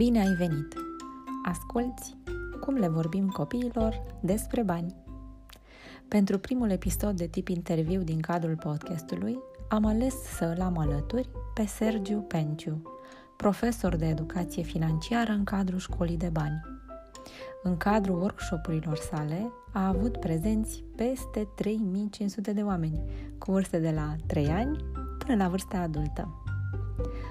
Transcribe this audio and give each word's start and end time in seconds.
Bine 0.00 0.20
ai 0.20 0.34
venit! 0.34 0.74
Asculți 1.44 2.16
cum 2.60 2.74
le 2.74 2.88
vorbim 2.88 3.28
copiilor 3.28 4.02
despre 4.20 4.62
bani. 4.62 4.94
Pentru 6.08 6.38
primul 6.38 6.70
episod 6.70 7.16
de 7.16 7.26
tip 7.26 7.48
interviu 7.48 8.02
din 8.02 8.20
cadrul 8.20 8.56
podcastului, 8.56 9.38
am 9.68 9.84
ales 9.84 10.14
să 10.14 10.54
îl 10.56 10.62
am 10.62 10.78
alături 10.78 11.28
pe 11.54 11.66
Sergiu 11.66 12.18
Penciu, 12.18 12.82
profesor 13.36 13.96
de 13.96 14.06
educație 14.06 14.62
financiară 14.62 15.32
în 15.32 15.44
cadrul 15.44 15.78
școlii 15.78 16.16
de 16.16 16.28
bani. 16.28 16.60
În 17.62 17.76
cadrul 17.76 18.20
workshopurilor 18.20 18.96
sale 18.96 19.52
a 19.72 19.86
avut 19.86 20.16
prezenți 20.16 20.84
peste 20.96 21.48
3500 21.54 22.52
de 22.52 22.62
oameni, 22.62 23.02
cu 23.38 23.52
vârste 23.52 23.78
de 23.78 23.90
la 23.90 24.16
3 24.26 24.48
ani 24.48 24.76
până 25.18 25.42
la 25.42 25.48
vârsta 25.48 25.78
adultă. 25.78 26.44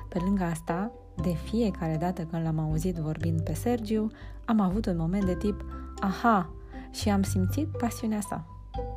Pe 0.10 0.20
lângă 0.20 0.44
asta, 0.44 0.92
de 1.22 1.34
fiecare 1.34 1.98
dată 2.00 2.22
când 2.22 2.44
l-am 2.44 2.60
auzit 2.60 2.96
vorbind 2.96 3.42
pe 3.42 3.54
Sergiu, 3.54 4.12
am 4.46 4.60
avut 4.60 4.86
un 4.86 4.96
moment 4.98 5.26
de 5.26 5.36
tip 5.36 5.66
aha 6.00 6.54
și 6.92 7.10
am 7.10 7.22
simțit 7.22 7.68
pasiunea 7.68 8.20
sa. 8.20 8.46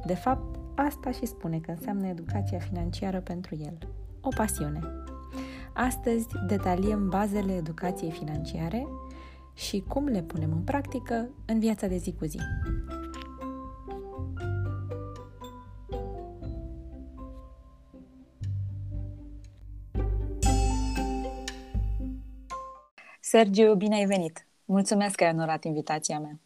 De 0.06 0.14
fapt, 0.14 0.58
asta 0.74 1.10
și 1.10 1.26
spune 1.26 1.58
că 1.58 1.70
înseamnă 1.70 2.06
educația 2.06 2.58
financiară 2.58 3.20
pentru 3.20 3.56
el. 3.56 3.78
O 4.20 4.28
pasiune. 4.36 4.80
Astăzi 5.72 6.26
detaliem 6.46 7.08
bazele 7.08 7.52
educației 7.52 8.10
financiare 8.10 8.86
și 9.54 9.84
cum 9.88 10.06
le 10.06 10.22
punem 10.22 10.52
în 10.52 10.60
practică 10.60 11.28
în 11.44 11.58
viața 11.58 11.86
de 11.86 11.96
zi 11.96 12.12
cu 12.12 12.24
zi. 12.24 12.38
Sergiu, 23.32 23.74
bine 23.74 23.94
ai 23.94 24.04
venit! 24.04 24.46
Mulțumesc 24.64 25.14
că 25.14 25.24
ai 25.24 25.30
onorat 25.30 25.64
invitația 25.64 26.18
mea. 26.18 26.40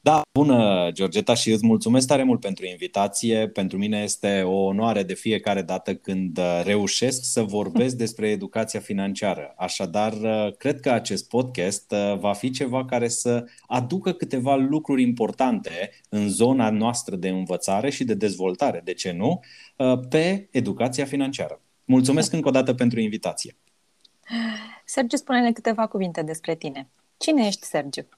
Da, 0.00 0.22
bună, 0.38 0.90
Georgeta, 0.92 1.34
și 1.34 1.50
îți 1.50 1.66
mulțumesc 1.66 2.06
tare 2.06 2.22
mult 2.22 2.40
pentru 2.40 2.66
invitație. 2.66 3.48
Pentru 3.48 3.78
mine 3.78 4.02
este 4.02 4.42
o 4.42 4.64
onoare 4.64 5.02
de 5.02 5.14
fiecare 5.14 5.62
dată 5.62 5.94
când 5.94 6.38
uh, 6.38 6.60
reușesc 6.64 7.24
să 7.24 7.42
vorbesc 7.42 7.96
despre 7.96 8.28
educația 8.28 8.80
financiară. 8.80 9.54
Așadar, 9.56 10.12
uh, 10.12 10.56
cred 10.56 10.80
că 10.80 10.90
acest 10.90 11.28
podcast 11.28 11.92
uh, 11.92 12.18
va 12.18 12.32
fi 12.32 12.50
ceva 12.50 12.84
care 12.84 13.08
să 13.08 13.44
aducă 13.66 14.12
câteva 14.12 14.54
lucruri 14.54 15.02
importante 15.02 15.90
în 16.08 16.28
zona 16.28 16.70
noastră 16.70 17.16
de 17.16 17.28
învățare 17.28 17.90
și 17.90 18.04
de 18.04 18.14
dezvoltare, 18.14 18.80
de 18.84 18.92
ce 18.92 19.12
nu, 19.12 19.40
pe 20.08 20.48
educația 20.50 21.04
financiară. 21.04 21.60
Mulțumesc 21.84 22.32
încă 22.32 22.48
o 22.48 22.50
dată 22.50 22.74
pentru 22.74 23.00
invitație. 23.00 23.56
Sergiu, 24.84 25.16
spune-ne 25.16 25.52
câteva 25.52 25.86
cuvinte 25.86 26.22
despre 26.22 26.54
tine. 26.54 26.88
Cine 27.16 27.46
ești, 27.46 27.66
Sergiu? 27.66 28.08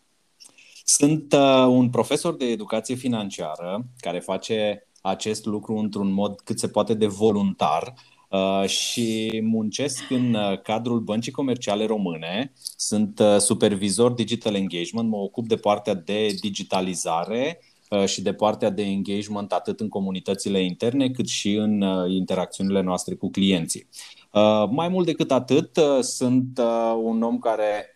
Sunt 0.85 1.33
uh, 1.33 1.67
un 1.67 1.91
profesor 1.91 2.37
de 2.37 2.45
educație 2.45 2.95
financiară 2.95 3.85
care 4.01 4.19
face 4.19 4.87
acest 5.01 5.45
lucru 5.45 5.77
într-un 5.77 6.13
mod 6.13 6.41
cât 6.41 6.59
se 6.59 6.69
poate 6.69 6.95
de 6.95 7.07
voluntar 7.07 7.95
uh, 8.31 8.69
și 8.69 9.41
muncesc 9.45 10.11
în 10.11 10.35
uh, 10.35 10.61
cadrul 10.61 11.01
Băncii 11.01 11.33
Comerciale 11.33 11.87
Române. 11.87 12.53
Sunt 12.77 13.19
uh, 13.19 13.37
supervisor 13.39 14.13
digital 14.13 14.55
engagement, 14.55 15.09
mă 15.09 15.17
ocup 15.17 15.47
de 15.47 15.57
partea 15.57 15.95
de 15.95 16.27
digitalizare 16.41 17.61
uh, 17.91 18.05
și 18.05 18.23
de 18.23 18.33
partea 18.33 18.71
de 18.71 18.83
engagement 18.83 19.53
atât 19.53 19.81
în 19.81 19.89
comunitățile 19.89 20.63
interne 20.65 21.11
cât 21.11 21.29
și 21.29 21.55
în 21.55 21.81
uh, 21.81 22.11
interacțiunile 22.11 22.81
noastre 22.81 23.15
cu 23.15 23.31
clienții. 23.31 23.89
Uh, 24.31 24.69
mai 24.71 24.89
mult 24.89 25.07
decât 25.07 25.31
atât, 25.31 25.77
uh, 25.77 26.01
sunt 26.01 26.59
uh, 26.59 26.95
un 27.03 27.23
om 27.23 27.39
care 27.39 27.93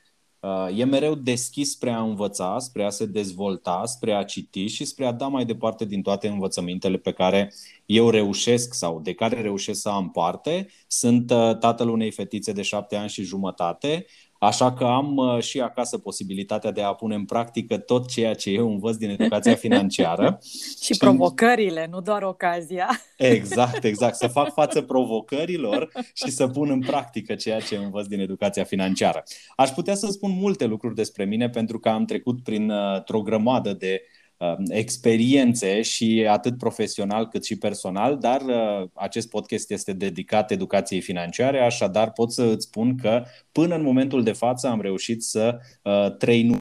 e 0.74 0.84
mereu 0.84 1.14
deschis 1.14 1.70
spre 1.70 1.90
a 1.90 2.00
învăța, 2.00 2.58
spre 2.58 2.84
a 2.84 2.90
se 2.90 3.06
dezvolta, 3.06 3.82
spre 3.84 4.12
a 4.12 4.24
citi 4.24 4.66
și 4.66 4.84
spre 4.84 5.06
a 5.06 5.12
da 5.12 5.26
mai 5.26 5.44
departe 5.44 5.84
din 5.84 6.02
toate 6.02 6.28
învățămintele 6.28 6.96
pe 6.96 7.12
care 7.12 7.52
eu 7.86 8.10
reușesc 8.10 8.74
sau 8.74 9.00
de 9.00 9.14
care 9.14 9.40
reușesc 9.40 9.80
să 9.80 9.88
am 9.88 10.10
parte. 10.10 10.68
Sunt 10.86 11.26
tatăl 11.60 11.88
unei 11.88 12.10
fetițe 12.10 12.52
de 12.52 12.62
șapte 12.62 12.96
ani 12.96 13.08
și 13.08 13.22
jumătate, 13.22 14.06
Așa 14.42 14.72
că 14.72 14.84
am 14.84 15.16
uh, 15.16 15.42
și 15.42 15.60
acasă 15.60 15.98
posibilitatea 15.98 16.70
de 16.70 16.82
a 16.82 16.92
pune 16.92 17.14
în 17.14 17.24
practică 17.24 17.78
tot 17.78 18.08
ceea 18.08 18.34
ce 18.34 18.50
eu 18.50 18.70
învăț 18.70 18.96
din 18.96 19.10
educația 19.10 19.54
financiară. 19.64 20.38
și 20.82 20.96
provocările, 20.98 21.88
nu 21.90 22.00
doar 22.00 22.22
ocazia. 22.22 22.88
Exact, 23.16 23.84
exact. 23.84 24.14
Să 24.14 24.26
fac 24.26 24.52
față 24.52 24.82
provocărilor 24.92 25.92
și 26.14 26.30
să 26.30 26.46
pun 26.48 26.70
în 26.70 26.80
practică 26.80 27.34
ceea 27.34 27.60
ce 27.60 27.76
învăț 27.76 28.06
din 28.06 28.20
educația 28.20 28.64
financiară. 28.64 29.22
Aș 29.56 29.70
putea 29.70 29.94
să 29.94 30.06
spun 30.10 30.30
multe 30.30 30.66
lucruri 30.66 30.94
despre 30.94 31.24
mine 31.24 31.48
pentru 31.50 31.78
că 31.78 31.88
am 31.88 32.04
trecut 32.04 32.42
printr-o 32.42 33.18
uh, 33.18 33.24
grămadă 33.24 33.72
de 33.72 34.02
Um, 34.02 34.20
experiențe 34.68 35.82
și 35.82 36.26
atât 36.28 36.58
profesional 36.58 37.28
cât 37.28 37.44
și 37.44 37.56
personal, 37.58 38.18
dar 38.18 38.40
uh, 38.40 38.88
acest 38.92 39.28
podcast 39.28 39.70
este 39.70 39.92
dedicat 39.92 40.50
educației 40.50 41.00
financiare, 41.00 41.60
așadar 41.60 42.12
pot 42.12 42.32
să 42.32 42.42
îți 42.42 42.66
spun 42.66 42.96
că 42.96 43.24
până 43.52 43.74
în 43.74 43.82
momentul 43.82 44.22
de 44.22 44.32
față 44.32 44.68
am 44.68 44.80
reușit 44.80 45.22
să 45.22 45.58
uh, 45.82 46.16
trăi 46.16 46.60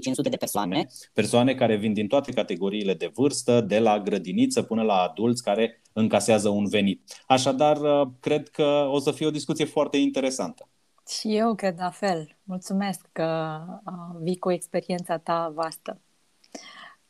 500 0.00 0.28
de 0.28 0.36
persoane, 0.36 0.86
persoane 1.12 1.54
care 1.54 1.76
vin 1.76 1.92
din 1.92 2.06
toate 2.06 2.32
categoriile 2.32 2.94
de 2.94 3.10
vârstă, 3.14 3.60
de 3.60 3.78
la 3.78 4.00
grădiniță 4.00 4.62
până 4.62 4.82
la 4.82 4.94
adulți 4.94 5.42
care 5.42 5.82
încasează 5.92 6.48
un 6.48 6.66
venit. 6.66 7.22
Așadar, 7.26 7.76
uh, 7.76 8.08
cred 8.20 8.48
că 8.48 8.88
o 8.90 8.98
să 8.98 9.12
fie 9.12 9.26
o 9.26 9.30
discuție 9.30 9.64
foarte 9.64 9.96
interesantă. 9.96 10.68
Și 11.08 11.36
eu 11.36 11.54
cred 11.54 11.74
la 11.78 11.90
fel. 11.90 12.38
Mulțumesc 12.50 13.08
că 13.12 13.60
uh, 13.86 14.16
vii 14.22 14.38
cu 14.38 14.50
experiența 14.50 15.18
ta 15.18 15.52
vastă. 15.54 16.00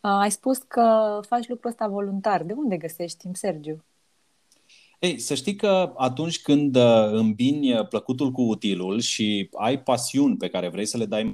Uh, 0.00 0.10
ai 0.10 0.30
spus 0.30 0.58
că 0.58 1.20
faci 1.28 1.48
lucrul 1.48 1.70
ăsta 1.70 1.88
voluntar. 1.88 2.42
De 2.42 2.52
unde 2.52 2.76
găsești 2.76 3.18
timp, 3.18 3.36
Sergiu? 3.36 3.84
Ei, 4.98 5.18
să 5.18 5.34
știi 5.34 5.56
că 5.56 5.92
atunci 5.96 6.42
când 6.42 6.76
uh, 6.76 7.08
îmbini 7.10 7.86
plăcutul 7.88 8.30
cu 8.30 8.42
utilul 8.42 9.00
și 9.00 9.48
ai 9.52 9.82
pasiuni 9.82 10.36
pe 10.36 10.48
care 10.48 10.68
vrei 10.68 10.86
să 10.86 10.96
le 10.96 11.06
dai 11.06 11.32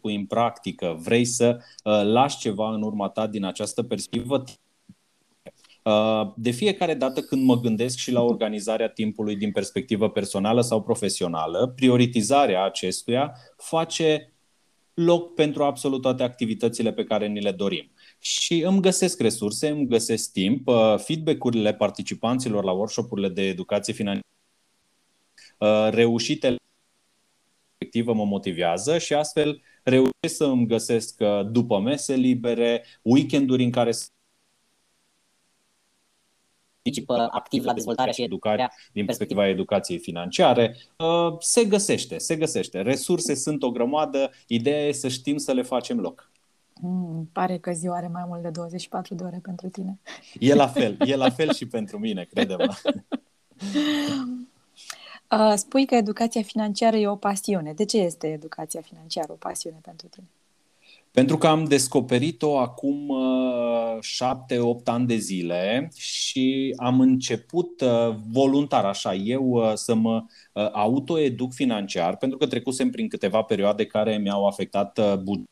în 0.00 0.26
practică, 0.26 0.96
vrei 0.98 1.24
să 1.24 1.58
uh, 1.84 2.02
lași 2.02 2.38
ceva 2.38 2.74
în 2.74 2.82
urma 2.82 3.08
ta 3.08 3.26
din 3.26 3.44
această 3.44 3.82
perspectivă, 3.82 4.36
Uh, 4.36 4.54
de 6.36 6.50
fiecare 6.50 6.94
dată 6.94 7.20
când 7.20 7.44
mă 7.44 7.60
gândesc 7.60 7.96
și 7.96 8.12
la 8.12 8.22
organizarea 8.22 8.88
timpului 8.88 9.36
din 9.36 9.52
perspectivă 9.52 10.10
personală 10.10 10.60
sau 10.60 10.82
profesională, 10.82 11.72
prioritizarea 11.76 12.64
acestuia 12.64 13.36
face 13.56 14.32
loc 14.94 15.34
pentru 15.34 15.64
absolut 15.64 16.02
toate 16.02 16.22
activitățile 16.22 16.92
pe 16.92 17.04
care 17.04 17.26
ni 17.26 17.40
le 17.40 17.52
dorim. 17.52 17.90
Și 18.18 18.60
îmi 18.60 18.80
găsesc 18.80 19.20
resurse, 19.20 19.68
îmi 19.68 19.86
găsesc 19.86 20.32
timp, 20.32 20.68
uh, 20.68 20.94
feedback-urile 20.96 21.74
participanților 21.74 22.64
la 22.64 22.72
workshopurile 22.72 23.28
de 23.28 23.42
educație 23.42 23.92
financiară, 23.92 24.26
uh, 25.58 25.88
reușitele 25.90 26.56
respectivă 27.78 28.14
mă 28.14 28.24
motivează 28.24 28.98
și 28.98 29.14
astfel 29.14 29.62
reușesc 29.82 30.36
să 30.36 30.44
îmi 30.44 30.66
găsesc 30.66 31.22
după 31.50 31.80
mese 31.80 32.14
libere, 32.14 32.84
weekenduri 33.02 33.64
în 33.64 33.70
care 33.70 33.90
participă 36.82 37.28
activ 37.30 37.64
la 37.64 37.72
dezvoltarea 37.72 38.12
și 38.12 38.22
educarea 38.22 38.72
din 38.92 39.04
perspectiva 39.04 39.48
educației 39.48 39.98
financiare, 39.98 40.76
uh, 40.96 41.36
se 41.38 41.64
găsește, 41.64 42.18
se 42.18 42.36
găsește. 42.36 42.80
Resurse 42.80 43.34
sunt 43.34 43.62
o 43.62 43.70
grămadă, 43.70 44.30
ideea 44.46 44.86
e 44.86 44.92
să 44.92 45.08
știm 45.08 45.36
să 45.36 45.52
le 45.52 45.62
facem 45.62 46.00
loc. 46.00 46.30
Mm, 46.80 47.28
pare 47.32 47.58
că 47.58 47.72
ziua 47.72 47.96
are 47.96 48.08
mai 48.12 48.24
mult 48.26 48.42
de 48.42 48.50
24 48.50 49.14
de 49.14 49.24
ore 49.24 49.38
pentru 49.42 49.68
tine. 49.68 49.98
E 50.38 50.54
la 50.54 50.66
fel, 50.66 50.96
e 51.06 51.16
la 51.16 51.30
fel 51.30 51.52
și 51.52 51.66
pentru 51.66 51.98
mine, 51.98 52.24
crede-mă. 52.24 52.74
Uh, 55.38 55.52
spui 55.56 55.86
că 55.86 55.94
educația 55.94 56.42
financiară 56.42 56.96
e 56.96 57.08
o 57.08 57.16
pasiune. 57.16 57.72
De 57.72 57.84
ce 57.84 57.98
este 57.98 58.26
educația 58.26 58.80
financiară 58.80 59.32
o 59.32 59.34
pasiune 59.34 59.78
pentru 59.82 60.06
tine? 60.06 60.26
Pentru 61.12 61.38
că 61.38 61.46
am 61.46 61.64
descoperit-o 61.64 62.58
acum 62.58 63.08
uh, 63.08 63.96
șapte-opt 64.00 64.88
ani 64.88 65.06
de 65.06 65.16
zile 65.16 65.88
și 65.96 66.74
am 66.76 67.00
început 67.00 67.80
uh, 67.80 68.14
voluntar 68.32 68.84
așa 68.84 69.14
eu 69.14 69.44
uh, 69.44 69.72
să 69.74 69.94
mă 69.94 70.24
autoeduc 70.72 71.52
financiar 71.52 72.16
pentru 72.16 72.38
că 72.38 72.46
trecusem 72.46 72.90
prin 72.90 73.08
câteva 73.08 73.42
perioade 73.42 73.86
care 73.86 74.16
mi-au 74.16 74.46
afectat 74.46 75.20
bugetul 75.22 75.48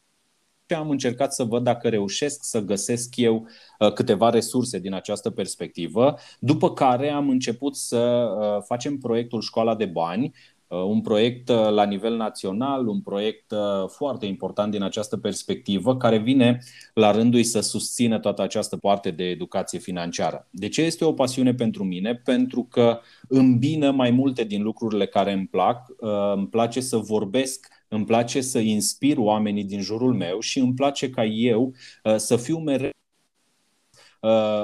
și 0.71 0.77
am 0.77 0.91
încercat 0.91 1.35
să 1.35 1.45
văd 1.45 1.63
dacă 1.63 1.89
reușesc 1.89 2.45
să 2.45 2.61
găsesc 2.61 3.17
eu 3.17 3.47
câteva 3.95 4.31
resurse 4.31 4.79
din 4.79 4.93
această 4.93 5.31
perspectivă, 5.31 6.19
după 6.41 6.73
care 6.73 7.11
am 7.11 7.29
început 7.29 7.77
să 7.77 8.29
facem 8.67 8.99
proiectul 8.99 9.41
Școala 9.41 9.75
de 9.75 9.87
Bani, 9.87 10.25
Uh, 10.27 10.58
un 10.69 11.01
proiect 11.01 11.49
uh, 11.49 11.69
la 11.71 11.85
nivel 11.85 12.17
național, 12.17 12.87
un 12.87 13.01
proiect 13.01 13.51
uh, 13.51 13.89
foarte 13.89 14.27
important 14.27 14.73
din 14.73 14.83
această 14.83 15.17
perspectivă, 15.17 15.97
care 15.97 16.19
vine 16.19 16.63
la 16.95 17.11
rândul 17.11 17.43
să 17.43 17.61
susțină 17.61 18.19
toată 18.19 18.43
această 18.43 18.77
parte 18.77 19.11
de 19.11 19.25
educație 19.25 19.79
financiară. 19.79 20.47
De 20.51 20.69
ce 20.69 20.83
este 20.83 21.05
o 21.05 21.13
pasiune 21.13 21.55
pentru 21.55 21.85
mine? 21.85 22.15
Pentru 22.15 22.67
că 22.71 23.01
îmbină 23.29 23.91
mai 23.91 24.11
multe 24.11 24.45
din 24.45 24.63
lucrurile 24.63 25.07
care 25.07 25.33
îmi 25.33 25.47
plac. 25.47 25.87
Îmi 26.35 26.49
place 26.49 26.81
să 26.81 26.97
vorbesc 26.97 27.67
îmi 27.91 28.05
place 28.05 28.41
să 28.41 28.59
inspir 28.59 29.17
oamenii 29.19 29.65
din 29.65 29.81
jurul 29.81 30.15
meu 30.15 30.41
și 30.41 30.59
îmi 30.59 30.75
place 30.75 31.11
ca 31.11 31.25
eu 31.25 31.75
să 32.17 32.37
fiu 32.37 32.59
mereu 32.59 32.91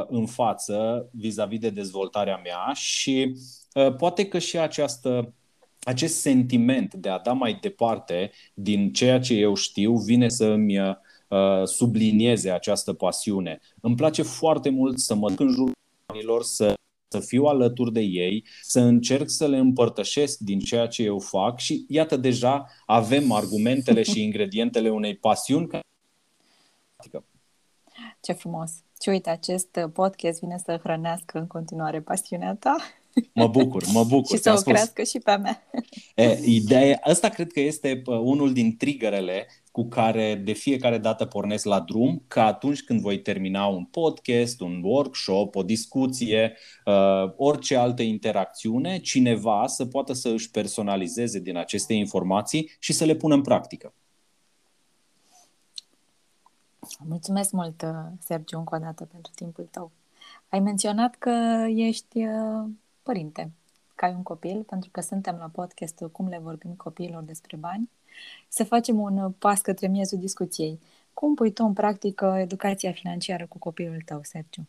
în 0.09 0.27
față 0.27 1.09
vis-a-vis 1.13 1.59
de 1.59 1.71
dezvoltarea 1.71 2.41
mea 2.45 2.73
și 2.73 3.37
poate 3.97 4.29
că 4.29 4.39
și 4.39 4.59
această 4.59 5.35
acest 5.85 6.21
sentiment 6.21 6.95
de 6.95 7.09
a 7.09 7.19
da 7.19 7.33
mai 7.33 7.59
departe 7.61 8.31
din 8.55 8.93
ceea 8.93 9.21
ce 9.21 9.35
eu 9.35 9.55
știu 9.55 9.97
vine 9.97 10.29
să 10.29 10.45
îmi 10.45 10.79
uh, 10.81 10.97
sublinieze 11.65 12.51
această 12.51 12.93
pasiune. 12.93 13.61
Îmi 13.81 13.97
place 13.97 14.23
foarte 14.23 14.71
mult 14.71 14.99
să 14.99 15.15
mă 15.15 15.29
duc 15.29 15.41
în 15.41 15.51
jurul 15.51 15.73
oamenilor, 16.07 16.43
să, 16.43 16.75
să 17.09 17.21
fiu 17.21 17.45
alături 17.45 17.93
de 17.93 18.01
ei, 18.01 18.45
să 18.63 18.81
încerc 18.81 19.29
să 19.29 19.47
le 19.47 19.57
împărtășesc 19.57 20.39
din 20.39 20.59
ceea 20.59 20.87
ce 20.87 21.03
eu 21.03 21.19
fac 21.19 21.59
și 21.59 21.85
iată 21.89 22.17
deja 22.17 22.67
avem 22.87 23.33
argumentele 23.33 24.03
și 24.03 24.23
ingredientele 24.29 24.91
unei 24.91 25.17
pasiuni. 25.17 25.69
Ce 28.21 28.33
frumos! 28.33 28.73
Și 29.03 29.09
uite, 29.09 29.31
acest 29.31 29.79
podcast 29.93 30.41
vine 30.41 30.59
să 30.65 30.81
hrănească 30.83 31.39
în 31.39 31.47
continuare 31.47 32.01
pasiunea 32.01 32.55
ta. 32.55 32.77
Mă 33.33 33.47
bucur, 33.47 33.85
mă 33.93 34.05
bucur. 34.15 34.37
și 34.37 34.43
să 34.43 34.51
o 34.51 34.57
spus. 34.57 34.73
crească 34.73 35.03
și 35.03 35.19
pe 35.19 35.37
mea. 35.37 35.69
E, 36.15 36.39
ideea, 36.45 36.99
asta 37.03 37.29
cred 37.29 37.53
că 37.53 37.61
este 37.61 38.03
unul 38.07 38.53
din 38.53 38.77
triggerele 38.77 39.47
cu 39.71 39.89
care 39.89 40.35
de 40.35 40.53
fiecare 40.53 40.99
dată 40.99 41.25
pornesc 41.25 41.65
la 41.65 41.81
drum, 41.81 42.23
că 42.29 42.41
atunci 42.41 42.83
când 42.83 43.01
voi 43.01 43.21
termina 43.21 43.67
un 43.67 43.85
podcast, 43.85 44.61
un 44.61 44.81
workshop, 44.83 45.57
o 45.57 45.63
discuție, 45.63 46.57
uh, 46.85 47.33
orice 47.37 47.77
altă 47.77 48.03
interacțiune, 48.03 48.99
cineva 48.99 49.67
să 49.67 49.87
poată 49.87 50.13
să 50.13 50.29
își 50.29 50.51
personalizeze 50.51 51.39
din 51.39 51.57
aceste 51.57 51.93
informații 51.93 52.71
și 52.79 52.93
să 52.93 53.05
le 53.05 53.15
pună 53.15 53.35
în 53.35 53.43
practică. 53.43 53.95
Mulțumesc 57.07 57.53
mult, 57.53 57.83
uh, 57.83 57.91
Sergiu, 58.19 58.59
încă 58.59 58.75
o 58.75 58.79
dată 58.79 59.05
pentru 59.05 59.33
timpul 59.35 59.69
tău. 59.71 59.91
Ai 60.49 60.61
menționat 60.61 61.15
că 61.15 61.65
ești 61.69 62.19
uh, 62.19 62.69
părinte, 63.05 63.53
că 63.95 64.05
ai 64.05 64.13
un 64.13 64.23
copil, 64.23 64.63
pentru 64.63 64.91
că 64.93 65.01
suntem 65.01 65.37
la 65.39 65.49
podcastul 65.53 66.11
Cum 66.11 66.29
le 66.29 66.41
vorbim 66.43 66.75
copiilor 66.75 67.23
despre 67.23 67.57
bani, 67.57 67.91
să 68.49 68.65
facem 68.65 69.01
un 69.01 69.33
pas 69.39 69.61
către 69.61 69.87
miezul 69.89 70.19
discuției. 70.19 70.81
Cum 71.13 71.35
pui 71.35 71.53
tu 71.53 71.65
în 71.65 71.73
practică 71.73 72.37
educația 72.39 72.93
financiară 72.93 73.47
cu 73.49 73.59
copilul 73.59 74.03
tău, 74.05 74.21
Sergiu? 74.23 74.69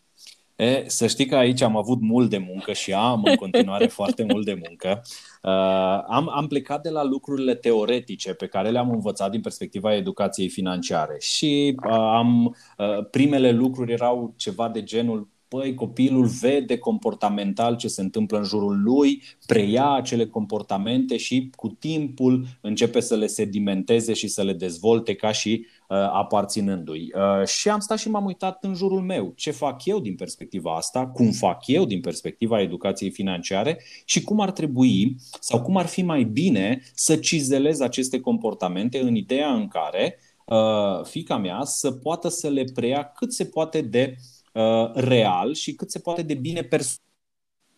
E, 0.55 0.83
să 0.87 1.07
știi 1.07 1.25
că 1.25 1.35
aici 1.35 1.61
am 1.61 1.77
avut 1.77 2.01
mult 2.01 2.29
de 2.29 2.37
muncă 2.37 2.73
și 2.73 2.93
am 2.93 3.23
în 3.23 3.35
continuare 3.35 3.87
foarte 3.99 4.23
mult 4.23 4.45
de 4.45 4.61
muncă. 4.67 5.01
Uh, 5.41 6.03
am, 6.07 6.29
am 6.29 6.47
plecat 6.47 6.81
de 6.81 6.89
la 6.89 7.03
lucrurile 7.03 7.55
teoretice 7.55 8.33
pe 8.33 8.47
care 8.47 8.69
le-am 8.69 8.89
învățat 8.89 9.31
din 9.31 9.41
perspectiva 9.41 9.95
educației 9.95 10.49
financiare 10.49 11.15
și 11.19 11.75
uh, 11.85 11.91
am 11.91 12.55
uh, 12.77 13.07
primele 13.11 13.51
lucruri 13.51 13.91
erau 13.91 14.33
ceva 14.35 14.69
de 14.69 14.83
genul 14.83 15.27
păi, 15.55 15.73
copilul 15.73 16.25
vede 16.25 16.77
comportamental 16.77 17.75
ce 17.75 17.87
se 17.87 18.01
întâmplă 18.01 18.37
în 18.37 18.43
jurul 18.43 18.81
lui, 18.81 19.21
preia 19.45 19.91
acele 19.91 20.25
comportamente 20.25 21.17
și 21.17 21.49
cu 21.55 21.67
timpul 21.67 22.45
începe 22.61 22.99
să 22.99 23.15
le 23.15 23.27
sedimenteze 23.27 24.13
și 24.13 24.27
să 24.27 24.43
le 24.43 24.53
dezvolte 24.53 25.15
ca 25.15 25.31
și 25.31 25.65
uh, 25.89 25.97
aparținându-i. 25.97 27.11
Uh, 27.15 27.47
și 27.47 27.69
am 27.69 27.79
stat 27.79 27.97
și 27.97 28.09
m-am 28.09 28.25
uitat 28.25 28.63
în 28.63 28.73
jurul 28.73 29.01
meu. 29.01 29.33
Ce 29.35 29.51
fac 29.51 29.85
eu 29.85 29.99
din 29.99 30.15
perspectiva 30.15 30.75
asta, 30.75 31.07
cum 31.07 31.31
fac 31.31 31.67
eu 31.67 31.85
din 31.85 32.01
perspectiva 32.01 32.61
educației 32.61 33.11
financiare 33.11 33.81
și 34.05 34.23
cum 34.23 34.39
ar 34.39 34.51
trebui 34.51 35.15
sau 35.39 35.61
cum 35.61 35.77
ar 35.77 35.85
fi 35.85 36.01
mai 36.01 36.23
bine 36.23 36.81
să 36.93 37.15
cizelez 37.15 37.79
aceste 37.79 38.19
comportamente 38.19 38.99
în 38.99 39.15
ideea 39.15 39.53
în 39.53 39.67
care 39.67 40.19
uh, 40.45 41.03
fica 41.03 41.37
mea 41.37 41.59
să 41.63 41.91
poată 41.91 42.29
să 42.29 42.49
le 42.49 42.63
preia 42.73 43.03
cât 43.03 43.33
se 43.33 43.45
poate 43.45 43.81
de 43.81 44.15
uh, 44.17 44.23
Uh, 44.55 44.91
real 44.93 45.53
și 45.53 45.73
cât 45.73 45.91
se 45.91 45.99
poate 45.99 46.21
de 46.21 46.33
bine 46.33 46.61
personal 46.61 47.03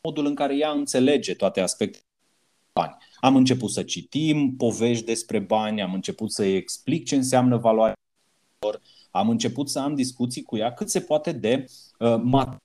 modul 0.01 0.25
în 0.25 0.35
care 0.35 0.57
ea 0.57 0.71
înțelege 0.71 1.35
toate 1.35 1.59
aspectele 1.59 2.03
bani. 2.73 2.95
Am 3.19 3.35
început 3.35 3.71
să 3.71 3.83
citim 3.83 4.55
povești 4.55 5.05
despre 5.05 5.39
bani, 5.39 5.81
am 5.81 5.93
început 5.93 6.31
să-i 6.31 6.55
explic 6.55 7.05
ce 7.05 7.15
înseamnă 7.15 7.57
valoarea 7.57 7.95
lor, 8.59 8.81
am 9.11 9.29
început 9.29 9.69
să 9.69 9.79
am 9.79 9.95
discuții 9.95 10.43
cu 10.43 10.57
ea 10.57 10.73
cât 10.73 10.89
se 10.89 11.01
poate 11.01 11.31
de 11.31 11.65
uh, 11.99 12.15
mat- 12.15 12.57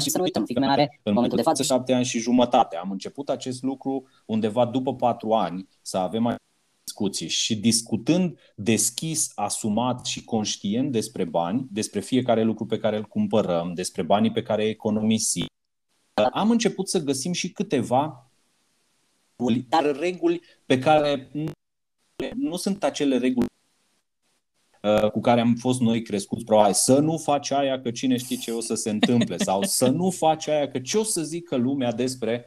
și 0.00 0.10
să 0.10 0.16
nu 0.16 0.22
uităm, 0.22 0.44
fiica 0.44 0.60
mea 0.60 0.70
are 0.70 1.00
în 1.02 1.12
momentul 1.12 1.36
de 1.36 1.42
față 1.42 1.62
șapte 1.62 1.92
ani 1.92 2.04
și 2.04 2.18
jumătate. 2.18 2.76
Am 2.76 2.90
început 2.90 3.28
acest 3.28 3.62
lucru 3.62 4.08
undeva 4.26 4.66
după 4.66 4.94
patru 4.94 5.32
ani, 5.32 5.68
să 5.82 5.96
avem 5.98 6.36
discuții 6.92 7.28
și 7.28 7.56
discutând 7.56 8.38
deschis, 8.54 9.32
asumat 9.34 10.06
și 10.06 10.24
conștient 10.24 10.92
despre 10.92 11.24
bani, 11.24 11.66
despre 11.70 12.00
fiecare 12.00 12.42
lucru 12.42 12.66
pe 12.66 12.78
care 12.78 12.96
îl 12.96 13.04
cumpărăm, 13.04 13.74
despre 13.74 14.02
banii 14.02 14.32
pe 14.32 14.42
care 14.42 14.64
îi 14.64 14.70
economisim, 14.70 15.46
am 16.32 16.50
început 16.50 16.88
să 16.88 16.98
găsim 16.98 17.32
și 17.32 17.52
câteva 17.52 18.30
reguli, 19.36 19.66
dar 19.68 19.96
reguli 19.96 20.40
pe 20.66 20.78
care 20.78 21.30
nu, 21.32 21.50
nu 22.34 22.56
sunt 22.56 22.84
acele 22.84 23.18
reguli 23.18 23.46
uh, 24.82 25.10
cu 25.10 25.20
care 25.20 25.40
am 25.40 25.54
fost 25.54 25.80
noi 25.80 26.02
crescuți, 26.02 26.44
probabil, 26.44 26.72
să 26.72 26.98
nu 26.98 27.18
faci 27.18 27.50
aia 27.50 27.80
că 27.80 27.90
cine 27.90 28.16
știe 28.16 28.36
ce 28.36 28.50
o 28.50 28.60
să 28.60 28.74
se 28.74 28.90
întâmple 28.90 29.36
sau 29.48 29.62
să 29.62 29.88
nu 29.88 30.10
faci 30.10 30.48
aia 30.48 30.68
că 30.68 30.78
ce 30.78 30.98
o 30.98 31.02
să 31.02 31.22
zică 31.22 31.56
lumea 31.56 31.92
despre 31.92 32.46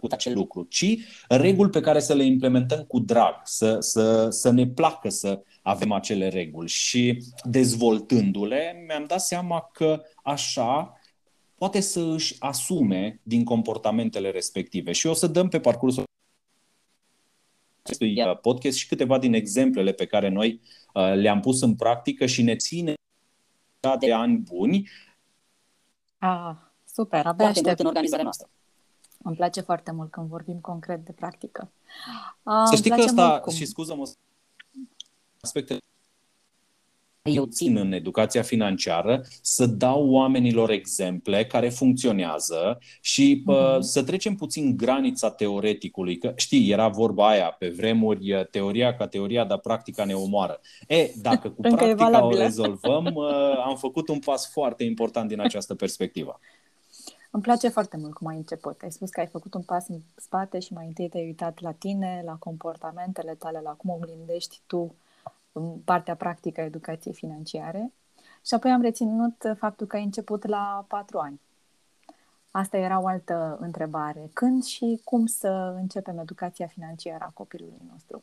făcut 0.00 0.12
acel 0.12 0.34
lucru, 0.34 0.62
ci 0.62 0.96
reguli 1.28 1.70
pe 1.70 1.80
care 1.80 2.00
să 2.00 2.14
le 2.14 2.24
implementăm 2.24 2.82
cu 2.82 2.98
drag, 2.98 3.40
să, 3.44 3.80
să, 3.80 4.30
să 4.30 4.50
ne 4.50 4.66
placă 4.66 5.08
să 5.08 5.42
avem 5.62 5.92
acele 5.92 6.28
reguli. 6.28 6.68
Și 6.68 7.22
dezvoltându-le, 7.44 8.84
mi-am 8.86 9.04
dat 9.04 9.20
seama 9.20 9.70
că 9.72 10.02
așa 10.22 11.00
poate 11.54 11.80
să 11.80 12.00
își 12.00 12.36
asume 12.38 13.20
din 13.22 13.44
comportamentele 13.44 14.30
respective. 14.30 14.92
Și 14.92 15.06
o 15.06 15.12
să 15.12 15.26
dăm 15.26 15.48
pe 15.48 15.60
parcursul 15.60 16.04
acestui 17.82 18.22
uh, 18.22 18.38
podcast 18.38 18.76
și 18.76 18.88
câteva 18.88 19.18
din 19.18 19.34
exemplele 19.34 19.92
pe 19.92 20.06
care 20.06 20.28
noi 20.28 20.60
uh, 20.94 21.14
le-am 21.14 21.40
pus 21.40 21.60
în 21.62 21.74
practică 21.74 22.26
și 22.26 22.42
ne 22.42 22.56
ține 22.56 22.94
de 23.98 24.12
ani 24.12 24.36
buni. 24.36 24.88
Ah, 26.18 26.56
super, 26.84 27.26
abia 27.26 27.46
aștept 27.46 27.78
în 27.78 27.86
organizarea 27.86 28.24
noastră. 28.24 28.50
Îmi 29.22 29.36
place 29.36 29.60
foarte 29.60 29.92
mult 29.92 30.10
când 30.10 30.28
vorbim 30.28 30.58
concret 30.58 31.04
de 31.04 31.12
practică. 31.12 31.70
Să 32.64 32.76
știi 32.76 32.90
că 32.90 33.02
asta, 33.02 33.42
și 33.54 33.64
scuză-mă, 33.64 34.10
aspecte 35.40 35.78
eu 37.22 37.44
țin 37.44 37.76
în 37.76 37.92
educația 37.92 38.42
financiară 38.42 39.24
să 39.42 39.66
dau 39.66 40.10
oamenilor 40.10 40.70
exemple 40.70 41.46
care 41.46 41.68
funcționează 41.68 42.78
și 43.00 43.44
uh-huh. 43.48 43.78
să 43.78 44.04
trecem 44.04 44.34
puțin 44.34 44.76
granița 44.76 45.30
teoreticului. 45.30 46.18
Că 46.18 46.32
știi, 46.36 46.70
era 46.70 46.88
vorba 46.88 47.28
aia 47.28 47.56
pe 47.58 47.68
vremuri, 47.68 48.48
teoria 48.50 48.94
ca 48.94 49.06
teoria, 49.06 49.44
dar 49.44 49.58
practica 49.58 50.04
ne 50.04 50.14
omoară. 50.14 50.60
E, 50.88 51.10
dacă 51.16 51.50
cu 51.50 51.60
practica 51.60 52.24
o 52.24 52.30
rezolvăm, 52.30 53.18
am 53.64 53.76
făcut 53.76 54.08
un 54.08 54.18
pas 54.18 54.50
foarte 54.50 54.84
important 54.84 55.28
din 55.28 55.40
această 55.40 55.74
perspectivă. 55.74 56.40
Îmi 57.30 57.42
place 57.42 57.68
foarte 57.68 57.96
mult 57.96 58.12
cum 58.14 58.26
ai 58.26 58.36
început. 58.36 58.82
Ai 58.82 58.92
spus 58.92 59.10
că 59.10 59.20
ai 59.20 59.26
făcut 59.26 59.54
un 59.54 59.62
pas 59.62 59.88
în 59.88 59.98
spate 60.16 60.58
și 60.58 60.72
mai 60.72 60.86
întâi 60.86 61.08
te-ai 61.08 61.24
uitat 61.24 61.60
la 61.60 61.72
tine, 61.72 62.22
la 62.24 62.36
comportamentele 62.36 63.34
tale, 63.34 63.60
la 63.60 63.70
cum 63.70 63.90
oglindești 63.90 64.60
tu 64.66 64.94
în 65.52 65.78
partea 65.84 66.16
practică 66.16 66.60
a 66.60 66.64
educației 66.64 67.14
financiare. 67.14 67.92
Și 68.46 68.54
apoi 68.54 68.70
am 68.70 68.80
reținut 68.80 69.54
faptul 69.56 69.86
că 69.86 69.96
ai 69.96 70.04
început 70.04 70.46
la 70.46 70.84
patru 70.88 71.18
ani. 71.18 71.40
Asta 72.50 72.76
era 72.76 73.00
o 73.00 73.06
altă 73.06 73.56
întrebare. 73.60 74.30
Când 74.32 74.64
și 74.64 75.00
cum 75.04 75.26
să 75.26 75.74
începem 75.76 76.18
educația 76.18 76.66
financiară 76.66 77.24
a 77.24 77.30
copilului 77.34 77.82
nostru? 77.90 78.22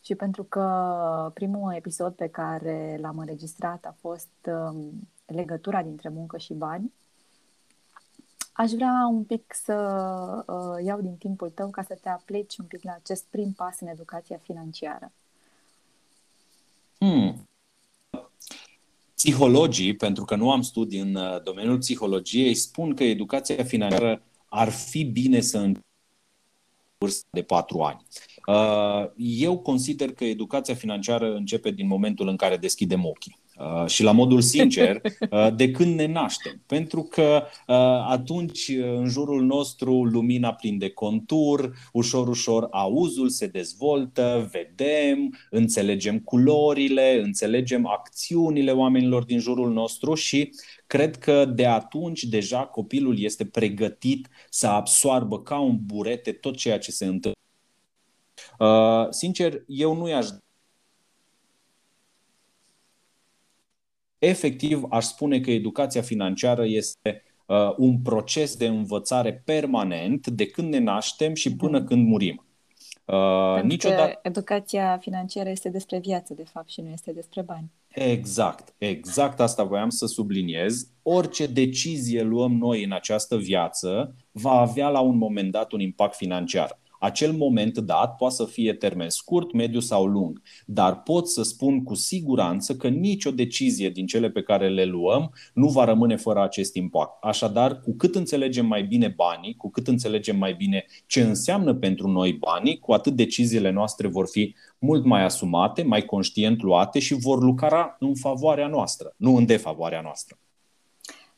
Și 0.00 0.14
pentru 0.14 0.42
că 0.44 1.30
primul 1.34 1.72
episod 1.72 2.14
pe 2.14 2.28
care 2.28 2.98
l-am 3.00 3.18
înregistrat 3.18 3.84
a 3.84 3.94
fost 4.00 4.30
um, 4.46 5.08
legătura 5.26 5.82
dintre 5.82 6.08
muncă 6.08 6.38
și 6.38 6.54
bani, 6.54 6.92
Aș 8.60 8.70
vrea 8.70 9.08
un 9.10 9.24
pic 9.24 9.54
să 9.64 9.74
uh, 10.46 10.84
iau 10.84 11.00
din 11.00 11.16
timpul 11.16 11.50
tău 11.50 11.70
ca 11.70 11.82
să 11.82 11.98
te 12.02 12.08
apleci 12.08 12.56
un 12.56 12.64
pic 12.64 12.82
la 12.82 12.92
acest 12.92 13.24
prim 13.30 13.52
pas 13.52 13.80
în 13.80 13.88
educația 13.88 14.40
financiară. 14.42 15.12
Hmm. 16.98 17.48
Psihologii, 19.14 19.96
pentru 19.96 20.24
că 20.24 20.36
nu 20.36 20.50
am 20.50 20.62
studii 20.62 21.00
în 21.00 21.14
uh, 21.14 21.42
domeniul 21.42 21.78
psihologiei, 21.78 22.54
spun 22.54 22.94
că 22.94 23.04
educația 23.04 23.64
financiară 23.64 24.22
ar 24.48 24.68
fi 24.68 25.04
bine 25.04 25.40
să 25.40 25.58
încep 25.58 25.84
vârstă 26.98 27.28
de 27.30 27.42
patru 27.42 27.80
ani. 27.80 28.06
Eu 29.16 29.58
consider 29.58 30.12
că 30.12 30.24
educația 30.24 30.74
financiară 30.74 31.34
începe 31.34 31.70
din 31.70 31.86
momentul 31.86 32.28
în 32.28 32.36
care 32.36 32.56
deschidem 32.56 33.04
ochii. 33.04 33.39
Uh, 33.60 33.86
și 33.86 34.02
la 34.02 34.12
modul 34.12 34.40
sincer, 34.40 35.00
uh, 35.30 35.54
de 35.56 35.70
când 35.70 35.94
ne 35.94 36.06
naștem. 36.06 36.62
Pentru 36.66 37.02
că 37.02 37.42
uh, 37.66 37.74
atunci 38.08 38.68
în 38.68 39.08
jurul 39.08 39.42
nostru 39.42 40.04
lumina 40.04 40.52
prinde 40.52 40.90
contur, 40.90 41.72
ușor, 41.92 42.28
ușor 42.28 42.68
auzul 42.70 43.28
se 43.28 43.46
dezvoltă, 43.46 44.48
vedem, 44.52 45.34
înțelegem 45.50 46.18
culorile, 46.18 47.20
înțelegem 47.22 47.86
acțiunile 47.86 48.70
oamenilor 48.70 49.24
din 49.24 49.38
jurul 49.38 49.72
nostru 49.72 50.14
și 50.14 50.50
cred 50.86 51.16
că 51.16 51.44
de 51.44 51.66
atunci 51.66 52.22
deja 52.22 52.66
copilul 52.66 53.22
este 53.22 53.44
pregătit 53.44 54.28
să 54.50 54.66
absoarbă 54.66 55.42
ca 55.42 55.58
un 55.58 55.78
burete 55.84 56.32
tot 56.32 56.56
ceea 56.56 56.78
ce 56.78 56.90
se 56.90 57.04
întâmplă. 57.04 57.34
Sincer, 59.10 59.62
eu 59.66 59.96
nu 59.96 60.08
i-aș 60.08 60.26
efectiv 64.20 64.82
aș 64.90 65.04
spune 65.04 65.40
că 65.40 65.50
educația 65.50 66.02
financiară 66.02 66.66
este 66.66 67.22
uh, 67.46 67.56
un 67.76 67.98
proces 67.98 68.56
de 68.56 68.66
învățare 68.66 69.42
permanent 69.44 70.26
de 70.26 70.46
când 70.46 70.72
ne 70.72 70.78
naștem 70.78 71.34
și 71.34 71.56
până 71.56 71.78
mhm. 71.78 71.86
când 71.86 72.06
murim. 72.06 72.44
Uh, 73.04 73.52
Pentru 73.52 73.66
niciodată... 73.66 74.10
că 74.10 74.18
educația 74.22 74.98
financiară 75.00 75.48
este 75.48 75.68
despre 75.68 75.98
viață, 75.98 76.34
de 76.34 76.44
fapt, 76.52 76.68
și 76.68 76.80
nu 76.80 76.88
este 76.88 77.12
despre 77.12 77.42
bani. 77.42 77.70
Exact, 77.88 78.74
exact 78.78 79.40
asta 79.40 79.62
voiam 79.62 79.88
să 79.88 80.06
subliniez. 80.06 80.88
Orice 81.02 81.46
decizie 81.46 82.22
luăm 82.22 82.52
noi 82.52 82.84
în 82.84 82.92
această 82.92 83.36
viață 83.36 84.14
va 84.30 84.50
avea 84.50 84.88
la 84.88 85.00
un 85.00 85.16
moment 85.16 85.50
dat 85.50 85.72
un 85.72 85.80
impact 85.80 86.14
financiar. 86.14 86.78
Acel 87.00 87.32
moment 87.32 87.78
dat 87.78 88.16
poate 88.16 88.34
să 88.34 88.44
fie 88.44 88.74
termen 88.74 89.08
scurt, 89.08 89.52
mediu 89.52 89.80
sau 89.80 90.06
lung, 90.06 90.42
dar 90.66 91.02
pot 91.02 91.28
să 91.28 91.42
spun 91.42 91.82
cu 91.82 91.94
siguranță 91.94 92.76
că 92.76 92.88
nicio 92.88 93.30
decizie 93.30 93.90
din 93.90 94.06
cele 94.06 94.30
pe 94.30 94.42
care 94.42 94.68
le 94.68 94.84
luăm 94.84 95.32
nu 95.54 95.68
va 95.68 95.84
rămâne 95.84 96.16
fără 96.16 96.42
acest 96.42 96.74
impact. 96.74 97.24
Așadar, 97.24 97.80
cu 97.80 97.94
cât 97.96 98.14
înțelegem 98.14 98.66
mai 98.66 98.82
bine 98.82 99.08
banii, 99.08 99.56
cu 99.56 99.70
cât 99.70 99.88
înțelegem 99.88 100.36
mai 100.36 100.54
bine 100.54 100.84
ce 101.06 101.22
înseamnă 101.22 101.74
pentru 101.74 102.08
noi 102.08 102.32
banii, 102.32 102.78
cu 102.78 102.92
atât 102.92 103.12
deciziile 103.12 103.70
noastre 103.70 104.08
vor 104.08 104.28
fi 104.28 104.54
mult 104.78 105.04
mai 105.04 105.24
asumate, 105.24 105.82
mai 105.82 106.04
conștient 106.04 106.62
luate 106.62 106.98
și 106.98 107.14
vor 107.14 107.42
lucra 107.42 107.96
în 107.98 108.14
favoarea 108.14 108.66
noastră, 108.66 109.14
nu 109.16 109.36
în 109.36 109.46
defavoarea 109.46 110.00
noastră. 110.00 110.38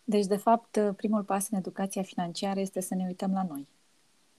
Deci, 0.04 0.26
de 0.26 0.36
fapt, 0.36 0.94
primul 0.96 1.22
pas 1.22 1.48
în 1.50 1.58
educația 1.58 2.02
financiară 2.02 2.60
este 2.60 2.80
să 2.80 2.94
ne 2.94 3.04
uităm 3.06 3.32
la 3.32 3.46
noi. 3.48 3.68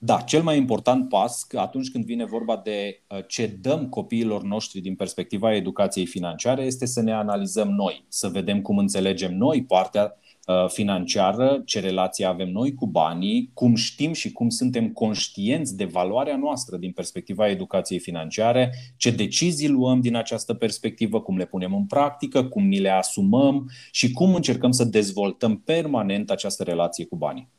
Da, 0.05 0.21
cel 0.21 0.43
mai 0.43 0.57
important 0.57 1.09
pas 1.09 1.47
atunci 1.55 1.91
când 1.91 2.05
vine 2.05 2.25
vorba 2.25 2.61
de 2.63 3.01
uh, 3.07 3.19
ce 3.27 3.57
dăm 3.61 3.89
copiilor 3.89 4.43
noștri 4.43 4.79
din 4.81 4.95
perspectiva 4.95 5.55
educației 5.55 6.05
financiare 6.05 6.63
este 6.63 6.85
să 6.85 7.01
ne 7.01 7.13
analizăm 7.13 7.69
noi, 7.69 8.05
să 8.07 8.27
vedem 8.27 8.61
cum 8.61 8.77
înțelegem 8.77 9.37
noi 9.37 9.63
partea 9.63 10.17
uh, 10.47 10.67
financiară, 10.67 11.61
ce 11.65 11.79
relație 11.79 12.25
avem 12.25 12.49
noi 12.49 12.73
cu 12.73 12.87
banii, 12.87 13.51
cum 13.53 13.75
știm 13.75 14.13
și 14.13 14.31
cum 14.31 14.49
suntem 14.49 14.89
conștienți 14.89 15.77
de 15.77 15.85
valoarea 15.85 16.37
noastră 16.37 16.77
din 16.77 16.91
perspectiva 16.91 17.49
educației 17.49 17.99
financiare, 17.99 18.73
ce 18.97 19.11
decizii 19.11 19.69
luăm 19.69 20.01
din 20.01 20.15
această 20.15 20.53
perspectivă, 20.53 21.21
cum 21.21 21.37
le 21.37 21.45
punem 21.45 21.73
în 21.73 21.85
practică, 21.85 22.43
cum 22.43 22.67
ni 22.67 22.79
le 22.79 22.89
asumăm 22.89 23.69
și 23.91 24.11
cum 24.11 24.35
încercăm 24.35 24.71
să 24.71 24.83
dezvoltăm 24.83 25.57
permanent 25.57 26.29
această 26.29 26.63
relație 26.63 27.05
cu 27.05 27.15
banii. 27.15 27.51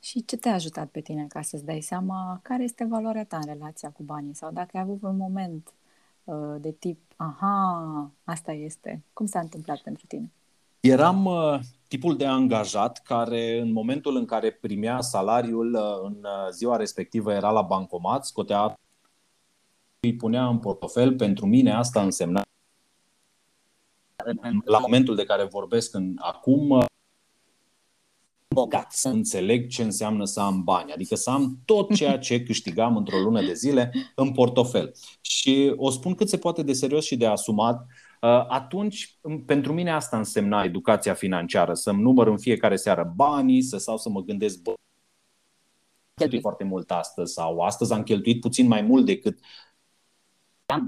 Și 0.00 0.24
ce 0.24 0.36
te-a 0.36 0.52
ajutat 0.54 0.88
pe 0.88 1.00
tine 1.00 1.26
ca 1.26 1.42
să-ți 1.42 1.64
dai 1.64 1.80
seama 1.80 2.38
care 2.42 2.62
este 2.62 2.84
valoarea 2.84 3.24
ta 3.24 3.36
în 3.36 3.46
relația 3.46 3.90
cu 3.90 4.02
banii? 4.02 4.34
Sau 4.34 4.52
dacă 4.52 4.76
ai 4.76 4.82
avut 4.82 5.02
un 5.02 5.16
moment 5.16 5.74
uh, 6.24 6.56
de 6.60 6.70
tip, 6.70 7.00
aha, 7.16 8.10
asta 8.24 8.52
este. 8.52 9.02
Cum 9.12 9.26
s-a 9.26 9.40
întâmplat 9.40 9.78
pentru 9.78 10.06
tine? 10.06 10.32
Eram 10.80 11.24
uh, 11.24 11.58
tipul 11.88 12.16
de 12.16 12.26
angajat 12.26 13.02
care 13.02 13.58
în 13.58 13.72
momentul 13.72 14.16
în 14.16 14.24
care 14.24 14.50
primea 14.50 15.00
salariul 15.00 15.74
uh, 15.74 16.00
în 16.02 16.16
uh, 16.22 16.48
ziua 16.50 16.76
respectivă 16.76 17.32
era 17.32 17.50
la 17.50 17.62
bancomat, 17.62 18.26
scotea 18.26 18.78
îi 20.00 20.14
punea 20.14 20.46
în 20.46 20.58
portofel. 20.58 21.16
Pentru 21.16 21.46
mine 21.46 21.72
asta 21.72 22.02
însemna 22.02 22.42
la 24.64 24.78
momentul 24.78 25.14
de 25.14 25.24
care 25.24 25.44
vorbesc 25.44 25.94
în 25.94 26.16
acum 26.18 26.70
uh, 26.70 26.84
bogat, 28.54 28.92
să 28.92 29.08
înțeleg 29.08 29.68
ce 29.68 29.82
înseamnă 29.82 30.24
să 30.24 30.40
am 30.40 30.64
bani, 30.64 30.92
adică 30.92 31.14
să 31.14 31.30
am 31.30 31.58
tot 31.64 31.94
ceea 31.94 32.18
ce 32.18 32.42
câștigam 32.42 32.96
într-o 32.96 33.18
lună 33.18 33.42
de 33.42 33.52
zile 33.52 33.92
în 34.14 34.32
portofel. 34.32 34.92
Și 35.20 35.72
o 35.76 35.90
spun 35.90 36.14
cât 36.14 36.28
se 36.28 36.38
poate 36.38 36.62
de 36.62 36.72
serios 36.72 37.04
și 37.04 37.16
de 37.16 37.26
asumat, 37.26 37.86
uh, 38.20 38.44
atunci 38.48 39.18
pentru 39.46 39.72
mine 39.72 39.90
asta 39.92 40.16
însemna 40.16 40.62
educația 40.62 41.14
financiară, 41.14 41.74
să-mi 41.74 42.02
număr 42.02 42.26
în 42.26 42.38
fiecare 42.38 42.76
seară 42.76 43.12
banii, 43.16 43.62
să 43.62 43.76
sau 43.76 43.96
să 43.96 44.08
mă 44.08 44.20
gândesc, 44.20 44.62
bă, 44.62 44.72
cheltui 46.14 46.40
foarte 46.40 46.64
mult 46.64 46.90
astăzi 46.90 47.32
sau 47.32 47.60
astăzi 47.60 47.92
am 47.92 48.02
cheltuit 48.02 48.40
puțin 48.40 48.66
mai 48.66 48.82
mult 48.82 49.06
decât 49.06 49.38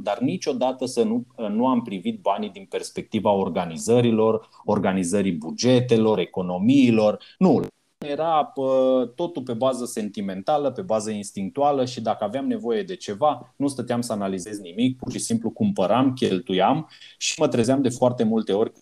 dar 0.02 0.18
niciodată 0.18 0.84
să 0.84 1.02
nu, 1.02 1.26
nu 1.36 1.68
am 1.68 1.82
privit 1.82 2.20
banii 2.20 2.50
din 2.50 2.66
perspectiva 2.66 3.30
organizărilor, 3.30 4.48
organizării 4.64 5.32
bugetelor, 5.32 6.18
economiilor. 6.18 7.22
Nu, 7.38 7.62
era 7.98 8.52
totul 9.14 9.42
pe 9.44 9.52
bază 9.52 9.84
sentimentală, 9.84 10.70
pe 10.70 10.82
bază 10.82 11.10
instinctuală 11.10 11.84
și 11.84 12.00
dacă 12.00 12.24
aveam 12.24 12.46
nevoie 12.46 12.82
de 12.82 12.96
ceva, 12.96 13.54
nu 13.56 13.68
stăteam 13.68 14.00
să 14.00 14.12
analizez 14.12 14.58
nimic, 14.58 14.96
pur 14.96 15.12
și 15.12 15.18
simplu 15.18 15.50
cumpăram, 15.50 16.12
cheltuiam 16.12 16.88
și 17.18 17.40
mă 17.40 17.48
trezeam 17.48 17.82
de 17.82 17.88
foarte 17.88 18.24
multe 18.24 18.52
ori 18.52 18.72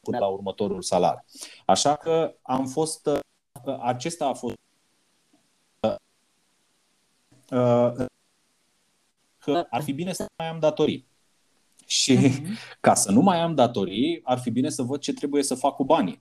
până 0.00 0.18
la 0.18 0.26
următorul 0.26 0.82
salariu. 0.82 1.24
Așa 1.66 1.96
că 1.96 2.34
am 2.42 2.66
fost, 2.66 3.08
acesta 3.80 4.26
a 4.26 4.32
fost 4.32 4.54
că 9.42 9.66
ar 9.70 9.82
fi 9.82 9.92
bine 9.92 10.12
să 10.12 10.26
mai 10.36 10.48
am 10.48 10.58
datorii. 10.58 11.06
Și 11.86 12.16
uh-huh. 12.16 12.46
ca 12.80 12.94
să 12.94 13.10
nu 13.10 13.20
mai 13.20 13.40
am 13.40 13.54
datorii, 13.54 14.20
ar 14.24 14.38
fi 14.38 14.50
bine 14.50 14.68
să 14.68 14.82
văd 14.82 15.00
ce 15.00 15.12
trebuie 15.12 15.42
să 15.42 15.54
fac 15.54 15.74
cu 15.74 15.84
banii. 15.84 16.20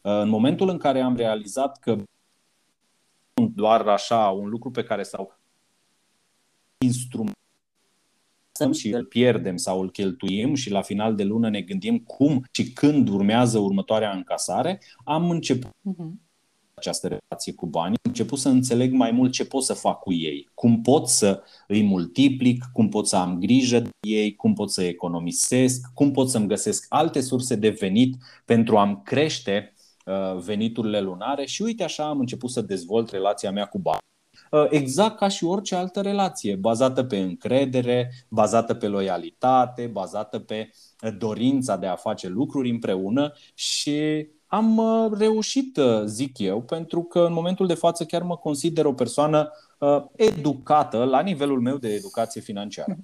În 0.00 0.28
momentul 0.28 0.68
în 0.68 0.78
care 0.78 1.00
am 1.00 1.16
realizat 1.16 1.78
că 1.78 2.02
doar 3.54 3.86
așa 3.86 4.28
un 4.28 4.48
lucru 4.48 4.70
pe 4.70 4.84
care 4.84 5.02
sau 5.02 5.38
instrument 6.78 7.36
și 8.72 8.88
îl 8.90 9.04
pierdem 9.04 9.56
sau 9.56 9.80
îl 9.80 9.90
cheltuim 9.90 10.54
și 10.54 10.70
la 10.70 10.82
final 10.82 11.14
de 11.14 11.24
lună 11.24 11.48
ne 11.48 11.60
gândim 11.60 11.98
cum 11.98 12.44
și 12.50 12.72
când 12.72 13.08
urmează 13.08 13.58
următoarea 13.58 14.12
încasare, 14.12 14.80
am 15.04 15.30
început 15.30 15.70
uh-huh 15.70 16.23
această 16.74 17.08
relație 17.08 17.54
cu 17.54 17.66
banii, 17.66 17.96
am 18.02 18.10
început 18.10 18.38
să 18.38 18.48
înțeleg 18.48 18.92
mai 18.92 19.10
mult 19.10 19.32
ce 19.32 19.46
pot 19.46 19.62
să 19.62 19.74
fac 19.74 19.98
cu 19.98 20.12
ei, 20.12 20.50
cum 20.54 20.80
pot 20.80 21.08
să 21.08 21.42
îi 21.68 21.82
multiplic, 21.82 22.64
cum 22.72 22.88
pot 22.88 23.06
să 23.06 23.16
am 23.16 23.38
grijă 23.38 23.80
de 23.80 23.88
ei, 24.00 24.34
cum 24.36 24.54
pot 24.54 24.70
să 24.70 24.82
economisesc, 24.82 25.92
cum 25.94 26.10
pot 26.10 26.30
să-mi 26.30 26.48
găsesc 26.48 26.86
alte 26.88 27.20
surse 27.20 27.54
de 27.54 27.68
venit 27.68 28.16
pentru 28.44 28.76
a-mi 28.76 29.00
crește 29.04 29.74
uh, 30.04 30.36
veniturile 30.38 31.00
lunare 31.00 31.44
și 31.44 31.62
uite 31.62 31.84
așa 31.84 32.08
am 32.08 32.18
început 32.18 32.50
să 32.50 32.60
dezvolt 32.60 33.10
relația 33.10 33.50
mea 33.50 33.66
cu 33.66 33.78
bani. 33.78 34.02
Uh, 34.50 34.66
exact 34.70 35.16
ca 35.16 35.28
și 35.28 35.44
orice 35.44 35.74
altă 35.74 36.00
relație, 36.00 36.54
bazată 36.54 37.04
pe 37.04 37.18
încredere, 37.18 38.10
bazată 38.28 38.74
pe 38.74 38.86
loialitate, 38.86 39.86
bazată 39.86 40.38
pe 40.38 40.70
dorința 41.18 41.76
de 41.76 41.86
a 41.86 41.96
face 41.96 42.28
lucruri 42.28 42.70
împreună 42.70 43.32
și 43.54 44.28
am 44.54 44.76
uh, 44.76 45.10
reușit, 45.18 45.76
uh, 45.76 46.02
zic 46.04 46.38
eu, 46.38 46.62
pentru 46.62 47.02
că 47.02 47.18
în 47.18 47.32
momentul 47.32 47.66
de 47.66 47.74
față 47.74 48.04
chiar 48.04 48.22
mă 48.22 48.36
consider 48.36 48.84
o 48.84 48.92
persoană 48.92 49.50
uh, 49.78 50.04
educată 50.16 51.04
la 51.04 51.20
nivelul 51.20 51.60
meu 51.60 51.76
de 51.76 51.88
educație 51.88 52.40
financiară. 52.40 52.96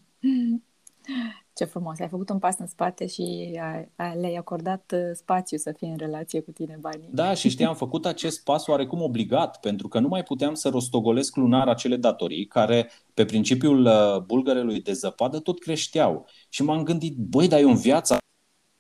Ce 1.53 1.65
frumos! 1.65 1.99
Ai 1.99 2.09
făcut 2.09 2.31
un 2.31 2.39
pas 2.39 2.59
în 2.59 2.67
spate 2.67 3.07
și 3.07 3.59
le-ai 4.21 4.35
acordat 4.35 4.95
spațiu 5.15 5.57
să 5.57 5.73
fie 5.77 5.89
în 5.89 5.97
relație 5.97 6.41
cu 6.41 6.51
tine 6.51 6.79
banii. 6.81 7.09
Da, 7.13 7.35
și 7.35 7.49
știi, 7.49 7.65
am 7.65 7.75
făcut 7.75 8.07
acest 8.07 8.45
pas 8.45 8.67
oarecum 8.67 9.03
obligat, 9.03 9.61
pentru 9.61 9.89
că 9.89 9.99
nu 9.99 10.09
mai 10.09 10.23
puteam 10.23 10.55
să 10.55 10.69
rostogolesc 10.69 11.37
lunar 11.37 11.69
acele 11.69 11.97
datorii 11.97 12.47
care, 12.47 12.91
pe 13.15 13.25
principiul 13.25 13.89
bulgărelui 14.27 14.81
de 14.81 14.93
zăpadă, 14.93 15.39
tot 15.39 15.59
creșteau. 15.59 16.27
Și 16.49 16.63
m-am 16.63 16.83
gândit, 16.83 17.17
băi, 17.17 17.49
dar 17.49 17.61
eu 17.61 17.69
în 17.69 17.77
viața 17.77 18.19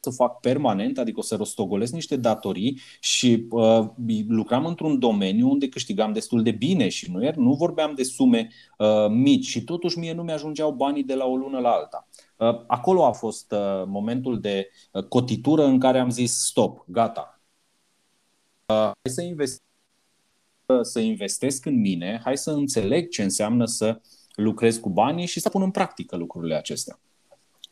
să 0.00 0.11
fac 0.11 0.40
permanent, 0.40 0.99
adică 0.99 1.19
o 1.19 1.23
să 1.23 1.37
rostogolesc 1.37 1.92
niște 1.92 2.16
datorii 2.16 2.80
și 3.00 3.47
uh, 3.50 3.87
lucram 4.28 4.66
într-un 4.66 4.99
domeniu 4.99 5.50
unde 5.50 5.69
câștigam 5.69 6.12
destul 6.12 6.42
de 6.42 6.50
bine 6.50 6.88
și 6.88 7.11
nu, 7.11 7.30
nu 7.35 7.52
vorbeam 7.52 7.95
de 7.95 8.02
sume 8.02 8.49
uh, 8.78 9.09
mici 9.09 9.47
și 9.47 9.64
totuși 9.64 9.99
mie 9.99 10.12
nu 10.12 10.23
mi-ajungeau 10.23 10.73
banii 10.73 11.04
de 11.04 11.14
la 11.14 11.25
o 11.25 11.37
lună 11.37 11.59
la 11.59 11.71
alta. 11.71 12.09
Uh, 12.37 12.64
acolo 12.66 13.04
a 13.04 13.12
fost 13.12 13.52
uh, 13.52 13.85
momentul 13.87 14.40
de 14.40 14.69
uh, 14.92 15.04
cotitură 15.04 15.64
în 15.64 15.78
care 15.78 15.99
am 15.99 16.11
zis 16.11 16.45
stop, 16.45 16.85
gata. 16.87 17.40
Uh, 18.66 18.76
hai 18.76 19.12
să 19.12 19.23
investim 19.23 19.64
să 20.83 21.00
investesc 21.00 21.64
în 21.64 21.80
mine, 21.80 22.21
hai 22.25 22.37
să 22.37 22.50
înțeleg 22.50 23.09
ce 23.09 23.23
înseamnă 23.23 23.64
să 23.64 24.00
lucrez 24.35 24.76
cu 24.76 24.88
banii 24.88 25.26
și 25.26 25.40
să 25.40 25.49
pun 25.49 25.62
în 25.62 25.71
practică 25.71 26.16
lucrurile 26.16 26.54
acestea. 26.54 27.00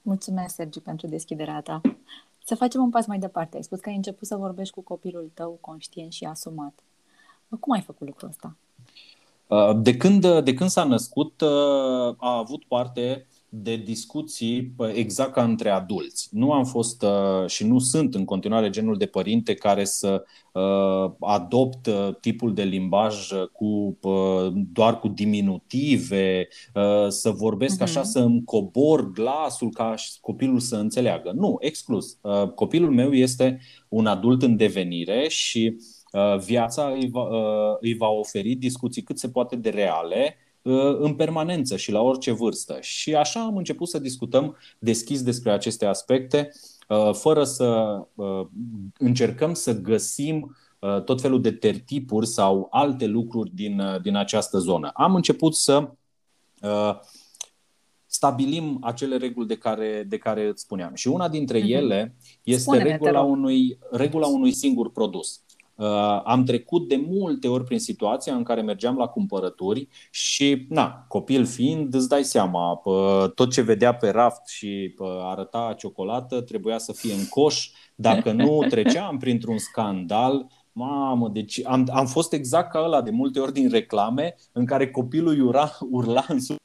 Mulțumesc, 0.08 0.54
Sergiu, 0.54 0.80
pentru 0.80 1.06
deschiderea 1.06 1.60
ta. 1.60 1.80
Să 2.44 2.54
facem 2.54 2.82
un 2.82 2.90
pas 2.90 3.06
mai 3.06 3.18
departe. 3.18 3.56
Ai 3.56 3.62
spus 3.62 3.80
că 3.80 3.88
ai 3.88 3.94
început 3.94 4.26
să 4.26 4.36
vorbești 4.36 4.74
cu 4.74 4.80
copilul 4.80 5.30
tău 5.34 5.58
conștient 5.60 6.12
și 6.12 6.24
asumat. 6.24 6.72
Cum 7.60 7.72
ai 7.72 7.80
făcut 7.80 8.06
lucrul 8.06 8.28
ăsta? 8.28 8.56
Uh, 9.46 9.82
de 9.82 9.96
când, 9.96 10.40
de 10.40 10.54
când 10.54 10.70
s-a 10.70 10.84
născut, 10.84 11.40
uh, 11.40 12.14
a 12.16 12.36
avut 12.38 12.64
parte 12.64 13.26
de 13.48 13.76
discuții 13.76 14.74
exact 14.94 15.32
ca 15.32 15.42
între 15.42 15.70
adulți. 15.70 16.28
Nu 16.30 16.52
am 16.52 16.64
fost 16.64 17.02
uh, 17.02 17.46
și 17.46 17.66
nu 17.66 17.78
sunt 17.78 18.14
în 18.14 18.24
continuare 18.24 18.70
genul 18.70 18.96
de 18.96 19.06
părinte 19.06 19.54
care 19.54 19.84
să 19.84 20.24
adopt 21.20 21.88
tipul 22.20 22.54
de 22.54 22.62
limbaj 22.62 23.30
cu 23.52 23.98
doar 24.52 24.98
cu 24.98 25.08
diminutive, 25.08 26.48
să 27.08 27.30
vorbesc 27.30 27.80
așa, 27.80 28.00
mhm. 28.00 28.08
să 28.08 28.18
îmi 28.18 28.44
cobor 28.44 29.10
glasul 29.10 29.70
ca 29.70 29.94
copilul 30.20 30.58
să 30.58 30.76
înțeleagă. 30.76 31.32
Nu, 31.34 31.56
exclus. 31.60 32.18
Copilul 32.54 32.90
meu 32.90 33.12
este 33.12 33.60
un 33.88 34.06
adult 34.06 34.42
în 34.42 34.56
devenire 34.56 35.28
și 35.28 35.76
viața 36.44 36.88
îi 36.88 37.08
va, 37.10 37.26
îi 37.80 37.94
va 37.94 38.08
oferi 38.08 38.54
discuții 38.54 39.02
cât 39.02 39.18
se 39.18 39.28
poate 39.28 39.56
de 39.56 39.68
reale 39.70 40.36
Uh, 40.36 40.47
în 40.98 41.14
permanență 41.14 41.76
și 41.76 41.90
la 41.90 42.00
orice 42.00 42.32
vârstă. 42.32 42.78
Și 42.80 43.14
așa 43.14 43.40
am 43.40 43.56
început 43.56 43.88
să 43.88 43.98
discutăm 43.98 44.56
deschis 44.78 45.22
despre 45.22 45.52
aceste 45.52 45.86
aspecte, 45.86 46.50
uh, 46.88 47.10
fără 47.12 47.44
să 47.44 47.98
uh, 48.14 48.46
încercăm 48.98 49.54
să 49.54 49.80
găsim 49.80 50.56
tot 51.04 51.20
felul 51.20 51.40
de 51.40 51.52
tertipuri 51.52 52.26
sau 52.26 52.66
alte 52.70 53.06
lucruri 53.06 53.50
din, 53.54 53.82
din 54.02 54.16
această 54.16 54.58
zonă. 54.58 54.90
Am 54.94 55.14
început 55.14 55.54
să 55.54 55.90
stabilim 58.08 58.78
acele 58.80 59.16
reguli 59.16 59.46
de 59.46 59.56
care, 59.56 60.04
de 60.08 60.18
care 60.18 60.46
îți 60.46 60.62
spuneam. 60.62 60.94
Și 60.94 61.08
una 61.08 61.28
dintre 61.28 61.58
mhm. 61.58 61.72
ele 61.72 62.16
este 62.42 62.78
regula 62.78 63.20
unui, 63.20 63.78
regula 63.90 64.26
unui 64.26 64.52
singur 64.52 64.90
produs. 64.90 65.40
Uh, 65.78 66.20
am 66.24 66.44
trecut 66.44 66.88
de 66.88 67.04
multe 67.08 67.48
ori 67.48 67.64
prin 67.64 67.78
situația 67.78 68.34
în 68.34 68.42
care 68.42 68.62
mergeam 68.62 68.96
la 68.96 69.06
cumpărături 69.06 69.88
și, 70.10 70.66
na, 70.68 71.04
copil 71.08 71.44
fiind, 71.44 71.94
îți 71.94 72.08
dai 72.08 72.24
seama, 72.24 72.80
tot 73.34 73.52
ce 73.52 73.60
vedea 73.60 73.94
pe 73.94 74.08
raft 74.08 74.48
și 74.48 74.94
arăta 75.22 75.74
ciocolată 75.78 76.40
trebuia 76.40 76.78
să 76.78 76.92
fie 76.92 77.12
în 77.12 77.26
coș. 77.28 77.70
Dacă 77.94 78.32
nu 78.32 78.58
treceam 78.70 79.18
printr-un 79.18 79.58
scandal, 79.58 80.46
Mamă, 80.72 81.28
deci 81.28 81.60
am, 81.64 81.88
am 81.92 82.06
fost 82.06 82.32
exact 82.32 82.70
ca 82.70 82.80
ăla 82.80 83.02
de 83.02 83.10
multe 83.10 83.40
ori 83.40 83.52
din 83.52 83.70
reclame 83.70 84.34
în 84.52 84.66
care 84.66 84.90
copilul 84.90 85.46
urla, 85.46 85.70
urla 85.90 86.24
în 86.28 86.40
sus 86.40 86.56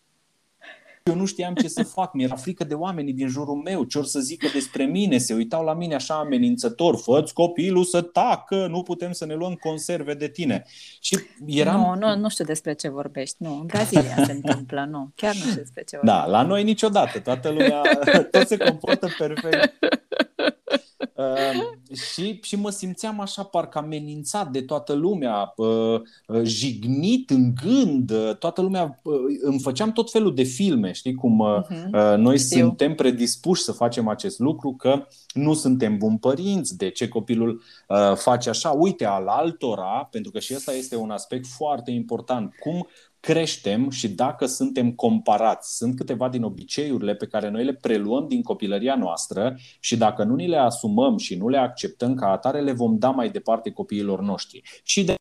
eu 1.03 1.15
nu 1.15 1.25
știam 1.25 1.53
ce 1.53 1.67
să 1.67 1.83
fac, 1.83 2.13
mi-era 2.13 2.35
frică 2.35 2.63
de 2.63 2.73
oamenii 2.73 3.13
din 3.13 3.27
jurul 3.27 3.55
meu, 3.55 3.83
ce 3.83 3.97
or 3.97 4.05
să 4.05 4.19
zică 4.19 4.47
despre 4.53 4.83
mine, 4.83 5.17
se 5.17 5.33
uitau 5.33 5.63
la 5.63 5.73
mine 5.73 5.95
așa 5.95 6.13
amenințător, 6.13 6.97
fă 6.97 7.23
copilul 7.33 7.83
să 7.83 8.01
tacă, 8.01 8.67
nu 8.67 8.83
putem 8.83 9.11
să 9.11 9.25
ne 9.25 9.33
luăm 9.33 9.53
conserve 9.53 10.13
de 10.13 10.27
tine. 10.27 10.65
Și 10.99 11.19
eram... 11.45 11.79
Nu, 11.79 12.07
nu, 12.07 12.15
nu 12.15 12.29
știu 12.29 12.45
despre 12.45 12.73
ce 12.73 12.89
vorbești, 12.89 13.35
nu, 13.39 13.59
în 13.59 13.65
Brazilia 13.65 14.23
se 14.25 14.31
întâmplă, 14.31 14.87
nu, 14.89 15.11
chiar 15.15 15.33
nu 15.33 15.39
știu 15.39 15.55
despre 15.55 15.83
ce 15.83 15.99
da, 16.03 16.13
vorbești. 16.13 16.31
Da, 16.31 16.37
la 16.37 16.47
noi 16.47 16.63
niciodată, 16.63 17.19
toată 17.19 17.49
lumea, 17.49 17.81
tot 18.31 18.47
se 18.47 18.57
comportă 18.57 19.07
perfect. 19.17 19.73
Uh, 21.15 21.95
și, 22.13 22.39
și 22.41 22.55
mă 22.55 22.69
simțeam 22.69 23.19
așa 23.19 23.43
parcă 23.43 23.77
amenințat 23.77 24.51
de 24.51 24.61
toată 24.61 24.93
lumea, 24.93 25.53
uh, 25.55 26.01
uh, 26.27 26.41
jignit 26.43 27.29
în 27.29 27.53
gând, 27.63 28.11
uh, 28.11 28.35
toată 28.37 28.61
lumea, 28.61 28.99
uh, 29.03 29.15
îmi 29.41 29.59
făceam 29.59 29.91
tot 29.91 30.11
felul 30.11 30.35
de 30.35 30.43
filme, 30.43 30.91
știi 30.91 31.13
cum 31.13 31.39
uh, 31.39 31.57
uh, 31.69 32.17
noi 32.17 32.37
Știu. 32.37 32.59
suntem 32.59 32.95
predispuși 32.95 33.61
să 33.63 33.71
facem 33.71 34.07
acest 34.07 34.39
lucru, 34.39 34.73
că 34.73 35.07
nu 35.33 35.53
suntem 35.53 35.97
buni 35.97 36.17
părinți, 36.19 36.77
de 36.77 36.89
ce 36.89 37.07
copilul 37.07 37.61
uh, 37.87 38.15
face 38.15 38.49
așa, 38.49 38.69
uite 38.69 39.05
al 39.05 39.27
altora, 39.27 40.07
pentru 40.11 40.31
că 40.31 40.39
și 40.39 40.53
ăsta 40.55 40.73
este 40.73 40.95
un 40.95 41.09
aspect 41.09 41.47
foarte 41.47 41.91
important, 41.91 42.53
cum 42.59 42.87
creștem 43.23 43.89
și 43.89 44.09
dacă 44.09 44.45
suntem 44.45 44.91
comparați. 44.91 45.75
Sunt 45.75 45.95
câteva 45.95 46.29
din 46.29 46.43
obiceiurile 46.43 47.15
pe 47.15 47.27
care 47.27 47.49
noi 47.49 47.63
le 47.63 47.73
preluăm 47.73 48.27
din 48.27 48.41
copilăria 48.41 48.95
noastră 48.95 49.57
și 49.79 49.97
dacă 49.97 50.23
nu 50.23 50.35
ni 50.35 50.47
le 50.47 50.57
asumăm 50.57 51.17
și 51.17 51.35
nu 51.35 51.47
le 51.49 51.57
acceptăm 51.57 52.15
ca 52.15 52.31
atare, 52.31 52.61
le 52.61 52.71
vom 52.71 52.97
da 52.97 53.09
mai 53.09 53.29
departe 53.29 53.71
copiilor 53.71 54.21
noștri. 54.21 54.61
Și 54.83 55.03
de 55.03 55.15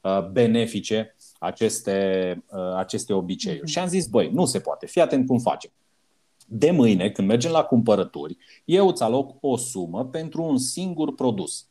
uh, 0.00 0.30
benefice 0.30 1.16
aceste, 1.38 2.44
uh, 2.50 2.74
aceste 2.76 3.12
obiceiuri. 3.12 3.62
Mm-hmm. 3.62 3.72
Și 3.72 3.78
am 3.78 3.88
zis, 3.88 4.06
băi, 4.06 4.30
nu 4.30 4.44
se 4.44 4.60
poate, 4.60 4.86
fii 4.86 5.00
atent 5.00 5.26
cum 5.26 5.38
facem. 5.38 5.70
De 6.46 6.70
mâine, 6.70 7.10
când 7.10 7.28
mergem 7.28 7.50
la 7.50 7.64
cumpărături, 7.64 8.36
eu 8.64 8.88
îți 8.88 9.02
aloc 9.02 9.36
o 9.40 9.56
sumă 9.56 10.04
pentru 10.04 10.42
un 10.42 10.58
singur 10.58 11.14
produs. 11.14 11.66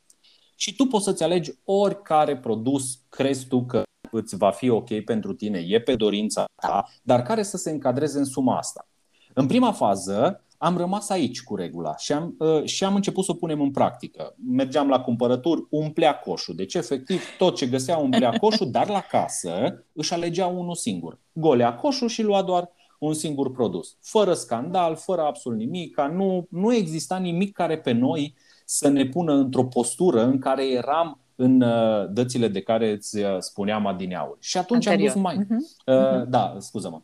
Și 0.56 0.76
tu 0.76 0.86
poți 0.86 1.04
să-ți 1.04 1.24
alegi 1.24 1.52
oricare 1.64 2.38
produs 2.38 3.00
crezi 3.10 3.48
tu 3.48 3.66
că 3.66 3.84
îți 4.14 4.38
va 4.38 4.52
fi 4.52 4.70
ok 4.70 5.00
pentru 5.00 5.34
tine, 5.34 5.64
e 5.68 5.82
pe 5.82 5.96
dorința 5.96 6.46
ta, 6.62 6.90
dar 7.02 7.22
care 7.22 7.44
să 7.44 7.58
se 7.58 7.72
încadreze 7.72 8.18
în 8.18 8.26
suma 8.26 8.58
asta. 8.58 8.88
În 9.34 9.48
prima 9.48 9.72
fază 9.72 10.44
am 10.64 10.78
rămas 10.78 11.10
aici 11.10 11.44
cu 11.44 11.56
regula 11.56 11.98
și 11.98 12.14
am, 12.14 12.36
uh, 12.40 12.64
și 12.64 12.84
am 12.84 12.96
început 12.96 13.24
să 13.24 13.32
o 13.32 13.34
punem 13.34 13.62
în 13.62 13.72
practică. 13.72 14.36
Mergeam 14.50 14.88
la 14.90 15.00
cumpărături, 15.00 15.66
umplea 15.70 16.20
coșul. 16.20 16.56
Deci, 16.56 16.74
efectiv, 16.74 17.22
tot 17.38 17.56
ce 17.56 17.66
găsea 17.66 17.98
umplea 17.98 18.32
coșul, 18.42 18.72
dar 18.72 18.90
la 18.90 19.00
casă 19.00 19.86
își 19.94 20.14
alegea 20.14 20.46
unul 20.46 20.76
singur. 20.76 21.20
Golea 21.34 21.76
coșul 21.76 22.08
și 22.08 22.22
lua 22.22 22.42
doar 22.42 22.70
un 23.00 23.14
singur 23.14 23.52
produs. 23.52 23.98
Fără 24.02 24.34
scandal, 24.34 24.96
fără 24.96 25.22
absolut 25.22 25.58
nimic. 25.58 26.02
Nu, 26.02 26.48
nu 26.50 26.74
exista 26.74 27.18
nimic 27.18 27.52
care 27.52 27.78
pe 27.78 27.92
noi 27.92 28.36
să 28.66 28.88
ne 28.88 29.06
pună 29.06 29.34
într-o 29.34 29.66
postură 29.66 30.24
în 30.24 30.40
care 30.40 30.68
eram 30.68 31.23
în 31.36 31.62
uh, 31.62 32.10
dățile 32.10 32.48
de 32.48 32.62
care 32.62 32.92
îți 32.92 33.18
uh, 33.18 33.36
spuneam 33.40 33.86
adineauri. 33.86 34.38
Și 34.42 34.58
atunci 34.58 34.88
anterior. 34.88 35.10
am 35.10 35.22
dus 35.22 35.24
mai. 35.24 35.46
Uh-huh. 35.46 35.86
Uh, 35.86 36.28
da, 36.28 36.56
scuză-mă. 36.60 37.02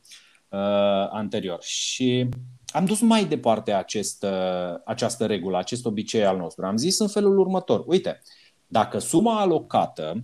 Uh, 0.49 1.09
anterior. 1.11 1.61
Și 1.61 2.29
am 2.67 2.85
dus 2.85 3.01
mai 3.01 3.25
departe 3.25 3.71
acest, 3.71 4.23
uh, 4.23 4.79
această 4.85 5.25
regulă, 5.25 5.57
acest 5.57 5.85
obicei 5.85 6.25
al 6.25 6.37
nostru. 6.37 6.65
Am 6.65 6.77
zis 6.77 6.99
în 6.99 7.07
felul 7.07 7.39
următor. 7.39 7.83
Uite, 7.87 8.21
dacă 8.67 8.99
suma 8.99 9.39
alocată 9.39 10.23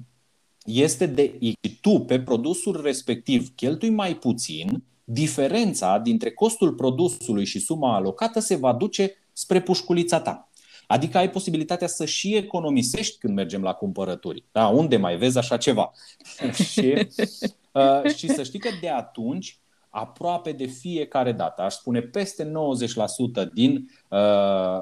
este 0.65 1.05
de 1.05 1.37
și 1.39 1.79
tu 1.81 1.99
pe 1.99 2.19
produsul 2.19 2.81
respectiv 2.83 3.55
cheltui 3.55 3.89
mai 3.89 4.15
puțin, 4.15 4.83
diferența 5.03 5.97
dintre 5.97 6.31
costul 6.31 6.73
produsului 6.73 7.45
și 7.45 7.59
suma 7.59 7.95
alocată 7.95 8.39
se 8.39 8.55
va 8.55 8.73
duce 8.73 9.13
spre 9.33 9.61
pușculița 9.61 10.19
ta. 10.19 10.49
Adică 10.87 11.17
ai 11.17 11.29
posibilitatea 11.29 11.87
să 11.87 12.05
și 12.05 12.35
economisești 12.35 13.17
când 13.17 13.33
mergem 13.33 13.61
la 13.61 13.73
cumpărături. 13.73 14.43
Da, 14.51 14.67
unde 14.67 14.97
mai 14.97 15.17
vezi 15.17 15.37
așa 15.37 15.57
ceva? 15.57 15.91
și, 16.71 17.07
uh, 17.71 18.13
și 18.15 18.27
să 18.27 18.43
știi 18.43 18.59
că 18.59 18.69
de 18.81 18.89
atunci 18.89 19.59
aproape 19.89 20.51
de 20.51 20.65
fiecare 20.65 21.31
dată, 21.31 21.61
aș 21.61 21.73
spune 21.73 22.01
peste 22.01 22.51
90% 23.47 23.53
din 23.53 23.73
uh, 23.75 23.89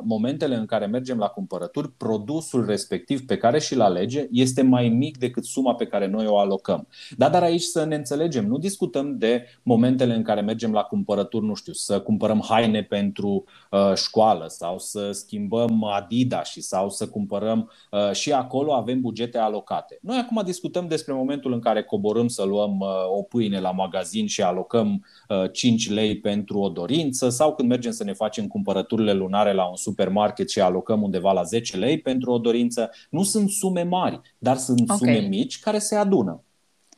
momentele 0.03 0.55
în 0.55 0.65
care 0.65 0.85
mergem 0.85 1.17
la 1.17 1.27
cumpărături, 1.27 1.91
produsul 1.91 2.65
respectiv 2.65 3.25
pe 3.25 3.37
care 3.37 3.59
și-l 3.59 3.81
alege 3.81 4.27
este 4.31 4.61
mai 4.61 4.89
mic 4.89 5.17
decât 5.17 5.45
suma 5.45 5.75
pe 5.75 5.85
care 5.85 6.07
noi 6.07 6.27
o 6.27 6.37
alocăm. 6.37 6.87
Da, 7.17 7.29
dar 7.29 7.43
aici 7.43 7.61
să 7.61 7.83
ne 7.83 7.95
înțelegem, 7.95 8.47
nu 8.47 8.57
discutăm 8.57 9.17
de 9.17 9.45
momentele 9.63 10.15
în 10.15 10.23
care 10.23 10.41
mergem 10.41 10.71
la 10.71 10.81
cumpărături, 10.81 11.45
nu 11.45 11.53
știu, 11.53 11.73
să 11.73 11.99
cumpărăm 11.99 12.43
haine 12.49 12.83
pentru 12.83 13.43
uh, 13.71 13.93
școală 13.95 14.45
sau 14.47 14.79
să 14.79 15.11
schimbăm 15.11 15.83
Adidas 15.83 16.49
și 16.49 16.61
sau 16.61 16.89
să 16.89 17.07
cumpărăm 17.07 17.71
uh, 17.91 18.11
și 18.11 18.31
acolo 18.33 18.73
avem 18.73 19.01
bugete 19.01 19.37
alocate. 19.37 19.97
Noi 20.01 20.17
acum 20.17 20.41
discutăm 20.45 20.87
despre 20.87 21.13
momentul 21.13 21.53
în 21.53 21.59
care 21.59 21.83
coborâm 21.83 22.27
să 22.27 22.43
luăm 22.43 22.79
uh, 22.79 22.87
o 23.17 23.21
pâine 23.21 23.59
la 23.59 23.71
magazin 23.71 24.27
și 24.27 24.41
alocăm 24.41 25.05
5 25.51 25.85
uh, 25.85 25.91
lei 25.93 26.19
pentru 26.19 26.59
o 26.59 26.69
dorință 26.69 27.29
sau 27.29 27.55
când 27.55 27.69
mergem 27.69 27.91
să 27.91 28.03
ne 28.03 28.13
facem 28.13 28.47
cumpărăturile 28.47 29.12
lunare 29.13 29.53
la 29.53 29.69
un 29.69 29.75
supermarket 29.75 30.49
și 30.49 30.61
alocăm 30.61 31.01
undeva 31.01 31.31
la 31.31 31.43
10 31.43 31.77
lei 31.77 31.99
pentru 31.99 32.31
o 32.31 32.37
dorință. 32.37 32.91
Nu 33.09 33.23
sunt 33.23 33.49
sume 33.49 33.83
mari, 33.83 34.21
dar 34.37 34.57
sunt 34.57 34.81
okay. 34.81 34.97
sume 34.97 35.27
mici 35.27 35.59
care 35.59 35.79
se 35.79 35.95
adună. 35.95 36.41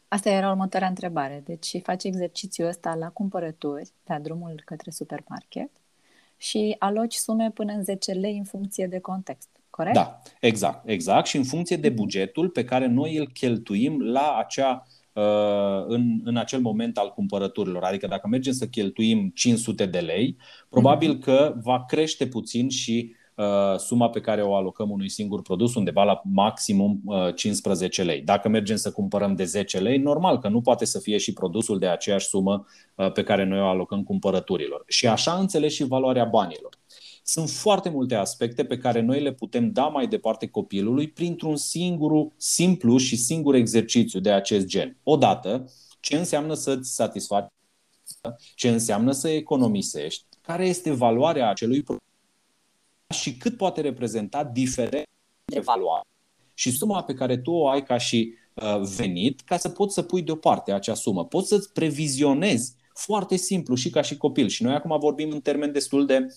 Asta 0.08 0.30
era 0.30 0.49
următoarea 0.49 0.88
întrebare. 0.88 1.41
Deci 1.45 1.82
faci 1.84 2.04
exercițiul 2.04 2.67
ăsta 2.67 2.95
la 2.99 3.08
cumpărături, 3.08 3.89
la 4.06 4.19
drumul 4.19 4.62
către 4.65 4.91
supermarket 4.91 5.69
și 6.38 6.75
aloci 6.80 7.13
sume 7.13 7.51
până 7.54 7.73
în 7.73 7.84
10 7.84 8.12
lei 8.12 8.38
în 8.38 8.43
funcție 8.43 8.88
de 8.88 8.99
context. 8.99 9.49
Corect? 9.69 9.95
Da, 9.95 10.21
exact, 10.39 10.89
exact. 10.89 11.25
Și 11.25 11.38
în 11.38 11.43
funcție 11.43 11.78
de 11.78 11.89
bugetul 11.89 12.49
pe 12.49 12.63
care 12.63 12.86
noi 12.86 13.17
îl 13.17 13.28
cheltuim 13.28 14.01
la 14.01 14.38
acea 14.38 14.86
Uh, 14.86 15.01
în, 15.88 16.19
în 16.23 16.38
acel 16.38 16.60
moment 16.60 16.97
al 16.97 17.10
cumpărăturilor. 17.10 17.84
Adică 17.84 18.08
dacă 18.08 18.28
mergem 18.28 18.54
să 18.54 18.65
cheltuim 18.65 19.32
500 19.36 19.86
de 19.86 19.99
lei, 19.99 20.38
probabil 20.69 21.10
mhm. 21.10 21.19
că 21.19 21.54
va 21.63 21.86
crește 21.88 22.28
puțin 22.28 22.69
și 22.69 23.15
uh, 23.36 23.78
suma 23.78 24.10
pe 24.10 24.19
care 24.19 24.41
o 24.41 24.56
alocăm 24.56 24.89
unui 24.89 25.10
singur 25.10 25.41
produs 25.41 25.75
undeva 25.75 26.04
la 26.04 26.21
maximum 26.23 27.01
uh, 27.06 27.36
15 27.36 28.04
lei. 28.04 28.21
Dacă 28.21 28.49
mergem 28.49 28.75
să 28.75 28.91
cumpărăm 28.91 29.36
de 29.36 29.43
10 29.43 29.80
lei, 29.80 29.97
normal 29.97 30.39
că 30.39 30.47
nu 30.47 30.62
poate 30.62 30.86
să 30.86 30.99
fie 30.99 31.17
și 31.17 31.34
produsul 31.34 31.80
de 31.80 31.88
aceeași 31.88 32.28
sumă 32.28 32.65
uh, 32.95 33.12
pe 33.12 33.23
care 33.23 33.43
noi 33.43 33.60
o 33.60 33.67
alocăm 33.67 34.04
cumpărăturilor. 34.04 34.84
Și 34.88 35.08
așa 35.08 35.34
înțeles 35.34 35.73
și 35.73 35.84
valoarea 35.84 36.25
banilor. 36.25 36.78
Sunt 37.27 37.49
foarte 37.49 37.89
multe 37.89 38.15
aspecte 38.15 38.65
pe 38.65 38.77
care 38.77 39.01
noi 39.01 39.21
le 39.21 39.33
putem 39.33 39.71
da 39.71 39.88
mai 39.88 40.07
departe 40.07 40.47
copilului 40.47 41.09
printr-un 41.09 41.55
singur, 41.55 42.27
simplu 42.38 42.97
și 42.97 43.17
singur 43.17 43.55
exercițiu 43.55 44.19
de 44.19 44.31
acest 44.31 44.65
gen. 44.65 44.97
Odată, 45.03 45.71
ce 45.99 46.17
înseamnă 46.17 46.53
să-ți 46.53 46.93
satisfaci, 46.93 47.51
ce 48.55 48.69
înseamnă 48.69 49.11
să 49.11 49.29
economisești, 49.29 50.25
care 50.41 50.67
este 50.67 50.91
valoarea 50.91 51.49
acelui 51.49 51.81
produs 51.81 52.03
și 53.09 53.38
cât 53.38 53.57
poate 53.57 53.81
reprezenta 53.81 54.43
diferența 54.43 55.09
de 55.45 55.59
valoare 55.59 56.07
și 56.53 56.71
suma 56.71 57.03
pe 57.03 57.13
care 57.13 57.38
tu 57.38 57.51
o 57.51 57.67
ai 57.67 57.83
ca 57.83 57.97
și 57.97 58.33
uh, 58.53 58.81
venit 58.95 59.41
ca 59.41 59.57
să 59.57 59.69
poți 59.69 59.93
să 59.93 60.01
pui 60.01 60.21
deoparte 60.21 60.71
acea 60.71 60.93
sumă. 60.93 61.25
Poți 61.25 61.47
să-ți 61.47 61.71
previzionezi 61.71 62.75
foarte 62.93 63.35
simplu 63.35 63.75
și 63.75 63.89
ca 63.89 64.01
și 64.01 64.17
copil. 64.17 64.47
Și 64.47 64.63
noi 64.63 64.73
acum 64.73 64.99
vorbim 64.99 65.31
în 65.31 65.41
termen 65.41 65.71
destul 65.71 66.05
de 66.05 66.17
uh, 66.17 66.33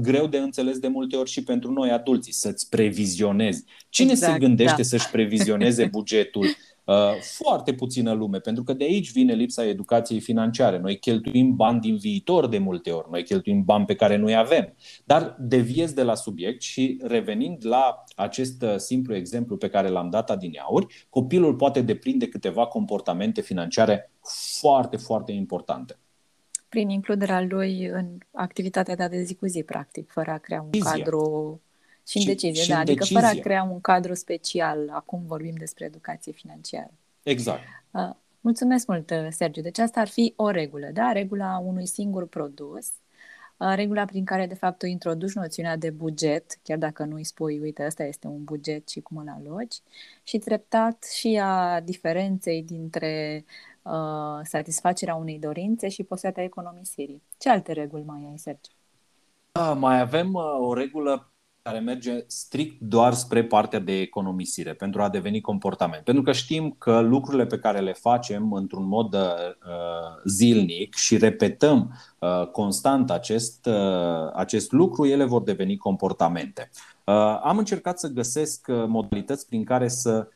greu 0.00 0.26
de 0.26 0.38
înțeles 0.38 0.78
de 0.78 0.88
multe 0.88 1.16
ori 1.16 1.30
și 1.30 1.44
pentru 1.44 1.72
noi 1.72 1.90
adulții, 1.90 2.32
să-ți 2.32 2.68
previzionezi. 2.68 3.64
Cine 3.88 4.10
Exact, 4.10 4.32
se 4.32 4.38
gândește 4.38 4.76
da. 4.76 4.82
să-și 4.82 5.10
previzioneze 5.10 5.84
bugetul? 5.84 6.46
Uh, 6.84 6.94
foarte 7.20 7.72
puțină 7.74 8.12
lume, 8.12 8.38
pentru 8.38 8.62
că 8.62 8.72
de 8.72 8.84
aici 8.84 9.12
vine 9.12 9.34
lipsa 9.34 9.64
educației 9.64 10.20
financiare. 10.20 10.78
Noi 10.78 10.98
cheltuim 10.98 11.56
bani 11.56 11.80
din 11.80 11.96
viitor 11.96 12.48
de 12.48 12.58
multe 12.58 12.90
ori, 12.90 13.06
noi 13.10 13.24
cheltuim 13.24 13.64
bani 13.64 13.84
pe 13.84 13.94
care 13.94 14.16
nu-i 14.16 14.36
avem. 14.36 14.74
Dar 15.04 15.36
deviez 15.38 15.92
de 15.92 16.02
la 16.02 16.14
subiect 16.14 16.62
și 16.62 16.98
revenind 17.02 17.66
la 17.66 18.04
acest 18.16 18.62
uh, 18.62 18.76
simplu 18.76 19.14
exemplu 19.14 19.56
pe 19.56 19.68
care 19.68 19.88
l-am 19.88 20.10
dat 20.10 20.30
adineauri, 20.30 21.06
copilul 21.08 21.54
poate 21.54 21.80
deprinde 21.80 22.28
câteva 22.28 22.66
comportamente 22.66 23.40
financiare 23.40 24.10
foarte, 24.60 24.96
foarte 24.96 25.32
importante. 25.32 25.98
Prin 26.72 26.88
includerea 26.88 27.40
lui 27.40 27.86
în 27.86 28.18
activitatea 28.32 29.08
de 29.08 29.22
zi 29.22 29.34
cu 29.34 29.46
zi, 29.46 29.62
practic, 29.62 30.10
fără 30.10 30.30
a 30.30 30.38
crea 30.38 30.60
un 30.62 30.70
Decizia. 30.70 30.90
cadru 30.92 31.60
și 32.06 32.16
în 32.16 32.22
Și- 32.22 32.28
decizie, 32.28 32.62
și 32.62 32.68
da, 32.68 32.74
în 32.74 32.80
adică 32.80 33.04
fără 33.04 33.18
a 33.18 33.22
decizie. 33.22 33.42
crea 33.42 33.62
un 33.62 33.80
cadru 33.80 34.14
special. 34.14 34.88
Acum 34.92 35.22
vorbim 35.26 35.54
despre 35.58 35.84
educație 35.84 36.32
financiară. 36.32 36.90
Exact. 37.22 37.60
Uh, 37.90 38.10
Mulțumesc 38.40 38.86
mult, 38.86 39.10
uh, 39.10 39.26
Sergiu. 39.30 39.60
Deci 39.60 39.78
asta 39.78 40.00
ar 40.00 40.08
fi 40.08 40.32
o 40.36 40.50
regulă, 40.50 40.86
da? 40.92 41.12
Regula 41.12 41.58
unui 41.58 41.86
singur 41.86 42.26
produs, 42.26 42.86
uh, 43.56 43.72
regula 43.74 44.04
prin 44.04 44.24
care, 44.24 44.46
de 44.46 44.54
fapt, 44.54 44.78
tu 44.78 44.86
introduci 44.86 45.32
noțiunea 45.32 45.76
de 45.76 45.90
buget, 45.90 46.58
chiar 46.62 46.78
dacă 46.78 47.04
nu 47.04 47.14
îi 47.14 47.24
spui, 47.24 47.58
uite, 47.60 47.84
ăsta 47.86 48.04
este 48.04 48.26
un 48.26 48.44
buget 48.44 48.88
și 48.88 49.00
cum 49.00 49.16
îl 49.16 49.28
aloci, 49.28 49.76
și 50.22 50.38
treptat 50.38 51.04
și 51.04 51.40
a 51.42 51.80
diferenței 51.80 52.62
dintre 52.62 53.44
uh, 53.46 53.50
satisfacerea 54.42 55.14
unei 55.14 55.38
dorințe 55.38 55.88
și 55.88 56.02
posibilitatea 56.02 56.44
economisirii. 56.44 57.22
Ce 57.38 57.48
alte 57.48 57.72
reguli 57.72 58.02
mai 58.06 58.26
ai, 58.30 58.38
Sergiu? 58.38 58.70
Da, 59.52 59.72
mai 59.72 60.00
avem 60.00 60.32
uh, 60.32 60.42
o 60.60 60.74
regulă 60.74 61.32
care 61.62 61.78
merge 61.78 62.24
strict 62.26 62.80
doar 62.80 63.12
spre 63.12 63.44
partea 63.44 63.78
de 63.78 64.00
economisire, 64.00 64.72
pentru 64.74 65.02
a 65.02 65.08
deveni 65.08 65.40
comportament. 65.40 66.04
Pentru 66.04 66.22
că 66.22 66.32
știm 66.32 66.74
că 66.78 67.00
lucrurile 67.00 67.46
pe 67.46 67.58
care 67.58 67.80
le 67.80 67.92
facem 67.92 68.52
într-un 68.52 68.86
mod 68.86 69.14
uh, 69.14 69.20
zilnic 70.24 70.94
și 70.94 71.16
repetăm 71.16 71.98
uh, 72.18 72.46
constant 72.46 73.10
acest, 73.10 73.66
uh, 73.66 74.30
acest 74.34 74.72
lucru, 74.72 75.06
ele 75.06 75.24
vor 75.24 75.42
deveni 75.42 75.76
comportamente. 75.76 76.70
Uh, 77.04 77.40
am 77.42 77.58
încercat 77.58 77.98
să 77.98 78.08
găsesc 78.08 78.66
uh, 78.68 78.84
modalități 78.86 79.46
prin 79.46 79.64
care 79.64 79.88
să 79.88 80.26
uh, 80.28 80.32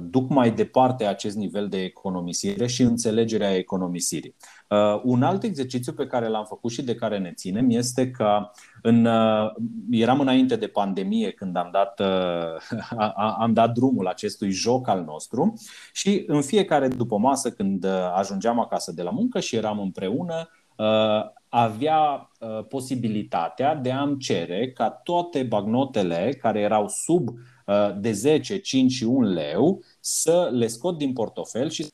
duc 0.00 0.30
mai 0.30 0.50
departe 0.50 1.04
acest 1.04 1.36
nivel 1.36 1.68
de 1.68 1.82
economisire 1.82 2.66
și 2.66 2.82
înțelegerea 2.82 3.56
economisirii. 3.56 4.34
Uh, 4.68 5.00
un 5.04 5.22
alt 5.22 5.42
exercițiu 5.42 5.92
pe 5.92 6.06
care 6.06 6.28
l-am 6.28 6.44
făcut 6.44 6.70
și 6.70 6.82
de 6.82 6.94
care 6.94 7.18
ne 7.18 7.32
ținem 7.32 7.70
este 7.70 8.10
că 8.10 8.50
în, 8.82 9.04
uh, 9.04 9.52
eram 9.90 10.20
înainte 10.20 10.56
de 10.56 10.66
pandemie 10.66 11.30
când 11.30 11.56
am 11.56 11.68
dat, 11.72 12.00
uh, 12.00 12.06
a- 13.04 13.12
a- 13.16 13.36
am 13.38 13.52
dat 13.52 13.72
drumul 13.72 14.06
acestui 14.06 14.50
joc 14.50 14.88
al 14.88 15.04
nostru 15.04 15.52
și 15.92 16.24
în 16.26 16.42
fiecare 16.42 16.88
după 16.88 17.18
masă 17.18 17.50
când 17.50 17.84
uh, 17.84 18.12
ajungeam 18.14 18.60
acasă 18.60 18.92
de 18.92 19.02
la 19.02 19.10
muncă 19.10 19.40
și 19.40 19.56
eram 19.56 19.78
împreună, 19.78 20.48
uh, 20.76 21.40
avea 21.54 22.30
uh, 22.40 22.64
posibilitatea 22.68 23.74
de 23.74 23.90
a-mi 23.90 24.18
cere 24.18 24.70
ca 24.70 24.90
toate 24.90 25.42
bagnotele 25.42 26.38
care 26.40 26.60
erau 26.60 26.88
sub 26.88 27.28
uh, 27.28 27.90
de 27.98 28.12
10, 28.12 28.58
5 28.58 28.92
și 28.92 29.04
1 29.04 29.20
leu 29.32 29.82
să 30.00 30.48
le 30.52 30.66
scot 30.66 30.98
din 30.98 31.12
portofel 31.12 31.70
și 31.70 31.86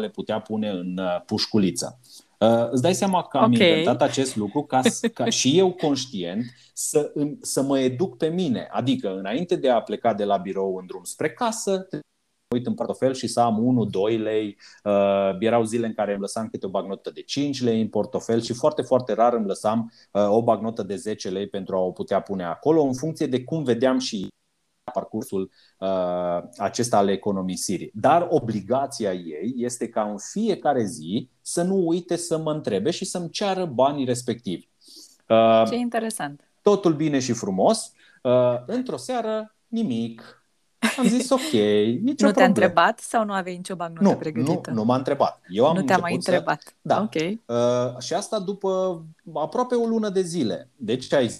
le 0.00 0.08
putea 0.08 0.40
pune 0.40 0.68
în 0.68 0.98
uh, 0.98 1.20
pușculiță. 1.26 2.00
Uh, 2.38 2.68
îți 2.70 2.82
dai 2.82 2.94
seama 2.94 3.22
că 3.22 3.38
am 3.38 3.44
Ok. 3.52 3.58
inventat 3.58 4.02
acest 4.02 4.36
lucru 4.36 4.62
ca, 4.62 4.82
s- 4.82 5.00
ca 5.14 5.24
și 5.38 5.58
eu 5.58 5.72
conștient 5.72 6.44
să, 6.72 7.10
îmi- 7.14 7.38
să 7.40 7.62
mă 7.62 7.78
educ 7.78 8.16
pe 8.16 8.28
mine. 8.28 8.68
Adică 8.70 9.16
înainte 9.16 9.56
de 9.56 9.70
a 9.70 9.80
pleca 9.82 10.14
de 10.14 10.24
la 10.24 10.36
birou 10.36 10.76
în 10.76 10.86
drum 10.86 11.04
spre 11.04 11.30
casă, 11.30 11.70
trebuie 11.70 11.88
să 11.90 12.06
mă 12.06 12.09
uit 12.54 12.66
în 12.66 12.74
portofel 12.74 13.14
și 13.14 13.26
să 13.26 13.40
am 13.40 13.88
1-2 14.14 14.18
lei. 14.18 14.56
Uh, 14.84 15.36
erau 15.38 15.64
zile 15.64 15.86
în 15.86 15.94
care 15.94 16.12
îmi 16.12 16.20
lăsam 16.20 16.48
câte 16.48 16.66
o 16.66 16.68
bagnotă 16.68 17.10
de 17.10 17.22
5 17.22 17.62
lei 17.62 17.80
în 17.80 17.88
portofel 17.88 18.40
și 18.40 18.52
foarte, 18.52 18.82
foarte 18.82 19.12
rar 19.12 19.32
îmi 19.32 19.46
lăsam 19.46 19.92
uh, 20.12 20.28
o 20.28 20.42
bagnotă 20.42 20.82
de 20.82 20.96
10 20.96 21.28
lei 21.28 21.48
pentru 21.48 21.76
a 21.76 21.78
o 21.78 21.90
putea 21.90 22.20
pune 22.20 22.44
acolo, 22.44 22.82
în 22.82 22.94
funcție 22.94 23.26
de 23.26 23.44
cum 23.44 23.62
vedeam 23.62 23.98
și 23.98 24.28
parcursul 24.92 25.50
uh, 25.78 26.42
acesta 26.56 26.96
al 26.96 27.08
economisirii. 27.08 27.90
Dar 27.94 28.26
obligația 28.30 29.12
ei 29.12 29.54
este 29.56 29.88
ca 29.88 30.02
în 30.02 30.16
fiecare 30.32 30.84
zi 30.84 31.28
să 31.40 31.62
nu 31.62 31.86
uite 31.86 32.16
să 32.16 32.38
mă 32.38 32.52
întrebe 32.52 32.90
și 32.90 33.04
să-mi 33.04 33.30
ceară 33.30 33.64
banii 33.64 34.04
respectivi. 34.04 34.68
Uh, 35.28 35.62
Ce 35.68 35.76
interesant. 35.76 36.50
totul 36.62 36.94
bine 36.94 37.18
și 37.18 37.32
frumos. 37.32 37.92
Uh, 38.22 38.54
într-o 38.66 38.96
seară, 38.96 39.54
nimic. 39.68 40.39
Am 40.98 41.06
zis 41.06 41.30
ok, 41.30 41.40
nicio 41.40 41.56
nu 41.98 42.14
te-a 42.16 42.16
problemă. 42.32 42.46
întrebat 42.46 42.98
sau 42.98 43.24
nu 43.24 43.32
aveai 43.32 43.56
nicio 43.56 43.74
bagnotă 43.74 44.02
Nu, 44.04 44.10
nu, 44.10 44.16
pregătită? 44.16 44.70
nu 44.70 44.84
m-a 44.84 44.96
întrebat. 44.96 45.40
Eu 45.48 45.66
am 45.66 45.76
nu 45.76 45.82
te-a 45.82 45.98
mai 45.98 46.14
început 46.14 46.46
să- 46.46 46.52
întrebat. 46.52 46.76
Da. 46.80 47.00
Ok. 47.02 47.14
Uh, 47.46 47.98
și 48.02 48.14
asta 48.14 48.38
după 48.38 49.02
aproape 49.34 49.74
o 49.74 49.86
lună 49.86 50.08
de 50.08 50.20
zile. 50.22 50.68
Deci 50.76 51.12
ai 51.12 51.28
zis, 51.28 51.38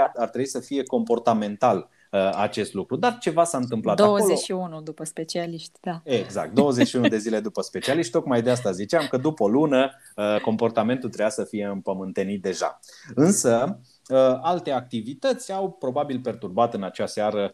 ar, 0.00 0.12
ar 0.16 0.28
trebui 0.28 0.48
să 0.48 0.60
fie 0.60 0.82
comportamental 0.82 1.88
uh, 2.10 2.30
acest 2.34 2.72
lucru. 2.74 2.96
Dar 2.96 3.18
ceva 3.18 3.44
s-a 3.44 3.58
întâmplat 3.58 4.00
acolo. 4.00 4.16
21 4.18 4.80
după 4.80 5.04
specialiști, 5.04 5.78
da. 5.80 6.00
Exact, 6.04 6.52
21 6.54 7.08
de 7.08 7.18
zile 7.18 7.40
după 7.40 7.62
specialiști, 7.62 8.12
tocmai 8.12 8.42
de 8.42 8.50
asta 8.50 8.70
ziceam 8.70 9.06
că 9.10 9.16
după 9.16 9.42
o 9.42 9.48
lună 9.48 9.90
uh, 10.16 10.40
comportamentul 10.40 11.08
trebuia 11.08 11.30
să 11.30 11.44
fie 11.44 11.64
împământenit 11.64 12.42
deja. 12.42 12.78
Însă, 13.14 13.80
uh, 14.08 14.16
alte 14.42 14.70
activități 14.70 15.52
au 15.52 15.70
probabil 15.70 16.20
perturbat 16.20 16.74
în 16.74 16.82
acea 16.82 17.06
seară 17.06 17.42
uh, 17.42 17.50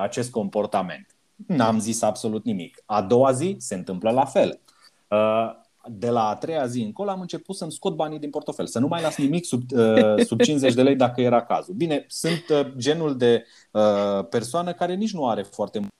acest 0.00 0.30
comportament. 0.30 1.06
N-am 1.46 1.78
zis 1.78 2.02
absolut 2.02 2.44
nimic. 2.44 2.82
A 2.86 3.02
doua 3.02 3.32
zi 3.32 3.56
se 3.58 3.74
întâmplă 3.74 4.10
la 4.10 4.24
fel. 4.24 4.60
Uh, 5.08 5.50
De 5.90 6.10
la 6.10 6.28
a 6.28 6.36
treia 6.36 6.66
zi 6.66 6.80
încolo 6.82 7.10
am 7.10 7.20
început 7.20 7.56
să-mi 7.56 7.72
scot 7.72 7.94
banii 7.94 8.18
din 8.18 8.30
portofel, 8.30 8.66
să 8.66 8.78
nu 8.78 8.86
mai 8.86 9.02
las 9.02 9.16
nimic 9.16 9.44
sub, 9.44 9.62
uh, 9.72 10.24
sub 10.24 10.40
50 10.40 10.74
de 10.74 10.82
lei 10.82 10.96
dacă 10.96 11.20
era 11.20 11.42
cazul. 11.44 11.74
Bine, 11.74 12.04
sunt 12.08 12.44
uh, 12.48 12.72
genul 12.76 13.16
de 13.16 13.44
uh, 13.72 14.26
persoană 14.30 14.72
care 14.72 14.94
nici 14.94 15.12
nu 15.12 15.28
are 15.28 15.42
foarte 15.42 15.78
mult 15.78 15.92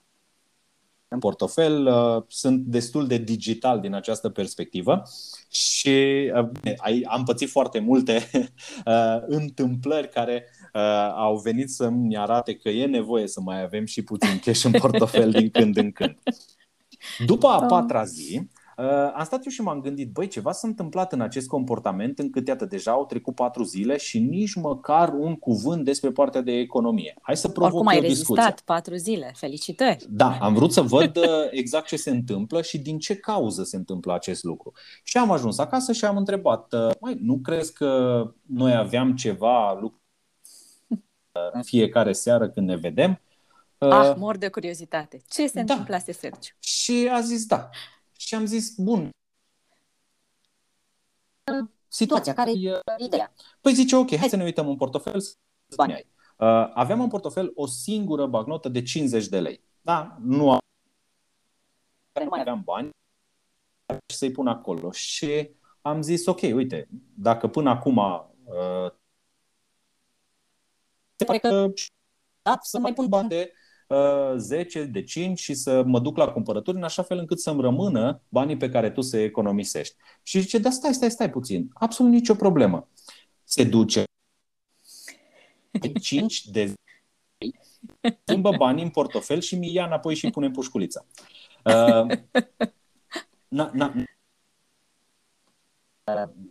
în 1.09 1.19
portofel, 1.19 1.87
uh, 1.87 2.23
sunt 2.29 2.61
destul 2.61 3.07
de 3.07 3.17
digital 3.17 3.81
din 3.81 3.95
această 3.95 4.29
perspectivă 4.29 5.03
și 5.51 6.31
uh, 6.35 6.43
bine, 6.43 6.75
ai- 6.79 7.05
am 7.09 7.25
pățit 7.25 7.51
foarte 7.51 7.79
multe 7.79 8.29
uh, 8.87 9.17
întâmplări 9.27 10.09
care 10.09 10.45
uh, 10.75 11.13
au 11.15 11.37
venit 11.37 11.71
să-mi 11.71 12.17
arate 12.17 12.55
că 12.55 12.69
e 12.69 12.87
nevoie 12.87 13.27
să 13.27 13.41
mai 13.41 13.63
avem 13.63 13.85
și 13.85 14.03
puțin 14.03 14.39
cash 14.39 14.65
în 14.65 14.73
portofel 14.81 15.31
din 15.31 15.51
când 15.51 15.77
în 15.77 15.93
când. 15.93 16.17
După 17.27 17.47
a 17.47 17.67
patra 17.67 18.05
zi, 18.05 18.41
uh, 18.43 18.58
am 19.15 19.25
stat 19.25 19.45
eu 19.45 19.51
și 19.51 19.61
m-am 19.61 19.81
gândit, 19.81 20.13
băi, 20.13 20.29
ceva 20.29 20.53
s-a 20.53 20.69
întâmplat 20.69 21.13
în 21.13 21.21
acest 21.21 21.47
comportament 21.49 22.19
încât, 22.19 22.47
iată, 22.49 22.65
deja 22.65 22.91
au 22.91 23.07
trecut 23.07 23.35
patru 23.35 23.63
zile 23.63 23.97
și 23.97 24.19
nici 24.19 24.55
măcar 24.55 25.13
un 25.13 25.37
cuvânt 25.37 25.85
despre 25.85 26.11
partea 26.11 26.41
de 26.41 26.53
economie. 26.53 27.15
Hai 27.23 27.37
să 27.37 27.49
provoc 27.49 27.73
Oricum 27.73 27.87
ai 27.87 27.99
o 27.99 28.01
discuție. 28.01 28.35
rezistat 28.35 28.61
patru 28.65 28.95
zile. 28.95 29.33
Felicitări! 29.37 30.07
Da, 30.09 30.39
am 30.41 30.55
vrut 30.55 30.73
să 30.73 30.81
văd 30.83 31.17
uh, 31.17 31.25
exact 31.51 31.87
ce 31.87 31.97
se 31.97 32.11
întâmplă 32.11 32.63
și 32.63 32.79
din 32.79 32.99
ce 32.99 33.17
cauză 33.17 33.63
se 33.63 33.77
întâmplă 33.77 34.15
acest 34.15 34.45
lucru. 34.45 34.73
Și 35.03 35.17
am 35.17 35.31
ajuns 35.31 35.59
acasă 35.59 35.93
și 35.93 36.05
am 36.05 36.17
întrebat, 36.17 36.73
uh, 36.73 36.91
mai 37.01 37.17
nu 37.21 37.39
crezi 37.39 37.73
că 37.73 38.23
noi 38.47 38.75
aveam 38.75 39.15
ceva 39.17 39.79
lucru 39.81 40.01
uh, 40.89 41.53
în 41.53 41.63
fiecare 41.63 42.13
seară 42.13 42.49
când 42.51 42.69
ne 42.69 42.77
vedem? 42.77 43.21
Uh, 43.79 43.89
Ah, 43.89 44.15
mor 44.17 44.37
de 44.37 44.49
curiozitate. 44.49 45.23
Ce 45.29 45.47
se 45.47 45.53
da. 45.55 45.61
întâmplase, 45.61 46.13
Sergiu? 46.13 46.53
Și 46.59 47.09
a 47.13 47.21
zis 47.21 47.47
da. 47.47 47.69
Și 48.19 48.35
am 48.35 48.45
zis, 48.47 48.75
bun. 48.77 49.11
situația, 51.89 52.35
care 52.35 52.51
e 52.51 52.83
ideea. 52.99 53.33
Păi 53.61 53.75
zice, 53.75 53.97
ok, 53.97 54.17
hai 54.17 54.29
să 54.29 54.37
ne 54.37 54.45
uităm 54.45 54.69
în 54.69 54.77
portofel, 54.77 55.21
să 55.21 55.35
bani 55.77 55.93
ai. 55.95 56.07
Uh, 56.37 56.71
aveam 56.75 57.01
în 57.01 57.09
portofel 57.09 57.53
o 57.55 57.67
singură 57.67 58.27
bagnotă 58.27 58.69
de 58.69 58.83
50 58.83 59.27
de 59.27 59.41
lei. 59.41 59.61
Da, 59.81 60.17
nu 60.21 60.51
am- 60.51 60.59
Care 62.13 62.25
nu 62.25 62.31
mai 62.31 62.41
avea. 62.41 62.53
aveam 62.53 62.65
bani 62.65 62.91
și 64.07 64.17
să-i 64.17 64.31
pun 64.31 64.47
acolo. 64.47 64.91
Și 64.91 65.51
am 65.81 66.03
zis, 66.03 66.27
ok, 66.27 66.41
uite, 66.41 66.89
dacă 67.15 67.49
până 67.49 67.71
acum 67.71 67.97
uh, 67.97 68.91
Se 71.17 71.25
pare 71.25 71.39
că 71.39 71.73
dat 72.43 72.65
să 72.65 72.79
mai 72.79 72.93
pun 72.93 73.07
bani 73.07 73.29
de 73.29 73.53
uh, 73.53 73.59
10, 74.37 74.85
de 74.85 75.03
5 75.03 75.39
și 75.39 75.55
să 75.55 75.83
mă 75.87 76.01
duc 76.01 76.17
la 76.17 76.29
cumpărături 76.29 76.77
în 76.77 76.83
așa 76.83 77.03
fel 77.03 77.19
încât 77.19 77.41
să-mi 77.41 77.61
rămână 77.61 78.23
banii 78.29 78.57
pe 78.57 78.69
care 78.69 78.91
tu 78.91 79.01
să 79.01 79.17
economisești. 79.17 79.95
Și 80.23 80.41
zice, 80.41 80.59
da 80.59 80.71
stai, 80.71 80.95
stai, 80.95 81.11
stai 81.11 81.31
puțin, 81.31 81.71
absolut 81.75 82.13
nicio 82.13 82.35
problemă. 82.35 82.89
Se 83.45 83.65
duce 83.65 84.05
de 85.71 85.93
5 85.93 86.45
de 86.55 86.75
schimbă 88.25 88.51
banii 88.57 88.85
în 88.85 88.91
portofel 88.91 89.41
și 89.41 89.57
mi 89.57 89.73
ia 89.73 89.85
înapoi 89.85 90.15
și 90.15 90.31
pune 90.31 90.47
în 90.47 90.53
pușculița. 90.53 91.05
Uh, 91.65 92.19
na, 93.49 93.71
na, 93.75 93.95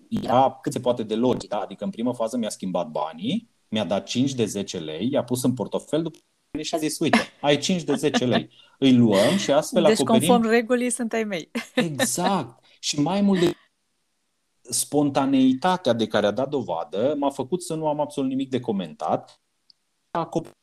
era 0.09 0.59
cât 0.61 0.71
se 0.71 0.79
poate 0.79 1.03
de 1.03 1.15
logic, 1.15 1.49
da? 1.49 1.59
adică 1.59 1.83
în 1.83 1.89
primă 1.89 2.13
fază 2.13 2.37
mi-a 2.37 2.49
schimbat 2.49 2.87
banii, 2.87 3.49
mi-a 3.67 3.85
dat 3.85 4.05
5 4.05 4.33
de 4.33 4.45
10 4.45 4.79
lei, 4.79 5.09
i-a 5.11 5.23
pus 5.23 5.43
în 5.43 5.53
portofel, 5.53 6.01
după 6.01 6.17
care 6.57 6.63
și 6.63 6.75
a 6.75 6.77
zis, 6.77 6.99
uite, 6.99 7.19
ai 7.41 7.57
5 7.57 7.83
de 7.83 7.93
10 7.93 8.25
lei, 8.25 8.49
îi 8.79 8.95
luăm 8.95 9.37
și 9.37 9.51
astfel 9.51 9.83
Deci, 9.83 9.91
acoperim 9.91 10.27
conform 10.27 10.49
regulii, 10.49 10.89
sunt 10.89 11.13
ai 11.13 11.23
mei. 11.23 11.51
Exact. 11.75 12.65
Și 12.79 12.99
mai 12.99 13.21
mult 13.21 13.39
de 13.39 13.51
spontaneitatea 14.69 15.93
de 15.93 16.07
care 16.07 16.25
a 16.25 16.31
dat 16.31 16.49
dovadă 16.49 17.15
m-a 17.17 17.29
făcut 17.29 17.63
să 17.63 17.75
nu 17.75 17.87
am 17.87 17.99
absolut 17.99 18.29
nimic 18.29 18.49
de 18.49 18.59
comentat. 18.59 19.41
A 20.11 20.19
acoperit 20.19 20.55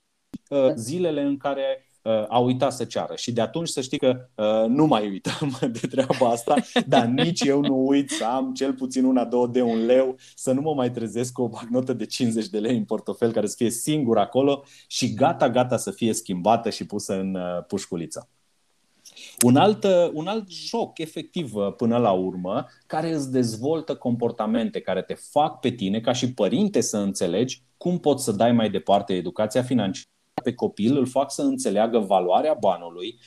uh, 0.48 0.72
zilele 0.74 1.22
în 1.22 1.37
care 1.37 1.87
uh, 1.88 1.93
a 2.29 2.38
uitat 2.38 2.73
să 2.73 2.85
ceară. 2.85 3.14
Și 3.17 3.33
de 3.33 3.40
atunci 3.40 3.69
să 3.69 3.81
știi 3.81 3.99
că 3.99 4.29
uh, 4.35 4.69
nu 4.69 4.87
mai 4.87 5.09
uităm 5.09 5.59
de 5.81 5.87
treaba 5.87 6.29
asta, 6.29 6.55
dar 6.87 7.05
nici 7.05 7.40
eu 7.40 7.61
nu 7.61 7.87
uit 7.87 8.11
să 8.11 8.25
am 8.25 8.53
cel 8.53 8.73
puțin 8.73 9.05
una, 9.05 9.25
două 9.25 9.47
de 9.47 9.62
un 9.62 9.85
leu, 9.85 10.17
să 10.35 10.53
nu 10.53 10.61
mă 10.61 10.75
mai 10.75 10.90
trezesc 10.90 11.33
cu 11.33 11.43
o 11.43 11.49
bagnotă 11.49 11.93
de 11.93 12.07
50 12.07 12.49
de 12.49 12.59
lei 12.59 12.77
în 12.77 12.85
portofel 12.85 13.33
care 13.33 13.47
să 13.47 13.55
fie 13.57 13.71
singur 13.71 14.19
acolo 14.19 14.64
și 14.87 15.14
gata, 15.14 15.51
gata 15.51 15.77
să 15.77 15.90
fie 15.90 16.12
schimbată 16.12 16.71
și 16.71 16.87
pusă 16.87 17.19
în 17.19 17.35
uh, 17.35 17.64
pușculița. 17.67 18.29
Un 19.45 19.57
alt, 19.57 19.85
uh, 19.85 20.11
un 20.12 20.27
alt 20.27 20.51
joc, 20.51 20.99
efectiv, 20.99 21.55
uh, 21.55 21.75
până 21.75 21.97
la 21.97 22.11
urmă, 22.11 22.67
care 22.87 23.14
îți 23.14 23.31
dezvoltă 23.31 23.95
comportamente, 23.95 24.81
care 24.81 25.03
te 25.03 25.14
fac 25.14 25.61
pe 25.61 25.71
tine, 25.71 26.01
ca 26.01 26.12
și 26.12 26.33
părinte, 26.33 26.81
să 26.81 26.97
înțelegi 26.97 27.62
cum 27.77 27.99
poți 27.99 28.25
să 28.25 28.33
dai 28.33 28.53
mai 28.53 28.71
departe 28.71 29.14
educația 29.14 29.62
financiară 29.62 30.13
pe 30.42 30.55
copil, 30.55 30.97
îl 30.97 31.07
fac 31.07 31.33
să 31.33 31.42
înțeleagă 31.42 31.99
valoarea 31.99 32.57
banului, 32.61 33.18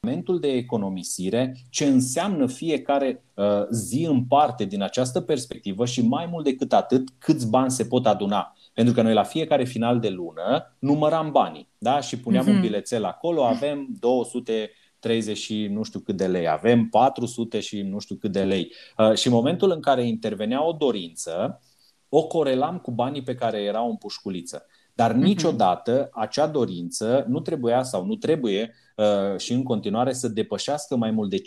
momentul 0.00 0.40
de 0.40 0.48
economisire, 0.48 1.56
ce 1.70 1.84
înseamnă 1.86 2.46
fiecare 2.46 3.24
uh, 3.34 3.44
zi 3.70 4.06
în 4.08 4.24
parte 4.24 4.64
din 4.64 4.82
această 4.82 5.20
perspectivă 5.20 5.86
și 5.86 6.02
mai 6.02 6.26
mult 6.26 6.44
decât 6.44 6.72
atât, 6.72 7.08
câți 7.18 7.48
bani 7.50 7.70
se 7.70 7.84
pot 7.86 8.06
aduna. 8.06 8.56
Pentru 8.72 8.94
că 8.94 9.02
noi 9.02 9.14
la 9.14 9.22
fiecare 9.22 9.64
final 9.64 10.00
de 10.00 10.08
lună 10.08 10.76
număram 10.78 11.30
banii 11.32 11.68
da? 11.78 12.00
și 12.00 12.20
puneam 12.20 12.44
Mhm. 12.44 12.54
un 12.54 12.60
bilețel 12.60 13.04
acolo, 13.04 13.44
avem 13.44 13.86
230 14.00 15.36
și 15.36 15.66
nu 15.66 15.82
știu 15.82 16.00
cât 16.00 16.16
de 16.16 16.26
lei, 16.26 16.48
avem 16.48 16.88
400 16.88 17.60
și 17.60 17.82
nu 17.82 17.98
știu 17.98 18.16
cât 18.16 18.32
de 18.32 18.44
lei. 18.44 18.72
Uh, 18.98 19.14
și 19.14 19.26
în 19.26 19.32
momentul 19.32 19.70
în 19.70 19.80
care 19.80 20.06
intervenea 20.06 20.66
o 20.66 20.72
dorință, 20.72 21.60
o 22.08 22.26
corelam 22.26 22.78
cu 22.78 22.90
banii 22.90 23.22
pe 23.22 23.34
care 23.34 23.62
erau 23.62 23.88
în 23.90 23.96
pușculiță. 23.96 24.66
Dar 24.96 25.12
niciodată 25.12 26.08
acea 26.12 26.46
dorință 26.46 27.24
nu 27.28 27.40
trebuia 27.40 27.82
sau 27.82 28.04
nu 28.04 28.14
trebuie 28.14 28.74
uh, 28.96 29.38
și 29.38 29.52
în 29.52 29.62
continuare 29.62 30.12
să 30.12 30.28
depășească 30.28 30.96
mai 30.96 31.10
mult 31.10 31.30
de 31.30 31.42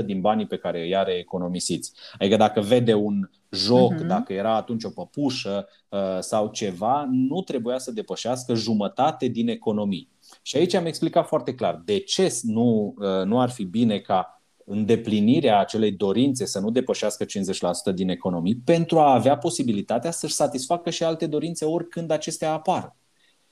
50% 0.00 0.04
din 0.04 0.20
banii 0.20 0.46
pe 0.46 0.56
care 0.56 0.82
îi 0.82 0.96
are 0.96 1.12
economisiți. 1.12 1.92
Adică 2.18 2.36
dacă 2.36 2.60
vede 2.60 2.94
un 2.94 3.30
joc, 3.50 3.92
Mhm. 3.92 4.06
dacă 4.06 4.32
era 4.32 4.56
atunci 4.56 4.84
o 4.84 4.90
păpușă 4.90 5.68
uh, 5.88 5.98
sau 6.20 6.48
ceva, 6.48 7.08
nu 7.10 7.40
trebuia 7.42 7.78
să 7.78 7.92
depășească 7.92 8.54
jumătate 8.54 9.26
din 9.26 9.48
economii. 9.48 10.08
Și 10.42 10.56
aici 10.56 10.74
am 10.74 10.86
explicat 10.86 11.26
foarte 11.26 11.54
clar 11.54 11.82
de 11.84 11.98
ce 11.98 12.38
nu, 12.42 12.94
uh, 12.98 13.24
nu 13.24 13.40
ar 13.40 13.50
fi 13.50 13.64
bine 13.64 13.98
ca 13.98 14.42
îndeplinirea 14.66 15.58
acelei 15.58 15.92
dorințe 15.92 16.46
să 16.46 16.60
nu 16.60 16.70
depășească 16.70 17.24
50% 17.24 17.94
din 17.94 18.08
economii 18.08 18.56
pentru 18.64 18.98
a 18.98 19.14
avea 19.14 19.38
posibilitatea 19.38 20.10
să-și 20.10 20.34
satisfacă 20.34 20.90
și 20.90 21.04
alte 21.04 21.26
dorințe 21.26 21.64
oricând 21.64 22.10
acestea 22.10 22.52
apar. 22.52 22.96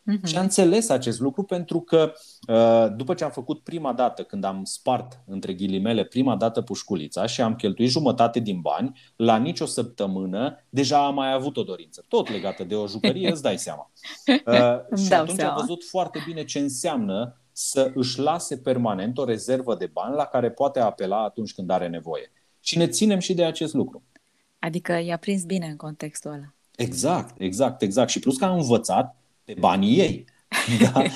Mhm. 0.04 0.26
Și 0.26 0.36
am 0.36 0.42
înțeles 0.42 0.88
acest 0.88 1.20
lucru 1.20 1.42
pentru 1.42 1.80
că 1.80 2.12
uh, 2.48 2.86
după 2.96 3.14
ce 3.14 3.24
am 3.24 3.30
făcut 3.30 3.62
prima 3.62 3.92
dată, 3.92 4.22
când 4.22 4.44
am 4.44 4.64
spart, 4.64 5.20
între 5.26 5.52
ghilimele, 5.52 6.04
prima 6.04 6.36
dată 6.36 6.62
pușculița 6.62 7.26
și 7.26 7.40
am 7.40 7.54
cheltuit 7.54 7.90
jumătate 7.90 8.40
din 8.40 8.60
bani, 8.60 9.00
la 9.16 9.36
nicio 9.36 9.66
săptămână 9.66 10.64
deja 10.68 11.06
am 11.06 11.14
mai 11.14 11.32
avut 11.32 11.56
o 11.56 11.62
dorință. 11.62 12.04
Tot 12.08 12.30
legată 12.30 12.64
de 12.64 12.74
o 12.74 12.86
jucărie, 12.86 13.30
îți 13.32 13.42
dai 13.42 13.58
seama. 13.58 13.90
Uh, 14.46 14.78
Îmi 14.88 15.02
și 15.02 15.08
dau 15.08 15.20
atunci 15.22 15.38
seama. 15.38 15.52
am 15.52 15.60
văzut 15.60 15.84
foarte 15.84 16.22
bine 16.26 16.44
ce 16.44 16.58
înseamnă 16.58 17.41
să 17.68 17.90
își 17.94 18.18
lase 18.18 18.56
permanent 18.56 19.18
o 19.18 19.24
rezervă 19.24 19.74
de 19.74 19.86
bani 19.86 20.14
la 20.14 20.24
care 20.24 20.50
poate 20.50 20.80
apela 20.80 21.24
atunci 21.24 21.54
când 21.54 21.70
are 21.70 21.88
nevoie. 21.88 22.30
Și 22.60 22.78
ne 22.78 22.86
ținem 22.88 23.18
și 23.18 23.34
de 23.34 23.44
acest 23.44 23.74
lucru. 23.74 24.02
Adică 24.58 24.92
i-a 24.92 25.16
prins 25.16 25.44
bine 25.44 25.66
în 25.66 25.76
contextul 25.76 26.30
ăla. 26.30 26.54
Exact, 26.76 27.40
exact, 27.40 27.82
exact. 27.82 28.10
Și 28.10 28.18
plus 28.18 28.36
că 28.36 28.44
am 28.44 28.58
învățat 28.58 29.16
pe 29.44 29.54
banii 29.58 29.98
ei. 29.98 30.24
Da? 30.80 31.02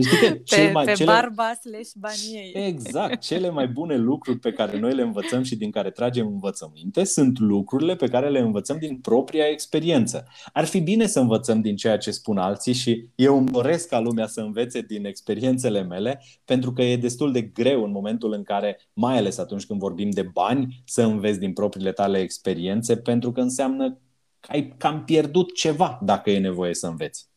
Știi 0.00 0.18
că 0.20 0.32
Pe, 0.32 0.40
cel 0.44 0.72
mai, 0.72 0.84
pe 0.84 0.92
cele, 0.92 1.12
barba 1.12 1.52
slash 1.54 1.90
banii 1.96 2.52
ei. 2.54 2.66
Exact, 2.66 3.20
cele 3.28 3.50
mai 3.50 3.68
bune 3.68 3.96
lucruri 3.96 4.38
pe 4.38 4.52
care 4.52 4.78
noi 4.78 4.94
le 4.94 5.02
învățăm 5.02 5.42
și 5.42 5.56
din 5.56 5.70
care 5.70 5.90
tragem 5.90 6.26
învățăminte 6.26 7.04
sunt 7.04 7.38
lucrurile 7.38 7.96
pe 7.96 8.08
care 8.08 8.30
le 8.30 8.38
învățăm 8.38 8.78
din 8.78 8.96
propria 8.96 9.44
experiență. 9.46 10.26
Ar 10.52 10.64
fi 10.64 10.80
bine 10.80 11.06
să 11.06 11.20
învățăm 11.20 11.60
din 11.60 11.76
ceea 11.76 11.96
ce 11.96 12.10
spun 12.10 12.38
alții 12.38 12.72
și 12.72 13.08
eu 13.14 13.38
îmi 13.38 13.48
doresc 13.48 13.88
ca 13.88 14.00
lumea 14.00 14.26
să 14.26 14.40
învețe 14.40 14.80
din 14.80 15.04
experiențele 15.04 15.82
mele, 15.82 16.22
pentru 16.44 16.72
că 16.72 16.82
e 16.82 16.96
destul 16.96 17.32
de 17.32 17.40
greu 17.40 17.84
în 17.84 17.90
momentul 17.90 18.32
în 18.32 18.42
care, 18.42 18.78
mai 18.92 19.16
ales 19.16 19.38
atunci 19.38 19.66
când 19.66 19.78
vorbim 19.78 20.10
de 20.10 20.22
bani, 20.22 20.82
să 20.86 21.02
înveți 21.02 21.38
din 21.38 21.52
propriile 21.52 21.92
tale 21.92 22.18
experiențe, 22.18 22.96
pentru 22.96 23.32
că 23.32 23.40
înseamnă 23.40 24.00
că 24.40 24.48
ai 24.52 24.74
cam 24.76 25.04
pierdut 25.04 25.54
ceva 25.54 26.00
dacă 26.02 26.30
e 26.30 26.38
nevoie 26.38 26.74
să 26.74 26.86
înveți. 26.86 27.31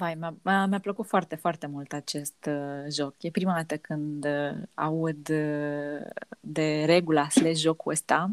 Vai, 0.00 0.14
mi-a, 0.14 0.34
mi-a 0.42 0.66
mi-a 0.66 0.78
plăcut 0.78 1.06
foarte, 1.06 1.34
foarte 1.36 1.66
mult 1.66 1.92
acest 1.92 2.48
uh, 2.48 2.92
joc. 2.92 3.14
E 3.20 3.30
prima 3.30 3.54
dată 3.54 3.76
când 3.76 4.24
uh, 4.24 4.62
aud 4.74 5.28
uh, 5.28 6.06
de 6.40 6.84
regula 6.84 7.28
slash 7.28 7.60
jocul 7.60 7.92
ăsta. 7.92 8.30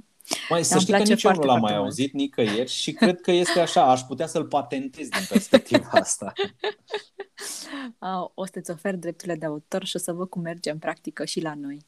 Mai 0.50 0.64
să 0.64 0.74
Îmi 0.74 0.82
știi 0.82 0.94
că 0.94 1.00
place 1.00 1.14
nici 1.14 1.24
eu 1.24 1.32
nu 1.32 1.36
foarte, 1.36 1.52
l-am 1.52 1.60
foarte 1.60 1.74
mai 1.74 1.82
mult. 1.82 1.86
auzit 1.86 2.14
nicăieri 2.14 2.70
și 2.70 2.92
cred 2.92 3.22
că 3.22 3.32
este 3.32 3.60
așa, 3.60 3.90
aș 3.90 4.02
putea 4.02 4.28
să-l 4.28 4.46
patentez 4.46 5.08
din 5.08 5.26
perspectiva 5.30 5.90
asta. 6.04 6.34
Uh, 8.00 8.30
o 8.34 8.46
să-ți 8.46 8.72
ofer 8.72 8.96
drepturile 8.96 9.36
de 9.36 9.46
autor 9.46 9.86
și 9.86 9.96
o 9.96 10.00
să 10.00 10.14
văd 10.14 10.30
cum 10.30 10.42
merge 10.42 10.72
în 10.72 10.78
practică 10.78 11.26
și 11.26 11.42
la 11.42 11.54
noi. 11.54 11.86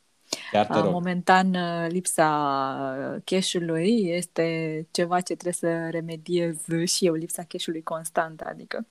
Chiar 0.52 0.66
te 0.66 0.78
Uh, 0.78 0.84
rog. 0.84 0.92
Momentan, 0.92 1.54
uh, 1.54 1.88
lipsa 1.90 3.20
cash-ului 3.24 4.10
este 4.10 4.88
ceva 4.92 5.22
ce 5.22 5.34
trebuie 5.36 5.54
să 5.54 5.90
remediez 5.90 6.58
și 6.86 7.06
eu, 7.06 7.14
lipsa 7.14 7.44
cash-ului 7.44 7.84
constantă, 7.84 8.46
adică. 8.48 8.88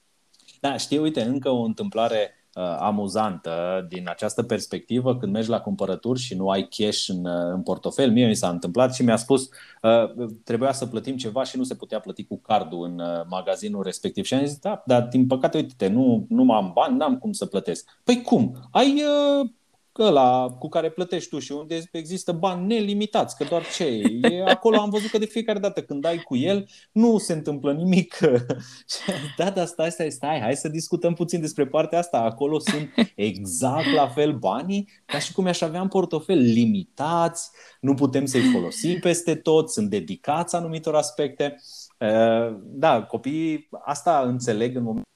Da, 0.60 0.76
știi, 0.76 0.98
uite, 0.98 1.22
încă 1.22 1.50
o 1.50 1.62
întâmplare 1.62 2.34
uh, 2.54 2.76
amuzantă 2.78 3.86
din 3.88 4.08
această 4.08 4.42
perspectivă, 4.42 5.16
când 5.16 5.32
mergi 5.32 5.48
la 5.48 5.60
cumpărături 5.60 6.20
și 6.20 6.34
nu 6.34 6.48
ai 6.48 6.68
cash 6.68 7.08
în, 7.08 7.24
uh, 7.24 7.52
în 7.52 7.62
portofel. 7.62 8.12
Mie 8.12 8.26
mi 8.26 8.34
s-a 8.34 8.48
întâmplat 8.48 8.94
și 8.94 9.02
mi-a 9.02 9.16
spus 9.16 9.48
uh, 9.82 10.28
trebuia 10.44 10.72
să 10.72 10.86
plătim 10.86 11.16
ceva 11.16 11.44
și 11.44 11.56
nu 11.56 11.62
se 11.62 11.74
putea 11.74 12.00
plăti 12.00 12.24
cu 12.24 12.40
cardul 12.40 12.84
în 12.84 12.98
uh, 12.98 13.24
magazinul 13.28 13.82
respectiv. 13.82 14.24
Și 14.24 14.34
am 14.34 14.44
zis, 14.44 14.58
da, 14.58 14.82
dar 14.86 15.02
din 15.02 15.26
păcate, 15.26 15.56
uite, 15.56 15.88
nu, 15.88 16.26
nu 16.28 16.52
am 16.52 16.70
bani, 16.74 16.96
n-am 16.96 17.18
cum 17.18 17.32
să 17.32 17.46
plătesc. 17.46 18.00
Păi 18.04 18.22
cum? 18.22 18.68
Ai 18.70 19.02
uh, 19.40 19.50
ăla 19.98 20.56
cu 20.58 20.68
care 20.68 20.90
plătești 20.90 21.28
tu 21.28 21.38
și 21.38 21.52
unde 21.52 21.82
există 21.92 22.32
bani 22.32 22.66
nelimitați, 22.66 23.36
că 23.36 23.44
doar 23.44 23.62
ce 23.76 23.84
e? 23.84 24.18
e 24.22 24.44
acolo 24.44 24.80
am 24.80 24.90
văzut 24.90 25.10
că 25.10 25.18
de 25.18 25.24
fiecare 25.26 25.58
dată 25.58 25.82
când 25.82 26.00
dai 26.00 26.18
cu 26.18 26.36
el, 26.36 26.68
nu 26.92 27.18
se 27.18 27.32
întâmplă 27.32 27.72
nimic. 27.72 28.14
Și 28.14 29.10
am 29.10 29.14
zis, 29.14 29.34
da, 29.36 29.50
da, 29.50 29.64
stai, 29.64 29.90
stai, 29.90 30.10
stai, 30.10 30.40
hai 30.40 30.56
să 30.56 30.68
discutăm 30.68 31.14
puțin 31.14 31.40
despre 31.40 31.66
partea 31.66 31.98
asta. 31.98 32.18
Acolo 32.18 32.58
sunt 32.58 32.88
exact 33.14 33.92
la 33.94 34.08
fel 34.08 34.32
banii, 34.32 34.88
ca 35.06 35.18
și 35.18 35.32
cum 35.32 35.46
i-aș 35.46 35.60
avea 35.60 35.80
în 35.80 35.88
portofel, 35.88 36.38
limitați, 36.38 37.50
nu 37.80 37.94
putem 37.94 38.24
să-i 38.24 38.50
folosim 38.52 38.98
peste 38.98 39.34
tot, 39.34 39.70
sunt 39.70 39.90
dedicați 39.90 40.54
anumitor 40.54 40.94
aspecte. 40.94 41.60
Uh, 41.98 42.56
Da, 42.62 43.02
copiii 43.02 43.68
asta 43.84 44.22
înțeleg 44.26 44.76
în 44.76 44.82
momentul 44.82 45.06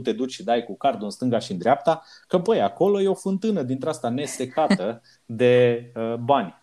tu 0.00 0.10
te 0.10 0.16
duci 0.16 0.32
și 0.32 0.44
dai 0.44 0.64
cu 0.64 0.76
cardul 0.76 1.04
în 1.04 1.10
stânga 1.10 1.38
și 1.38 1.52
în 1.52 1.58
dreapta, 1.58 2.02
că 2.26 2.38
băi, 2.38 2.60
acolo 2.60 3.00
e 3.00 3.08
o 3.08 3.14
fântână 3.14 3.62
dintre 3.62 3.88
asta 3.88 4.08
nesecată 4.08 5.02
de 5.24 5.84
uh, 5.94 6.14
bani. 6.14 6.58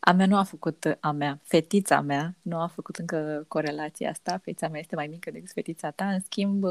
A 0.00 0.12
mea 0.12 0.26
nu 0.26 0.36
a 0.36 0.42
făcut, 0.42 0.96
a 1.00 1.10
mea, 1.10 1.40
fetița 1.42 2.00
mea 2.00 2.34
nu 2.42 2.60
a 2.60 2.66
făcut 2.66 2.96
încă 2.96 3.44
corelația 3.48 4.10
asta. 4.10 4.40
Fetița 4.42 4.68
mea 4.68 4.80
este 4.80 4.94
mai 4.94 5.06
mică 5.06 5.30
decât 5.30 5.50
fetița 5.52 5.90
ta. 5.90 6.04
În 6.04 6.20
schimb, 6.20 6.64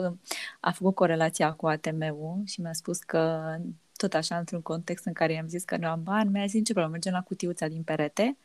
a 0.60 0.71
făcut 0.71 0.95
corelația 0.95 1.51
cu 1.51 1.67
ATM-ul 1.67 2.41
și 2.45 2.62
mi-a 2.62 2.73
spus 2.73 2.97
că 2.99 3.56
tot 3.95 4.13
așa, 4.13 4.38
într-un 4.38 4.62
context 4.62 5.06
în 5.06 5.13
care 5.13 5.34
i-am 5.34 5.47
zis 5.47 5.63
că 5.63 5.77
nu 5.77 5.88
am 5.88 6.03
bani, 6.03 6.30
mi-a 6.30 6.45
zis 6.45 6.63
ce 6.63 6.73
problemă, 6.73 6.91
mergem 6.91 7.13
la 7.13 7.21
cutiuța 7.21 7.67
din 7.67 7.84
perete 7.84 8.38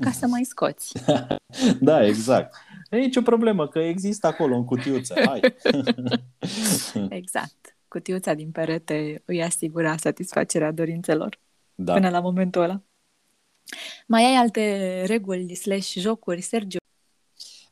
ca 0.00 0.10
să 0.10 0.26
mai 0.26 0.44
scoți. 0.44 0.92
da, 1.80 2.04
exact. 2.04 2.54
E 2.88 2.96
nicio 2.96 3.20
problemă, 3.22 3.68
că 3.68 3.78
există 3.78 4.26
acolo 4.26 4.54
în 4.56 4.64
cutiuță. 4.64 5.14
Hai! 5.24 5.40
exact. 7.08 7.76
Cutiuța 7.88 8.34
din 8.34 8.50
perete 8.50 9.22
îi 9.24 9.42
asigura 9.42 9.96
satisfacerea 9.96 10.72
dorințelor 10.72 11.38
Da. 11.74 11.92
până 11.92 12.10
la 12.10 12.20
momentul 12.20 12.62
ăla. 12.62 12.82
Mai 14.06 14.24
ai 14.24 14.34
alte 14.34 15.04
reguli 15.06 15.54
slash 15.54 15.92
jocuri, 15.96 16.40
Sergiu? 16.40 16.78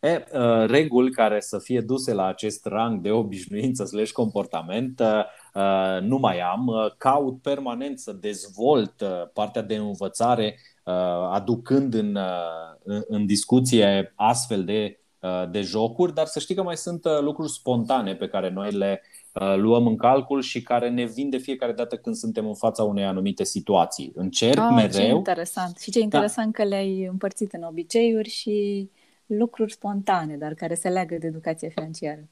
E, 0.00 0.24
uh, 0.32 0.66
reguli 0.66 1.10
care 1.10 1.40
să 1.40 1.58
fie 1.58 1.80
duse 1.80 2.12
la 2.12 2.26
acest 2.26 2.66
rang 2.66 3.00
de 3.00 3.10
obișnuință 3.10 3.84
slash 3.84 4.10
comportament 4.12 5.00
uh, 5.00 5.22
uh, 5.54 6.00
nu 6.02 6.16
mai 6.18 6.40
am. 6.40 6.66
Uh, 6.66 6.90
Caut 6.98 7.42
permanent 7.42 7.98
să 7.98 8.12
dezvolt 8.12 9.00
uh, 9.00 9.28
partea 9.32 9.62
de 9.62 9.76
învățare 9.76 10.58
uh, 10.84 10.94
aducând 11.30 11.94
în, 11.94 12.14
uh, 12.14 12.74
în- 12.84 13.04
în 13.08 13.26
discuție 13.26 14.12
astfel 14.16 14.64
de, 14.64 14.98
uh, 14.98 15.04
de 15.50 15.60
jocuri, 15.60 16.14
dar 16.14 16.26
să 16.26 16.38
știi 16.38 16.54
că 16.54 16.62
mai 16.62 16.76
sunt 16.76 17.04
uh, 17.04 17.20
lucruri 17.20 17.52
spontane 17.52 18.14
pe 18.14 18.28
care 18.28 18.50
noi 18.50 18.72
le 18.72 19.02
uh, 19.32 19.54
luăm 19.56 19.86
în 19.86 19.96
calcul 19.96 20.40
și 20.40 20.62
care 20.62 20.90
ne 20.90 21.04
vin 21.04 21.30
de 21.30 21.36
fiecare 21.36 21.72
dată 21.72 21.96
când 21.96 22.14
suntem 22.14 22.46
în 22.46 22.54
fața 22.54 22.82
unei 22.82 23.04
anumite 23.04 23.44
situații. 23.44 24.12
Încerc 24.14 24.58
Ah, 24.58 24.66
ce 24.68 24.74
mereu 24.74 25.16
interesant. 25.16 25.78
Și 25.78 25.90
ce 25.90 26.00
interesant 26.00 26.54
că 26.54 26.64
le-ai 26.64 27.04
împărțit 27.04 27.52
în 27.52 27.62
obiceiuri 27.62 28.28
și 28.28 28.90
lucruri 29.26 29.72
spontane, 29.72 30.36
dar 30.36 30.54
care 30.54 30.74
se 30.74 30.88
leagă 30.88 31.16
de 31.18 31.26
educația 31.26 31.68
financiară. 31.68 32.28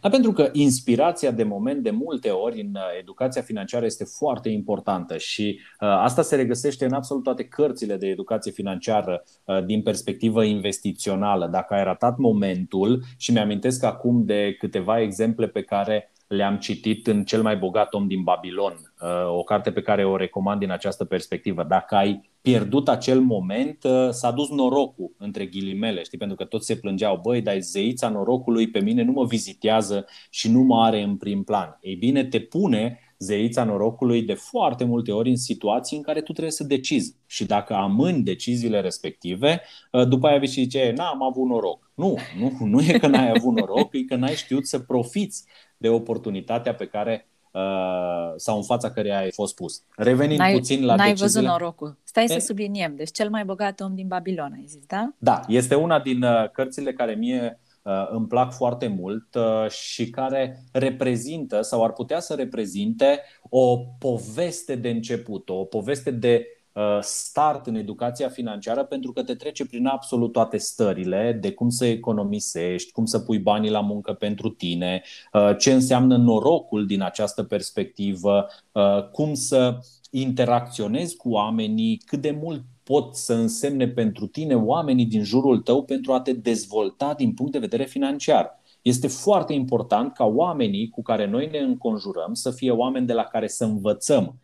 Da, 0.00 0.08
pentru 0.08 0.32
că 0.32 0.48
inspirația 0.52 1.30
de 1.30 1.42
moment, 1.42 1.82
de 1.82 1.90
multe 1.90 2.30
ori, 2.30 2.60
în 2.60 2.70
uh, 2.74 2.82
educația 2.98 3.42
financiară 3.42 3.84
este 3.84 4.04
foarte 4.04 4.48
importantă 4.48 5.16
și 5.16 5.60
uh, 5.80 5.88
asta 5.88 6.22
se 6.22 6.36
regăsește 6.36 6.84
în 6.84 6.92
absolut 6.92 7.22
toate 7.22 7.44
cărțile 7.44 7.96
de 7.96 8.06
educație 8.06 8.52
financiară 8.52 9.24
uh, 9.44 9.64
din 9.64 9.82
perspectivă 9.82 10.44
investițională. 10.44 11.46
Dacă 11.46 11.74
ai 11.74 11.84
ratat 11.84 12.16
momentul, 12.16 13.02
și 13.16 13.32
mi-amintesc 13.32 13.84
acum 13.84 14.24
de 14.24 14.54
câteva 14.58 15.00
exemple 15.00 15.46
pe 15.48 15.62
care 15.62 16.10
le-am 16.26 16.56
citit 16.56 17.06
în 17.06 17.24
Cel 17.24 17.42
mai 17.42 17.56
bogat 17.56 17.94
om 17.94 18.06
din 18.06 18.22
Babilon, 18.22 18.92
uh, 19.00 19.38
o 19.38 19.42
carte 19.42 19.72
pe 19.72 19.82
care 19.82 20.04
o 20.04 20.16
recomand 20.16 20.60
din 20.60 20.70
această 20.70 21.04
perspectivă. 21.04 21.64
Dacă 21.68 21.94
ai 21.94 22.30
pierdut 22.40 22.88
acel 22.88 23.20
moment, 23.20 23.84
uh, 23.84 24.08
s-a 24.10 24.30
dus 24.30 24.50
norocul, 24.50 25.14
între 25.18 25.46
ghilimele, 25.46 26.02
știi, 26.02 26.18
pentru 26.18 26.36
că 26.36 26.44
toți 26.44 26.66
se 26.66 26.76
plângeau, 26.76 27.20
băi, 27.22 27.40
dar 27.40 27.58
zeița 27.58 28.08
norocului 28.08 28.70
pe 28.70 28.80
mine 28.80 29.02
nu 29.02 29.12
mă 29.12 29.24
vizitează 29.24 30.06
și 30.30 30.50
nu 30.50 30.60
mă 30.60 30.84
are 30.84 31.02
în 31.02 31.16
prim 31.16 31.42
plan. 31.42 31.78
Ei 31.80 31.94
bine, 31.94 32.24
te 32.24 32.40
pune 32.40 33.00
zeița 33.18 33.64
norocului 33.64 34.22
de 34.22 34.34
foarte 34.34 34.84
multe 34.84 35.12
ori 35.12 35.28
în 35.28 35.36
situații 35.36 35.96
în 35.96 36.02
care 36.02 36.20
tu 36.20 36.32
trebuie 36.32 36.52
să 36.52 36.64
decizi. 36.64 37.16
Și 37.26 37.44
dacă 37.44 37.74
amâni 37.74 38.22
deciziile 38.22 38.80
respective, 38.80 39.62
uh, 39.92 40.08
după 40.08 40.26
aia 40.26 40.38
vii 40.38 40.48
și 40.48 40.60
zice, 40.60 40.92
n-am 40.96 41.22
avut 41.22 41.46
noroc. 41.48 41.90
Nu, 41.94 42.16
nu, 42.38 42.66
nu 42.66 42.80
e 42.80 42.98
că 42.98 43.06
n-ai 43.06 43.30
avut 43.30 43.54
noroc, 43.54 43.94
e 43.94 44.02
că 44.02 44.16
n-ai 44.16 44.34
știut 44.34 44.66
să 44.66 44.78
profiți 44.78 45.44
de 45.76 45.88
oportunitatea 45.88 46.74
pe 46.74 46.86
care 46.86 47.28
uh, 47.52 48.32
sau 48.36 48.56
în 48.56 48.62
fața 48.62 48.90
care 48.90 49.10
ai 49.10 49.32
fost 49.32 49.54
pus. 49.54 49.82
Revenind 49.96 50.38
N-ai, 50.38 50.52
puțin 50.52 50.84
la 50.84 50.94
n-ai 50.94 51.08
deciziile... 51.08 51.46
văzut 51.46 51.60
norocul. 51.60 51.98
Stai 52.04 52.24
E- 52.24 52.28
să 52.28 52.38
subliniem. 52.38 52.96
Deci 52.96 53.10
cel 53.10 53.30
mai 53.30 53.44
bogat 53.44 53.80
om 53.80 53.94
din 53.94 54.06
Babilon, 54.06 54.52
ai 54.54 54.64
zis, 54.66 54.86
da? 54.86 55.14
Da, 55.18 55.40
este 55.48 55.74
una 55.74 56.00
din 56.00 56.22
uh, 56.22 56.50
cărțile 56.50 56.92
care 56.92 57.14
mie 57.14 57.60
uh, 57.82 57.92
îmi 58.10 58.26
plac 58.26 58.52
foarte 58.52 58.86
mult 58.86 59.34
uh, 59.34 59.70
și 59.70 60.10
care 60.10 60.58
reprezintă 60.72 61.62
sau 61.62 61.84
ar 61.84 61.92
putea 61.92 62.20
să 62.20 62.34
reprezinte 62.34 63.22
o 63.48 63.76
poveste 63.98 64.74
de 64.74 64.88
început, 64.88 65.48
o 65.48 65.64
poveste 65.64 66.10
de 66.10 66.46
uh, 66.46 66.55
start 67.00 67.66
în 67.66 67.74
educația 67.74 68.28
financiară 68.28 68.84
pentru 68.84 69.12
că 69.12 69.22
te 69.22 69.34
trece 69.34 69.66
prin 69.66 69.86
absolut 69.86 70.32
toate 70.32 70.56
stările 70.56 71.38
de 71.40 71.52
cum 71.52 71.68
să 71.68 71.86
economisești, 71.86 72.92
cum 72.92 73.04
să 73.04 73.18
pui 73.18 73.38
banii 73.38 73.70
la 73.70 73.80
muncă 73.80 74.12
pentru 74.12 74.48
tine, 74.48 75.02
uh, 75.32 75.50
ce 75.58 75.72
înseamnă 75.72 76.16
norocul 76.16 76.86
din 76.86 77.02
această 77.02 77.42
perspectivă, 77.42 78.46
uh, 78.72 79.08
cum 79.12 79.34
să 79.34 79.78
interacționezi 80.10 81.16
cu 81.16 81.30
oamenii, 81.30 82.02
cât 82.06 82.20
de 82.20 82.30
mult 82.30 82.62
pot 82.82 83.14
să 83.14 83.34
însemne 83.34 83.88
pentru 83.88 84.26
tine 84.26 84.54
oamenii 84.54 85.06
din 85.06 85.22
jurul 85.22 85.58
tău 85.58 85.84
pentru 85.84 86.12
a 86.12 86.20
te 86.20 86.32
dezvolta 86.32 87.14
din 87.14 87.34
punct 87.34 87.52
de 87.52 87.58
vedere 87.58 87.84
financiar. 87.84 88.60
Este 88.82 89.08
foarte 89.08 89.52
important 89.52 90.12
ca 90.12 90.24
oamenii 90.24 90.88
cu 90.88 91.02
care 91.02 91.26
noi 91.26 91.48
ne 91.50 91.58
înconjurăm 91.58 92.34
să 92.34 92.50
fie 92.50 92.70
oameni 92.70 93.06
de 93.06 93.12
la 93.12 93.22
care 93.22 93.46
să 93.46 93.64
învățăm, 93.64 94.24
nu 94.24 94.34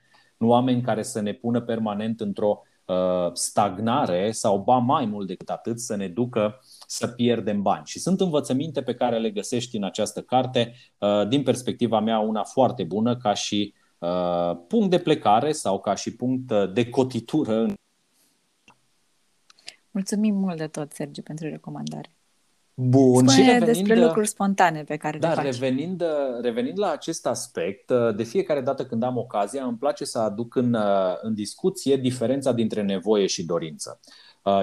oameni 0.44 0.83
care 0.83 1.02
să 1.02 1.20
ne 1.20 1.33
pună 1.33 1.61
permanent 1.61 2.20
într-o 2.20 2.62
uh, 2.85 3.33
stagnare 3.33 4.31
sau, 4.31 4.59
ba 4.59 4.76
mai 4.76 5.05
mult 5.05 5.26
decât 5.26 5.50
atât, 5.50 5.81
să 5.81 5.96
ne 5.96 6.09
ducă 6.09 6.61
să 6.87 7.07
pierdem 7.07 7.62
bani. 7.62 7.87
Și 7.87 7.98
sunt 7.98 8.20
învățăminte 8.20 8.83
pe 8.83 8.94
care 8.94 9.18
le 9.18 9.31
găsești 9.31 9.76
în 9.76 9.85
această 9.85 10.22
carte, 10.22 10.74
uh, 10.98 11.28
din 11.28 11.42
perspectiva 11.42 12.00
mea, 12.00 12.18
una 12.18 12.42
foarte 12.42 12.85
bună 12.85 13.16
ca 13.16 13.35
și 13.35 13.74
uh, 13.98 14.57
punct 14.68 14.90
de 14.90 14.98
plecare 14.98 15.52
sau 15.52 15.81
ca 15.81 15.94
și 15.94 16.16
punct 16.16 16.50
uh, 16.50 16.72
de 16.72 16.88
cotitură 16.88 17.55
în 17.55 17.74
Mulțumim 19.94 20.35
mult 20.35 20.57
de 20.57 20.66
tot, 20.66 20.92
Sergiu, 20.92 21.22
pentru 21.22 21.48
recomandare. 21.48 22.16
Bun, 22.74 23.28
și 23.28 23.35
Spune 23.35 23.52
revenind, 23.52 23.76
despre 23.76 24.04
lucruri 24.04 24.28
spontane 24.28 24.85
pe 24.85 24.96
care 24.96 25.18
da, 25.18 25.28
le 25.28 25.35
faci. 25.35 25.44
revenind, 25.44 26.04
revenind 26.42 26.78
la 26.78 26.90
acest 26.90 27.26
aspect, 27.26 27.92
de 28.16 28.22
fiecare 28.22 28.61
dată 28.61 28.85
când 28.87 29.02
am 29.02 29.16
ocazia, 29.16 29.64
îmi 29.64 29.76
place 29.76 30.04
să 30.04 30.18
aduc 30.18 30.54
în, 30.54 30.76
în 31.22 31.35
discuție 31.35 31.96
diferența 31.96 32.52
dintre 32.52 32.82
nevoie 32.82 33.26
și 33.26 33.44
dorință. 33.44 34.00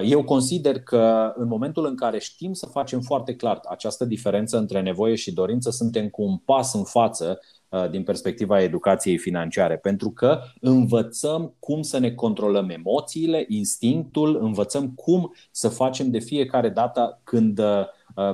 Eu 0.04 0.24
consider 0.24 0.80
că 0.80 1.32
în 1.36 1.48
momentul 1.48 1.86
în 1.86 1.96
care 1.96 2.18
știm 2.18 2.52
să 2.52 2.66
facem 2.66 3.00
foarte 3.00 3.34
clar 3.34 3.60
această 3.68 4.04
diferență 4.04 4.58
între 4.58 4.80
nevoie 4.80 5.14
și 5.14 5.32
dorință, 5.32 5.70
suntem 5.70 6.08
cu 6.08 6.22
un 6.22 6.36
pas 6.36 6.74
în 6.74 6.84
față 6.84 7.40
din 7.90 8.02
perspectiva 8.02 8.62
educației 8.62 9.18
financiare, 9.18 9.76
pentru 9.76 10.10
că 10.10 10.40
învățăm 10.60 11.54
cum 11.58 11.82
să 11.82 11.98
ne 11.98 12.10
controlăm 12.10 12.68
emoțiile, 12.68 13.44
instinctul, 13.48 14.38
învățăm 14.42 14.90
cum 14.90 15.34
să 15.50 15.68
facem 15.68 16.10
de 16.10 16.18
fiecare 16.18 16.68
dată 16.68 17.20
când, 17.24 17.60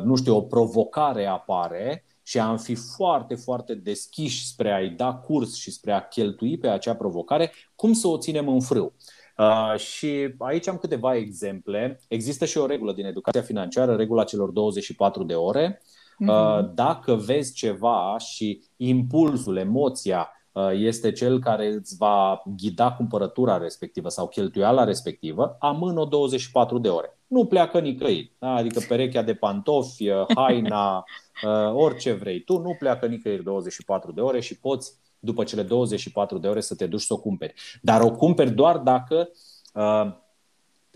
nu 0.05 0.17
știu, 0.17 0.37
o 0.37 0.43
provocare 0.43 1.27
apare 1.27 2.05
și 2.23 2.39
am 2.39 2.59
fi 2.59 2.75
foarte, 2.75 3.35
foarte 3.35 3.75
deschiși 3.75 4.47
spre 4.47 4.73
a-i 4.73 4.89
da 4.89 5.15
curs 5.15 5.55
și 5.55 5.71
spre 5.71 5.93
a 5.93 6.01
cheltui 6.01 6.59
pe 6.59 6.69
acea 6.69 6.95
provocare, 6.95 7.53
cum 7.75 7.93
să 7.93 8.09
o 8.09 8.19
ținem 8.19 8.49
în 8.49 8.61
frâu. 8.61 8.95
Uh, 9.39 9.79
și 9.79 10.35
aici 10.39 10.69
am 10.69 10.77
câteva 10.77 11.17
exemple. 11.17 12.01
Există 12.09 12.45
și 12.45 12.59
o 12.59 12.67
regulă 12.67 12.93
din 12.93 13.05
educația 13.05 13.43
financiară, 13.43 13.95
regula 13.95 14.25
celor 14.25 14.51
24 14.51 15.25
de 15.25 15.35
ore. 15.35 15.83
Uh, 16.19 16.71
dacă 16.75 17.15
vezi 17.15 17.55
ceva 17.55 18.17
și 18.19 18.63
impulsul, 18.77 19.57
emoția 19.57 20.31
uh, 20.53 20.71
este 20.73 21.13
cel 21.13 21.41
care 21.41 21.67
îți 21.67 21.97
va 21.97 22.43
ghida 22.57 22.93
cumpărătura 22.93 23.59
respectivă 23.59 24.09
sau 24.09 24.29
cheltuiala 24.29 24.85
respectivă, 24.85 25.57
amână-o 25.59 26.05
24 26.05 26.79
de 26.79 26.89
ore. 26.89 27.16
Nu 27.27 27.47
pleacă 27.47 27.81
nicăieri. 27.81 28.33
Da? 28.39 28.49
Adică 28.49 28.81
perechea 28.89 29.23
de 29.23 29.35
pantofi, 29.35 30.09
uh, 30.09 30.25
haina, 30.35 31.05
uh, 31.45 31.73
orice 31.75 32.13
vrei 32.13 32.41
tu, 32.41 32.59
nu 32.59 32.77
pleacă 32.79 33.07
nicăieri 33.07 33.43
24 33.43 34.13
de 34.13 34.21
ore 34.21 34.41
și 34.41 34.59
poți 34.59 34.93
după 35.19 35.45
cele 35.45 35.63
24 35.63 36.39
de 36.39 36.49
ore 36.49 36.61
să 36.61 36.75
te 36.75 36.87
duci 36.87 37.01
să 37.01 37.13
o 37.13 37.19
cumperi. 37.19 37.55
Dar 37.83 38.01
o 38.01 38.11
cumperi 38.11 38.51
doar 38.51 38.77
dacă 38.77 39.29
uh, 39.75 40.25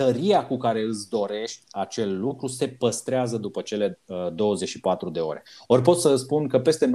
tăria 0.04 0.46
cu 0.46 0.56
care 0.56 0.82
îți 0.82 1.08
dorești 1.08 1.62
acel 1.70 2.20
lucru 2.20 2.46
se 2.46 2.68
păstrează 2.68 3.36
după 3.36 3.60
cele 3.60 4.00
uh, 4.06 4.32
24 4.34 5.10
de 5.10 5.20
ore. 5.20 5.42
Ori 5.66 5.82
pot 5.82 6.00
să 6.00 6.16
spun 6.16 6.48
că 6.48 6.60
peste 6.60 6.90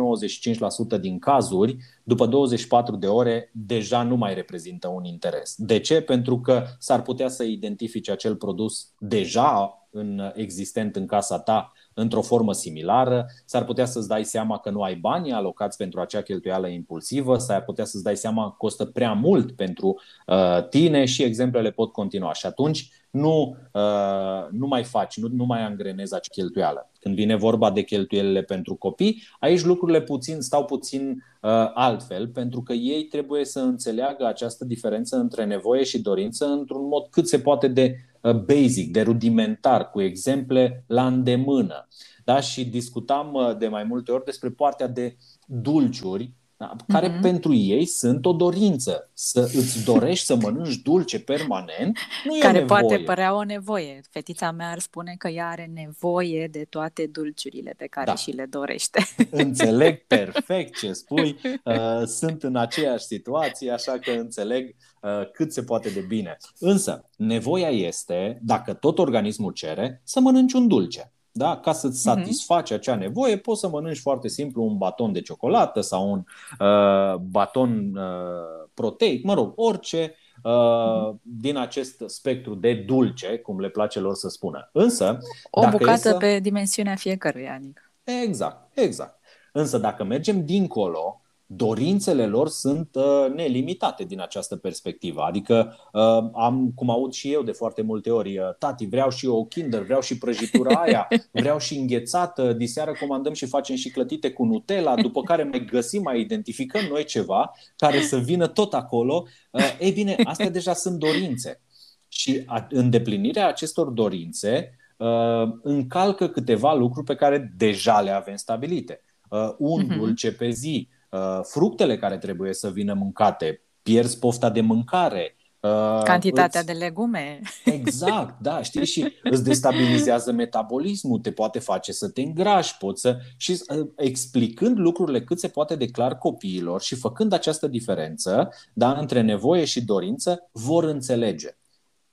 95% 0.98 1.00
din 1.00 1.20
cazuri, 1.20 1.78
după 2.04 2.26
24 2.26 2.96
de 2.96 3.08
ore, 3.08 3.50
deja 3.54 4.04
nu 4.04 4.16
mai 4.16 4.34
reprezintă 4.34 4.88
un 4.88 5.04
interes. 5.04 5.56
De 5.58 5.80
ce? 5.80 6.02
Pentru 6.02 6.40
că 6.40 6.64
s-ar 6.80 7.02
putea 7.02 7.28
să 7.28 7.44
identifici 7.44 8.10
acel 8.10 8.36
produs 8.36 8.94
deja 9.00 9.88
în, 9.90 10.32
existent 10.36 10.96
în 10.96 11.06
casa 11.06 11.40
ta 11.40 11.74
într-o 11.96 12.22
formă 12.22 12.54
similară, 12.54 13.26
s-ar 13.46 13.64
putea 13.64 13.86
să-ți 13.86 14.08
dai 14.08 14.24
seama 14.24 14.58
că 14.58 14.70
nu 14.70 14.82
ai 14.82 14.96
bani 14.96 15.34
alocați 15.34 15.78
pentru 15.78 16.00
acea 16.00 16.22
cheltuială 16.22 16.68
impulsivă, 16.68 17.38
s-ar 17.38 17.64
putea 17.64 17.86
să-ți 17.86 18.04
dai 18.04 18.18
seama 18.18 18.50
că 18.50 18.56
costă 18.58 18.86
prea 18.86 19.14
mult 19.14 19.52
pentru 19.52 20.00
uh, 20.28 20.68
tine 20.70 21.06
și 21.06 21.24
exemplele 21.24 21.72
pot 21.72 21.92
continua. 21.92 22.34
Și 22.34 22.46
atunci 22.46 22.90
nu, 23.10 23.58
uh, 23.72 24.48
nu 24.52 24.68
mai 24.68 24.84
faci, 24.84 25.18
nu, 25.18 25.28
nu 25.32 25.46
mai 25.46 25.62
angrenezi 25.62 26.14
acea 26.14 26.32
cheltuială. 26.32 26.90
Când 27.06 27.18
vine 27.18 27.36
vorba 27.36 27.72
de 27.72 27.82
cheltuielile 27.82 28.42
pentru 28.42 28.76
copii, 28.76 29.24
aici 29.40 29.64
lucrurile 29.64 30.02
puțin 30.02 30.42
stau 30.42 30.66
puțin 30.66 31.10
uh, 31.10 31.50
altfel, 31.74 32.28
pentru 32.28 32.62
că 32.62 32.74
ei 32.74 33.04
trebuie 33.04 33.46
să 33.46 33.60
înțeleagă 33.60 34.26
această 34.26 34.66
diferență 34.66 35.18
între 35.18 35.46
nevoie 35.46 35.84
și 35.84 36.02
dorință 36.02 36.46
într-un 36.46 36.88
mod 36.88 37.08
cât 37.10 37.28
se 37.28 37.40
poate 37.40 37.68
de 37.68 37.96
uh, 38.22 38.36
basic, 38.36 38.92
de 38.92 39.02
rudimentar, 39.02 39.90
cu 39.90 40.02
exemple 40.02 40.84
la 40.88 41.08
îndemână. 41.08 41.88
Da? 42.24 42.40
Și 42.40 42.66
discutam 42.66 43.34
uh, 43.34 43.58
de 43.58 43.68
mai 43.68 43.84
multe 43.84 44.12
ori 44.12 44.26
despre 44.26 44.50
partea 44.50 44.88
de 44.88 45.18
dulciuri 45.46 46.34
da? 46.58 46.76
care 46.88 47.18
mm-hmm. 47.18 47.22
pentru 47.22 47.54
ei 47.54 47.86
sunt 47.86 48.26
o 48.26 48.34
dorință. 48.34 49.10
Să 49.14 49.40
îți 49.54 49.84
dorești 49.84 50.26
să 50.26 50.36
mănânci 50.42 50.76
dulce 50.82 51.20
permanent 51.20 51.98
nu 52.26 52.36
e 52.36 52.40
Care 52.40 52.60
nevoie. 52.60 52.82
poate 52.82 53.04
părea 53.04 53.36
o 53.36 53.44
nevoie. 53.44 54.02
Fetița 54.10 54.52
mea 54.52 54.70
ar 54.72 54.80
spune 54.80 55.16
că 55.18 55.28
ea 55.28 55.50
are 55.50 55.72
nevoie 55.74 56.48
de 56.48 56.66
toate 56.70 57.06
dulciurile 57.12 57.74
pe 57.78 57.86
care 57.88 58.06
Da. 58.06 58.16
și 58.16 58.32
le 58.32 58.46
dorește. 58.50 59.06
Înțeleg 59.32 59.98
perfect 60.08 60.78
ce 60.78 60.94
spui. 60.94 61.40
Uh, 61.64 62.04
Sunt 62.06 62.44
în 62.44 62.56
aceeași 62.56 63.06
situație, 63.06 63.72
așa 63.72 64.00
că 64.00 64.12
înțeleg 64.12 64.76
uh, 65.02 65.32
cât 65.32 65.54
se 65.54 65.64
poate 65.64 65.90
de 65.90 66.00
bine. 66.00 66.38
Însă, 66.60 67.10
nevoia 67.18 67.70
este, 67.70 68.40
dacă 68.42 68.74
tot 68.74 69.00
organismul 69.00 69.52
cere, 69.52 70.02
să 70.04 70.20
mănânci 70.20 70.54
un 70.54 70.68
dulce. 70.68 71.10
Da? 71.38 71.58
Ca 71.58 71.72
să-ți 71.74 72.02
satisfaci 72.02 72.72
acea 72.72 72.96
nevoie, 72.96 73.38
poți 73.38 73.60
să 73.60 73.70
mănânci 73.70 74.00
foarte 74.00 74.28
simplu 74.28 74.64
un 74.64 74.78
baton 74.78 75.12
de 75.12 75.22
ciocolată 75.22 75.82
sau 75.82 76.12
un 76.12 76.24
uh, 76.68 77.16
baton 77.16 77.96
uh, 77.96 78.68
proteic, 78.74 79.24
mă 79.24 79.34
rog, 79.34 79.54
orice 79.56 80.16
uh, 80.44 81.16
din 81.22 81.58
acest 81.58 82.04
spectru 82.06 82.56
de 82.56 82.74
dulce, 82.74 83.38
cum 83.38 83.60
le 83.60 83.70
place 83.70 84.00
lor 84.00 84.14
să 84.14 84.30
spună. 84.30 84.70
Însă, 84.74 85.18
O 85.52 85.62
dacă 85.62 85.76
e 85.76 85.78
bucată 85.78 85.98
să- 86.10 86.18
pe 86.18 86.40
dimensiunea 86.40 86.96
fiecăruia, 86.96 87.54
Anic. 87.54 87.92
Exact, 88.04 88.78
exact. 88.78 89.20
Însă 89.54 89.78
dacă 89.78 90.04
mergem 90.04 90.46
dincolo, 90.46 91.22
dorințele 91.48 92.26
lor 92.26 92.48
sunt 92.50 92.90
uh, 92.96 93.34
nelimitate 93.36 94.04
din 94.04 94.22
această 94.22 94.56
perspectivă. 94.56 95.22
Adică 95.22 95.76
uh, 95.94 96.30
am, 96.34 96.72
cum 96.76 96.90
aud 96.90 97.14
și 97.14 97.32
eu 97.32 97.42
de 97.44 97.52
foarte 97.52 97.82
multe 97.82 98.12
ori, 98.12 98.38
uh, 98.38 98.56
tati, 98.60 98.86
vreau 98.86 99.10
și 99.10 99.26
eu 99.26 99.36
o 99.36 99.46
Kinder, 99.46 99.84
vreau 99.84 100.02
și 100.02 100.18
prăjitura 100.18 100.82
aia, 100.82 101.08
vreau 101.32 101.60
și 101.60 101.78
înghețată, 101.78 102.54
diseară 102.54 102.92
comandăm 103.00 103.34
și 103.34 103.46
facem 103.46 103.76
și 103.76 103.90
clătite 103.92 104.32
cu 104.32 104.44
Nutella, 104.46 104.96
după 104.96 105.22
care 105.22 105.44
mai 105.44 105.66
găsim, 105.66 106.02
mai 106.02 106.20
identificăm 106.20 106.82
noi 106.90 107.04
ceva 107.04 107.52
care 107.78 108.02
să 108.02 108.18
vină 108.18 108.48
tot 108.48 108.74
acolo. 108.74 109.26
Uh, 109.52 109.78
ei 109.80 109.92
bine, 109.92 110.16
astea 110.24 110.50
deja 110.50 110.74
sunt 110.74 111.00
dorințe. 111.00 111.62
Și 112.08 112.44
a- 112.46 112.68
îndeplinirea 112.70 113.48
acestor 113.48 113.88
dorințe 113.90 114.78
uh, 114.98 115.44
încalcă 115.62 116.28
câteva 116.28 116.74
lucruri 116.74 117.06
pe 117.06 117.16
care 117.16 117.54
deja 117.58 118.02
le 118.02 118.12
avem 118.12 118.36
stabilite. 118.36 119.02
Uh, 119.30 119.50
un 119.58 119.86
Mhm. 119.86 119.98
dulce 119.98 120.32
pe 120.32 120.50
zi, 120.50 120.88
uh, 120.90 120.95
fructele 121.44 121.98
care 121.98 122.18
trebuie 122.18 122.54
să 122.54 122.70
vină 122.70 122.94
mâncate, 122.94 123.62
pierzi 123.84 124.20
pofta 124.20 124.50
de 124.50 124.62
mâncare. 124.62 125.36
uh, 125.60 126.02
Cantitatea 126.04 126.60
îți- 126.60 126.70
de 126.74 126.78
legume. 126.78 127.40
Exact, 127.66 128.40
da, 128.42 128.62
știi, 128.62 128.86
și 128.86 129.14
îți 129.24 129.44
destabilizează 129.44 130.32
metabolismul, 130.32 131.20
te 131.20 131.32
poate 131.32 131.60
face 131.60 131.92
să 131.92 132.10
te 132.10 132.22
îngrași, 132.22 132.78
poți 132.78 133.02
să... 133.02 133.18
Și 133.38 133.52
uh, 133.78 133.88
explicând 133.96 134.78
lucrurile 134.78 135.24
cât 135.24 135.40
se 135.40 135.48
poate 135.48 135.76
de 135.76 135.86
clar 135.88 136.18
copiilor 136.18 136.82
și 136.82 136.96
făcând 136.96 137.34
această 137.34 137.68
diferență 137.68 138.50
da, 138.74 138.92
între 138.92 139.22
nevoie 139.22 139.66
și 139.66 139.86
dorință, 139.86 140.50
vor 140.52 140.84
înțelege. 140.84 141.58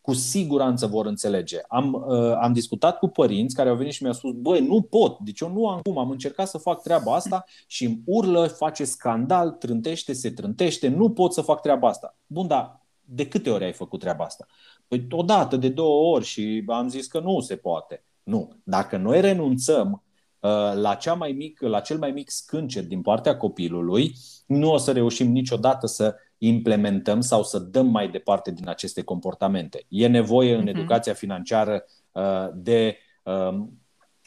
Cu 0.03 0.12
siguranță 0.12 0.86
vor 0.86 1.07
înțelege. 1.07 1.59
Am, 1.68 1.92
uh, 2.09 2.36
am 2.40 2.53
discutat 2.53 2.98
cu 2.98 3.09
părinți 3.09 3.55
care 3.55 3.68
au 3.68 3.76
venit 3.76 3.92
și 3.92 4.03
mi-au 4.03 4.14
spus, 4.14 4.32
băi, 4.32 4.66
nu 4.66 4.82
pot, 4.82 5.18
deci 5.18 5.40
eu 5.40 5.53
nu 5.53 5.68
am 5.68 5.80
cum, 5.80 5.98
am 5.98 6.11
încercat 6.11 6.48
să 6.48 6.59
fac 6.59 6.82
treaba 6.82 7.14
asta 7.14 7.44
și 7.66 7.84
îmi 7.84 8.03
urlă, 8.05 8.46
face 8.46 8.84
scandal, 8.84 9.50
trântește, 9.50 10.12
se 10.12 10.30
trântește, 10.30 10.88
nu 10.88 11.11
pot 11.11 11.32
să 11.32 11.40
fac 11.40 11.61
treaba 11.61 11.88
asta. 11.88 12.16
Bun, 12.26 12.46
dar 12.46 12.80
de 13.00 13.28
câte 13.28 13.50
ori 13.50 13.64
ai 13.64 13.72
făcut 13.72 14.00
treaba 14.00 14.24
asta? 14.24 14.46
Păi 14.88 15.07
odată, 15.11 15.57
de 15.57 15.68
două 15.68 16.14
ori 16.14 16.24
și 16.24 16.64
am 16.66 16.88
zis 16.88 17.07
că 17.07 17.20
nu 17.20 17.40
se 17.40 17.57
poate. 17.57 18.05
Nu. 18.22 18.53
Dacă 18.64 18.96
noi 18.96 19.20
renunțăm 19.20 20.03
uh, 20.40 20.50
la, 20.74 20.94
cea 20.94 21.14
mai 21.14 21.32
mic, 21.32 21.61
la 21.61 21.80
cel 21.80 21.98
mai 21.98 22.11
mic 22.11 22.30
scâncet 22.30 22.84
din 22.84 23.03
partea 23.03 23.36
copilului, 23.36 24.14
nu 24.46 24.72
o 24.72 24.76
să 24.76 24.92
reușim 24.92 25.30
niciodată 25.30 25.86
să 25.86 26.14
implementăm 26.47 27.20
sau 27.20 27.43
să 27.43 27.59
dăm 27.59 27.86
mai 27.86 28.09
departe 28.09 28.51
din 28.51 28.68
aceste 28.68 29.03
comportamente. 29.03 29.84
E 29.88 30.07
nevoie 30.07 30.55
în 30.55 30.61
Mhm. 30.61 30.68
educația 30.68 31.12
financiară 31.14 31.84
uh, 32.12 32.49
de, 32.55 32.97
um, 33.22 33.80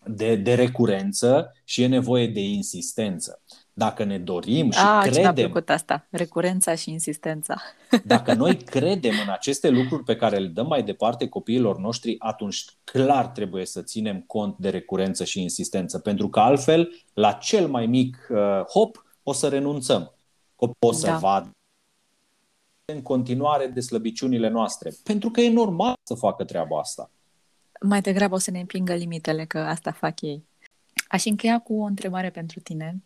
de, 0.06 0.36
de 0.36 0.54
recurență 0.54 1.52
și 1.64 1.82
e 1.82 1.88
nevoie 1.88 2.28
de 2.28 2.40
insistență. 2.42 3.42
Dacă 3.74 4.04
ne 4.04 4.18
dorim 4.18 4.72
și 4.72 4.80
Ah, 4.80 5.02
ce 5.04 5.10
mi-a 5.10 5.22
credem 5.22 5.34
plăcut 5.52 5.70
asta. 5.70 6.08
Recurența 6.10 6.76
și 6.76 6.92
insistența. 6.92 7.62
dacă 8.06 8.34
noi 8.34 8.56
credem 8.58 9.14
în 9.26 9.32
aceste 9.32 9.70
lucruri 9.70 10.04
pe 10.04 10.16
care 10.16 10.38
le 10.38 10.48
dăm 10.48 10.68
mai 10.68 10.84
departe 10.84 11.28
copiilor 11.28 11.78
noștri, 11.80 12.16
atunci 12.20 12.66
clar 12.84 13.28
trebuie 13.28 13.66
să 13.66 13.82
ținem 13.82 14.22
cont 14.28 14.56
de 14.58 14.70
recurență 14.70 15.24
și 15.24 15.42
insistență, 15.42 16.00
pentru 16.00 16.30
că 16.30 16.40
altfel, 16.40 16.92
la 17.14 17.32
cel 17.32 17.68
mai 17.68 17.86
mic 17.86 18.28
uh, 18.30 18.62
hop, 18.70 19.06
o 19.24 19.34
să 19.34 19.48
renunțăm. 19.48 20.14
Copiii 20.56 20.76
o 20.80 20.92
să 20.92 21.06
Da. 21.08 21.18
vadă 21.18 21.50
în 22.94 23.02
continuare 23.02 23.68
de 23.68 23.80
slăbiciunile 23.80 24.50
noastre, 24.50 24.92
pentru 25.04 25.30
că 25.30 25.42
e 25.42 25.52
normal 25.52 25.94
să 26.04 26.14
facă 26.14 26.44
treaba 26.44 26.80
asta. 26.80 27.10
Mai 27.82 28.02
degrabă 28.02 28.36
o 28.36 28.38
să 28.38 28.52
ne 28.52 28.60
împingă 28.60 28.94
limitele, 28.94 29.46
că 29.46 29.60
asta 29.60 29.92
fac 29.92 30.22
ei. 30.22 30.46
Aș 31.08 31.26
încheia 31.26 31.60
cu 31.60 31.82
o 31.82 31.84
întrebare 31.84 32.30
pentru 32.30 32.60
tine. 32.60 33.04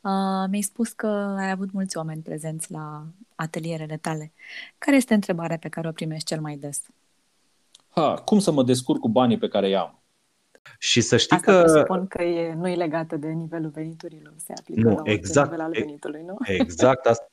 Uh, 0.00 0.44
mi-ai 0.48 0.62
spus 0.62 0.92
că 0.92 1.06
ai 1.38 1.50
avut 1.50 1.72
mulți 1.72 1.96
oameni 1.96 2.22
prezenți 2.22 2.72
la 2.72 3.06
atelierele 3.34 3.96
tale. 3.96 4.32
Care 4.78 4.96
este 4.96 5.14
întrebarea 5.14 5.58
pe 5.58 5.68
care 5.68 5.88
o 5.88 5.92
primești 5.92 6.24
cel 6.24 6.40
mai 6.40 6.56
des? 6.56 6.80
Ha, 7.88 8.14
cum 8.14 8.38
să 8.38 8.50
mă 8.50 8.62
descurc 8.62 9.00
cu 9.00 9.08
banii 9.08 9.38
pe 9.38 9.48
care 9.48 9.68
i-am? 9.68 9.98
Și 10.78 11.00
să 11.00 11.16
știi 11.16 11.36
Asta 11.36 11.52
că... 11.52 11.60
presupun 11.62 12.06
că 12.06 12.22
e, 12.22 12.54
nu 12.54 12.68
e 12.68 12.74
legată 12.74 13.16
de 13.16 13.28
nivelul 13.28 13.70
veniturilor, 13.70 14.34
se 14.36 14.52
aplică 14.58 14.80
Nu, 14.80 14.88
la 14.94 15.00
orice 15.00 15.10
exact. 15.12 15.50
nivel 15.50 15.64
al 15.64 15.74
E- 15.76 15.80
venitului, 15.80 16.22
nu? 16.26 16.36
Exact 16.42 17.06
asta 17.06 17.26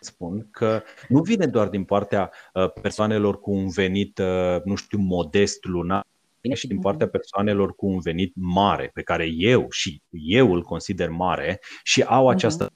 spun, 0.00 0.48
că 0.50 0.82
nu 1.08 1.22
vine 1.22 1.46
doar 1.46 1.68
din 1.68 1.84
partea 1.84 2.30
uh, 2.54 2.72
persoanelor 2.72 3.40
cu 3.40 3.50
un 3.50 3.68
venit, 3.68 4.18
uh, 4.18 4.62
nu 4.64 4.74
știu, 4.74 4.98
modest 4.98 5.64
lunar, 5.64 6.06
vine 6.40 6.54
și 6.54 6.66
din 6.66 6.76
Mhm. 6.76 6.84
partea 6.84 7.08
persoanelor 7.08 7.74
cu 7.74 7.86
un 7.86 8.00
venit 8.00 8.32
mare, 8.36 8.90
pe 8.94 9.02
care 9.02 9.26
eu 9.26 9.66
și 9.70 10.02
eu 10.10 10.52
îl 10.52 10.62
consider 10.62 11.08
mare 11.08 11.60
și 11.82 12.02
au 12.02 12.28
această 12.28 12.72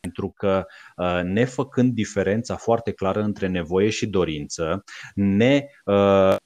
pentru 0.00 0.34
că 0.36 0.66
uh, 0.96 1.20
nefăcând 1.22 1.92
diferența 1.94 2.56
foarte 2.56 2.92
clară 2.92 3.22
între 3.22 3.46
nevoie 3.46 3.90
și 3.90 4.06
dorință, 4.06 4.84
ne 5.14 5.66
uh, 5.84 6.36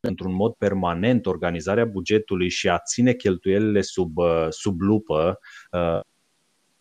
într-un 0.00 0.34
mod 0.34 0.52
permanent 0.52 1.26
organizarea 1.26 1.84
bugetului 1.84 2.48
și 2.48 2.68
a 2.68 2.78
ține 2.78 3.12
cheltuielile 3.12 3.80
sub, 3.80 4.16
uh, 4.16 4.46
sub 4.48 4.80
lupă, 4.80 5.38
uh, 5.70 6.00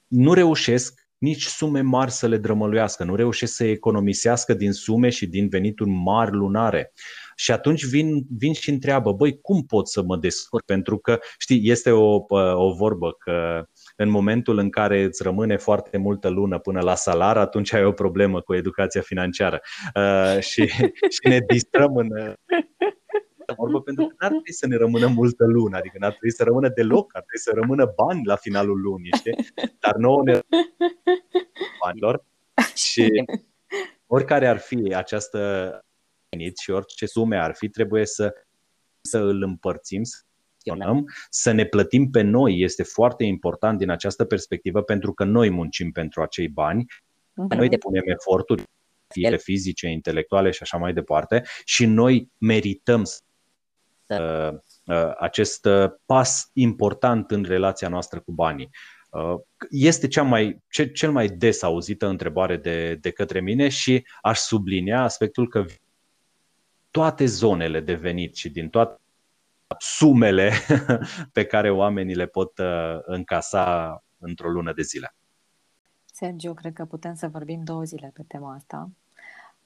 nu 0.07 0.33
reușesc 0.33 1.04
nici 1.17 1.45
sume 1.45 1.81
mari 1.81 2.11
să 2.11 2.27
le 2.27 2.37
drămăluiască, 2.37 3.03
nu 3.03 3.15
reușesc 3.15 3.53
să 3.53 3.63
economisească 3.63 4.53
din 4.53 4.71
sume 4.71 5.09
și 5.09 5.27
din 5.27 5.49
venituri 5.49 5.89
mari 5.89 6.31
lunare. 6.31 6.91
Și 7.35 7.51
atunci 7.51 7.85
vin, 7.85 8.25
vin 8.37 8.53
și 8.53 8.69
întreabă, 8.69 9.11
băi, 9.11 9.39
cum 9.41 9.63
pot 9.63 9.87
să 9.87 10.03
mă 10.03 10.17
descurc? 10.17 10.65
Pentru 10.65 10.97
că, 10.97 11.19
știi, 11.37 11.69
este 11.69 11.91
o, 11.91 12.25
o 12.55 12.73
vorbă 12.73 13.11
că 13.19 13.65
în 13.95 14.09
momentul 14.09 14.57
în 14.57 14.69
care 14.69 15.03
îți 15.03 15.23
rămâne 15.23 15.57
foarte 15.57 15.97
multă 15.97 16.29
lună 16.29 16.59
până 16.59 16.81
la 16.81 16.95
salar, 16.95 17.37
atunci 17.37 17.73
ai 17.73 17.85
o 17.85 17.91
problemă 17.91 18.41
cu 18.41 18.53
educația 18.53 19.01
financiară. 19.01 19.59
Uh, 19.95 20.39
și, 20.39 20.67
și 21.15 21.27
ne 21.27 21.39
distrăm 21.47 21.95
în 21.95 22.07
vorbă 23.57 23.81
pentru 23.81 24.07
că 24.07 24.15
n-ar 24.19 24.29
trebui 24.29 24.53
să 24.53 24.67
ne 24.67 24.75
rămână 24.75 25.07
multă 25.07 25.45
lună, 25.45 25.77
adică 25.77 25.97
n-ar 25.99 26.09
trebui 26.09 26.31
să 26.31 26.43
rămână 26.43 26.69
deloc, 26.69 27.15
ar 27.15 27.21
trebui 27.21 27.39
să 27.39 27.51
rămână 27.53 27.93
bani 27.95 28.25
la 28.25 28.35
finalul 28.35 28.81
lunii, 28.81 29.11
știi? 29.15 29.35
Dar 29.79 29.95
nouă 29.95 30.23
ne 30.23 30.39
banilor 31.83 32.25
și 32.75 33.25
oricare 34.07 34.47
ar 34.47 34.57
fi 34.57 34.93
această 34.95 35.39
venit 36.29 36.57
și 36.57 36.71
orice 36.71 37.05
sume 37.05 37.37
ar 37.37 37.55
fi, 37.55 37.69
trebuie 37.69 38.05
să, 38.05 38.33
să 39.01 39.17
îl 39.17 39.41
împărțim, 39.41 40.03
să 40.03 40.21
gestionăm, 40.53 41.05
să 41.29 41.51
ne 41.51 41.65
plătim 41.65 42.09
pe 42.09 42.21
noi. 42.21 42.59
Este 42.59 42.83
foarte 42.83 43.23
important 43.23 43.77
din 43.77 43.89
această 43.89 44.25
perspectivă 44.25 44.81
pentru 44.81 45.13
că 45.13 45.23
noi 45.23 45.49
muncim 45.49 45.91
pentru 45.91 46.21
acei 46.21 46.47
bani, 46.47 46.85
noi 47.33 47.69
depunem 47.69 48.03
eforturi 48.05 48.63
fie 49.07 49.37
fizice, 49.37 49.87
intelectuale 49.87 50.51
și 50.51 50.61
așa 50.61 50.77
mai 50.77 50.93
departe 50.93 51.43
și 51.63 51.85
noi 51.85 52.31
merităm 52.37 53.01
uh, 53.01 53.07
uh, 53.07 53.24
acest 55.19 55.65
uh, 55.65 55.91
pas 56.05 56.49
important 56.53 57.31
în 57.31 57.43
relația 57.43 57.87
noastră 57.87 58.19
cu 58.19 58.31
banii. 58.31 58.69
Uh, 59.09 59.39
este 59.69 60.07
cea 60.07 60.23
mai, 60.23 60.63
ce, 60.69 60.91
cel 60.91 61.11
mai 61.11 61.27
des 61.27 61.61
auzită 61.61 62.07
întrebare 62.07 62.57
de, 62.57 62.95
de 62.95 63.11
către 63.11 63.39
mine 63.39 63.69
și 63.69 64.07
aș 64.21 64.37
sublinia 64.37 65.01
aspectul 65.01 65.47
că 65.47 65.65
toate 66.91 67.25
zonele 67.25 67.79
de 67.79 67.93
venit 67.93 68.35
și 68.35 68.49
din 68.49 68.69
toate 68.69 68.99
sumele 69.79 70.51
pe 71.33 71.45
care 71.45 71.71
oamenii 71.71 72.15
le 72.15 72.25
pot 72.25 72.57
uh, 72.57 72.97
încasa 73.01 74.03
într-o 74.17 74.49
lună 74.49 74.73
de 74.73 74.81
zile. 74.81 75.15
Sergio, 76.05 76.53
cred 76.53 76.73
că 76.73 76.85
putem 76.85 77.13
să 77.13 77.27
vorbim 77.27 77.63
două 77.63 77.83
zile 77.83 78.11
pe 78.13 78.23
tema 78.27 78.53
asta. 78.53 78.89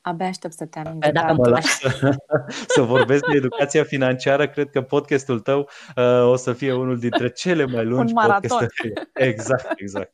Abia 0.02 0.28
aștept 0.28 0.54
să 0.54 0.66
te 0.66 0.80
am 0.80 0.94
invitat. 0.94 1.14
Dacă 1.14 1.34
mă 1.34 1.48
las 1.48 1.66
să, 1.66 2.16
să 2.76 2.82
vorbesc 2.82 3.26
de 3.26 3.36
educația 3.36 3.84
financiară, 3.84 4.50
cred 4.50 4.70
că 4.70 4.82
podcastul 4.82 5.40
tău 5.40 5.70
uh, 5.96 6.32
o 6.32 6.36
să 6.36 6.54
fie 6.54 6.74
unul 6.74 7.00
dintre 7.00 7.30
cele 7.32 7.66
mai 7.66 7.86
lungi 7.92 8.14
Un 8.14 8.20
maraton. 8.22 8.68
Exact, 9.14 9.74
exact. 9.76 10.14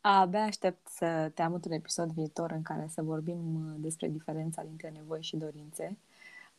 Abia 0.00 0.40
aștept 0.40 0.86
să 0.88 1.30
te 1.34 1.42
am 1.42 1.54
într-un 1.54 1.72
episod 1.72 2.10
viitor 2.10 2.50
în 2.50 2.62
care 2.62 2.86
să 2.88 3.02
vorbim 3.02 3.54
uh, 3.54 3.74
despre 3.76 4.08
diferența 4.08 4.62
dintre 4.62 4.92
nevoi 4.94 5.22
și 5.22 5.36
dorințe. 5.36 5.96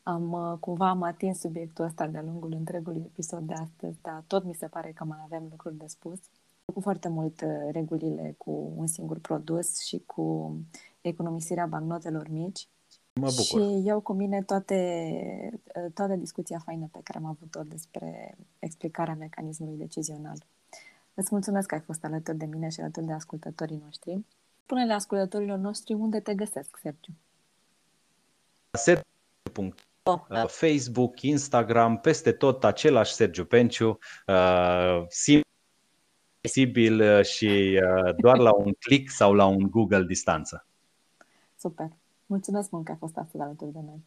Am 0.04 0.32
uh, 0.32 0.58
cumva 0.60 0.90
am 0.90 1.04
atins 1.04 1.40
subiectul 1.40 1.86
ăsta 1.86 2.08
de-a 2.08 2.22
lungul 2.22 2.54
întregului 2.58 3.04
episod 3.06 3.40
de 3.40 3.54
astăzi, 3.54 3.98
dar 4.02 4.24
tot 4.28 4.44
mi 4.44 4.54
se 4.54 4.68
pare 4.68 4.92
că 4.96 5.04
mai 5.04 5.18
avem 5.24 5.48
lucruri 5.50 5.78
de 5.78 5.86
spus. 5.88 6.20
Cu 6.74 6.82
foarte 6.82 7.10
mult 7.10 7.42
uh, 7.42 7.50
regulile 7.72 8.36
cu 8.38 8.74
un 8.76 8.88
singur 8.88 9.20
produs 9.20 9.80
și 9.86 10.04
cu 10.06 10.56
economisirea 11.04 11.66
bancnotelor 11.66 12.28
mici. 12.28 12.68
Mă 13.14 13.30
bucur. 13.36 13.62
Și 13.62 13.86
iau 13.86 14.00
cu 14.02 14.14
mine 14.14 14.44
toate, 14.44 15.62
toată 15.94 16.16
discuția 16.16 16.60
faină 16.60 16.90
pe 16.92 17.00
care 17.04 17.18
am 17.18 17.26
avut-o 17.26 17.62
despre 17.62 18.38
explicarea 18.60 19.16
mecanismului 19.16 19.78
decizional. 19.78 20.38
Îți 21.14 21.30
mulțumesc 21.32 21.68
că 21.68 21.76
ai 21.76 21.82
fost 21.82 22.04
alături 22.04 22.38
de 22.38 22.46
mine 22.46 22.70
și 22.70 22.80
alături 22.80 23.06
de 23.06 23.14
ascultătorii 23.14 23.82
noștri. 23.84 24.26
Spune-le 24.64 24.94
ascultătorilor 24.94 25.58
noștri 25.58 25.94
unde 25.94 26.20
te 26.20 26.36
găsesc, 26.36 26.78
Sergiu. 26.82 27.12
Sergiu. 28.72 29.08
Oh, 30.04 30.20
da. 30.30 30.46
Facebook, 30.46 31.22
Instagram, 31.22 31.98
peste 31.98 32.32
tot 32.32 32.64
același 32.64 33.14
Sergiu 33.14 33.46
Penciu, 33.46 33.98
uh, 34.28 35.06
simbil 36.42 37.02
uh, 37.02 37.26
și 37.26 37.80
uh, 37.84 38.16
doar 38.18 38.38
la 38.38 38.54
un 38.54 38.74
click 38.80 39.10
sau 39.10 39.34
la 39.34 39.46
un 39.46 39.70
Google 39.70 40.04
distanță. 40.04 40.68
Super. 41.64 41.92
Mulțumesc 42.26 42.70
mult 42.72 42.86
că 42.86 42.92
ai 42.92 42.98
fost 42.98 43.18
astăzi 43.18 43.44
alături 43.44 43.72
de 43.72 43.80
noi. 43.86 44.04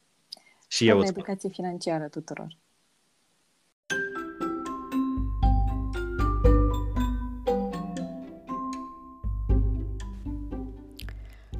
Și 0.68 0.88
eu. 0.88 1.04
educație 1.04 1.48
financiară 1.48 2.08
tuturor. 2.08 2.56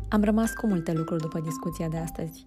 Am 0.09 0.25
rămas 0.25 0.53
cu 0.53 0.67
multe 0.67 0.93
lucruri 0.93 1.21
după 1.21 1.41
discuția 1.41 1.89
de 1.89 1.97
astăzi. 1.97 2.43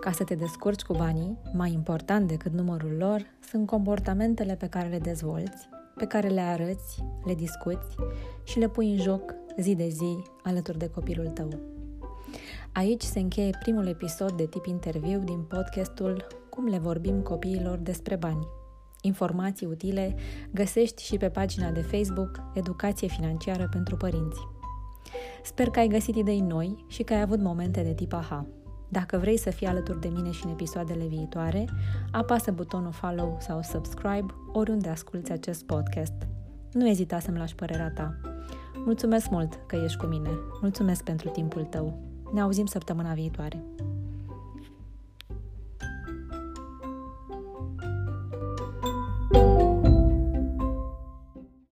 Ca 0.00 0.12
să 0.12 0.24
te 0.24 0.34
descurci 0.34 0.82
cu 0.82 0.92
banii, 0.92 1.38
mai 1.52 1.72
important 1.72 2.28
decât 2.28 2.52
numărul 2.52 2.96
lor, 2.96 3.26
sunt 3.50 3.66
comportamentele 3.66 4.56
pe 4.56 4.68
care 4.68 4.88
le 4.88 4.98
dezvolți, 4.98 5.68
pe 5.96 6.06
care 6.06 6.28
le 6.28 6.40
arăți, 6.40 7.04
le 7.24 7.34
discuți 7.34 7.94
și 8.44 8.58
le 8.58 8.68
pui 8.68 8.90
în 8.90 8.98
joc 8.98 9.34
zi 9.58 9.74
de 9.74 9.88
zi 9.88 10.22
alături 10.42 10.78
de 10.78 10.90
copilul 10.90 11.26
tău. 11.26 11.79
Aici 12.72 13.02
se 13.02 13.18
încheie 13.18 13.50
primul 13.58 13.86
episod 13.86 14.32
de 14.32 14.46
tip 14.46 14.66
interviu 14.66 15.18
din 15.18 15.40
podcastul 15.40 16.26
Cum 16.50 16.66
le 16.66 16.78
vorbim 16.78 17.20
copiilor 17.20 17.78
despre 17.78 18.16
bani. 18.16 18.46
Informații 19.00 19.66
utile 19.66 20.14
găsești 20.50 21.04
și 21.04 21.16
pe 21.16 21.28
pagina 21.28 21.70
de 21.70 21.80
Facebook 21.80 22.42
Educație 22.54 23.08
financiară 23.08 23.68
pentru 23.70 23.96
părinți. 23.96 24.40
Sper 25.42 25.70
că 25.70 25.78
ai 25.78 25.88
găsit 25.88 26.16
idei 26.16 26.40
noi 26.40 26.84
și 26.88 27.02
că 27.02 27.12
ai 27.12 27.20
avut 27.20 27.40
momente 27.40 27.82
de 27.82 27.94
tip 27.94 28.12
aha. 28.12 28.46
Dacă 28.88 29.18
vrei 29.18 29.36
să 29.36 29.50
fii 29.50 29.66
alături 29.66 30.00
de 30.00 30.08
mine 30.08 30.30
și 30.30 30.44
în 30.44 30.50
episoadele 30.50 31.06
viitoare, 31.06 31.64
apasă 32.10 32.50
butonul 32.50 32.92
follow 32.92 33.36
sau 33.40 33.62
subscribe 33.62 34.34
oriunde 34.52 34.88
asculti 34.88 35.32
acest 35.32 35.64
podcast. 35.64 36.28
Nu 36.72 36.88
ezita 36.88 37.18
să-mi 37.18 37.38
lași 37.38 37.54
părerea 37.54 37.90
ta. 37.94 38.20
Mulțumesc 38.74 39.30
mult 39.30 39.58
că 39.66 39.76
ești 39.84 39.98
cu 39.98 40.06
mine. 40.06 40.30
Mulțumesc 40.60 41.04
pentru 41.04 41.28
timpul 41.28 41.64
tău. 41.64 42.09
Ne 42.32 42.40
auzim 42.40 42.66
săptămâna 42.66 43.12
viitoare. 43.14 43.62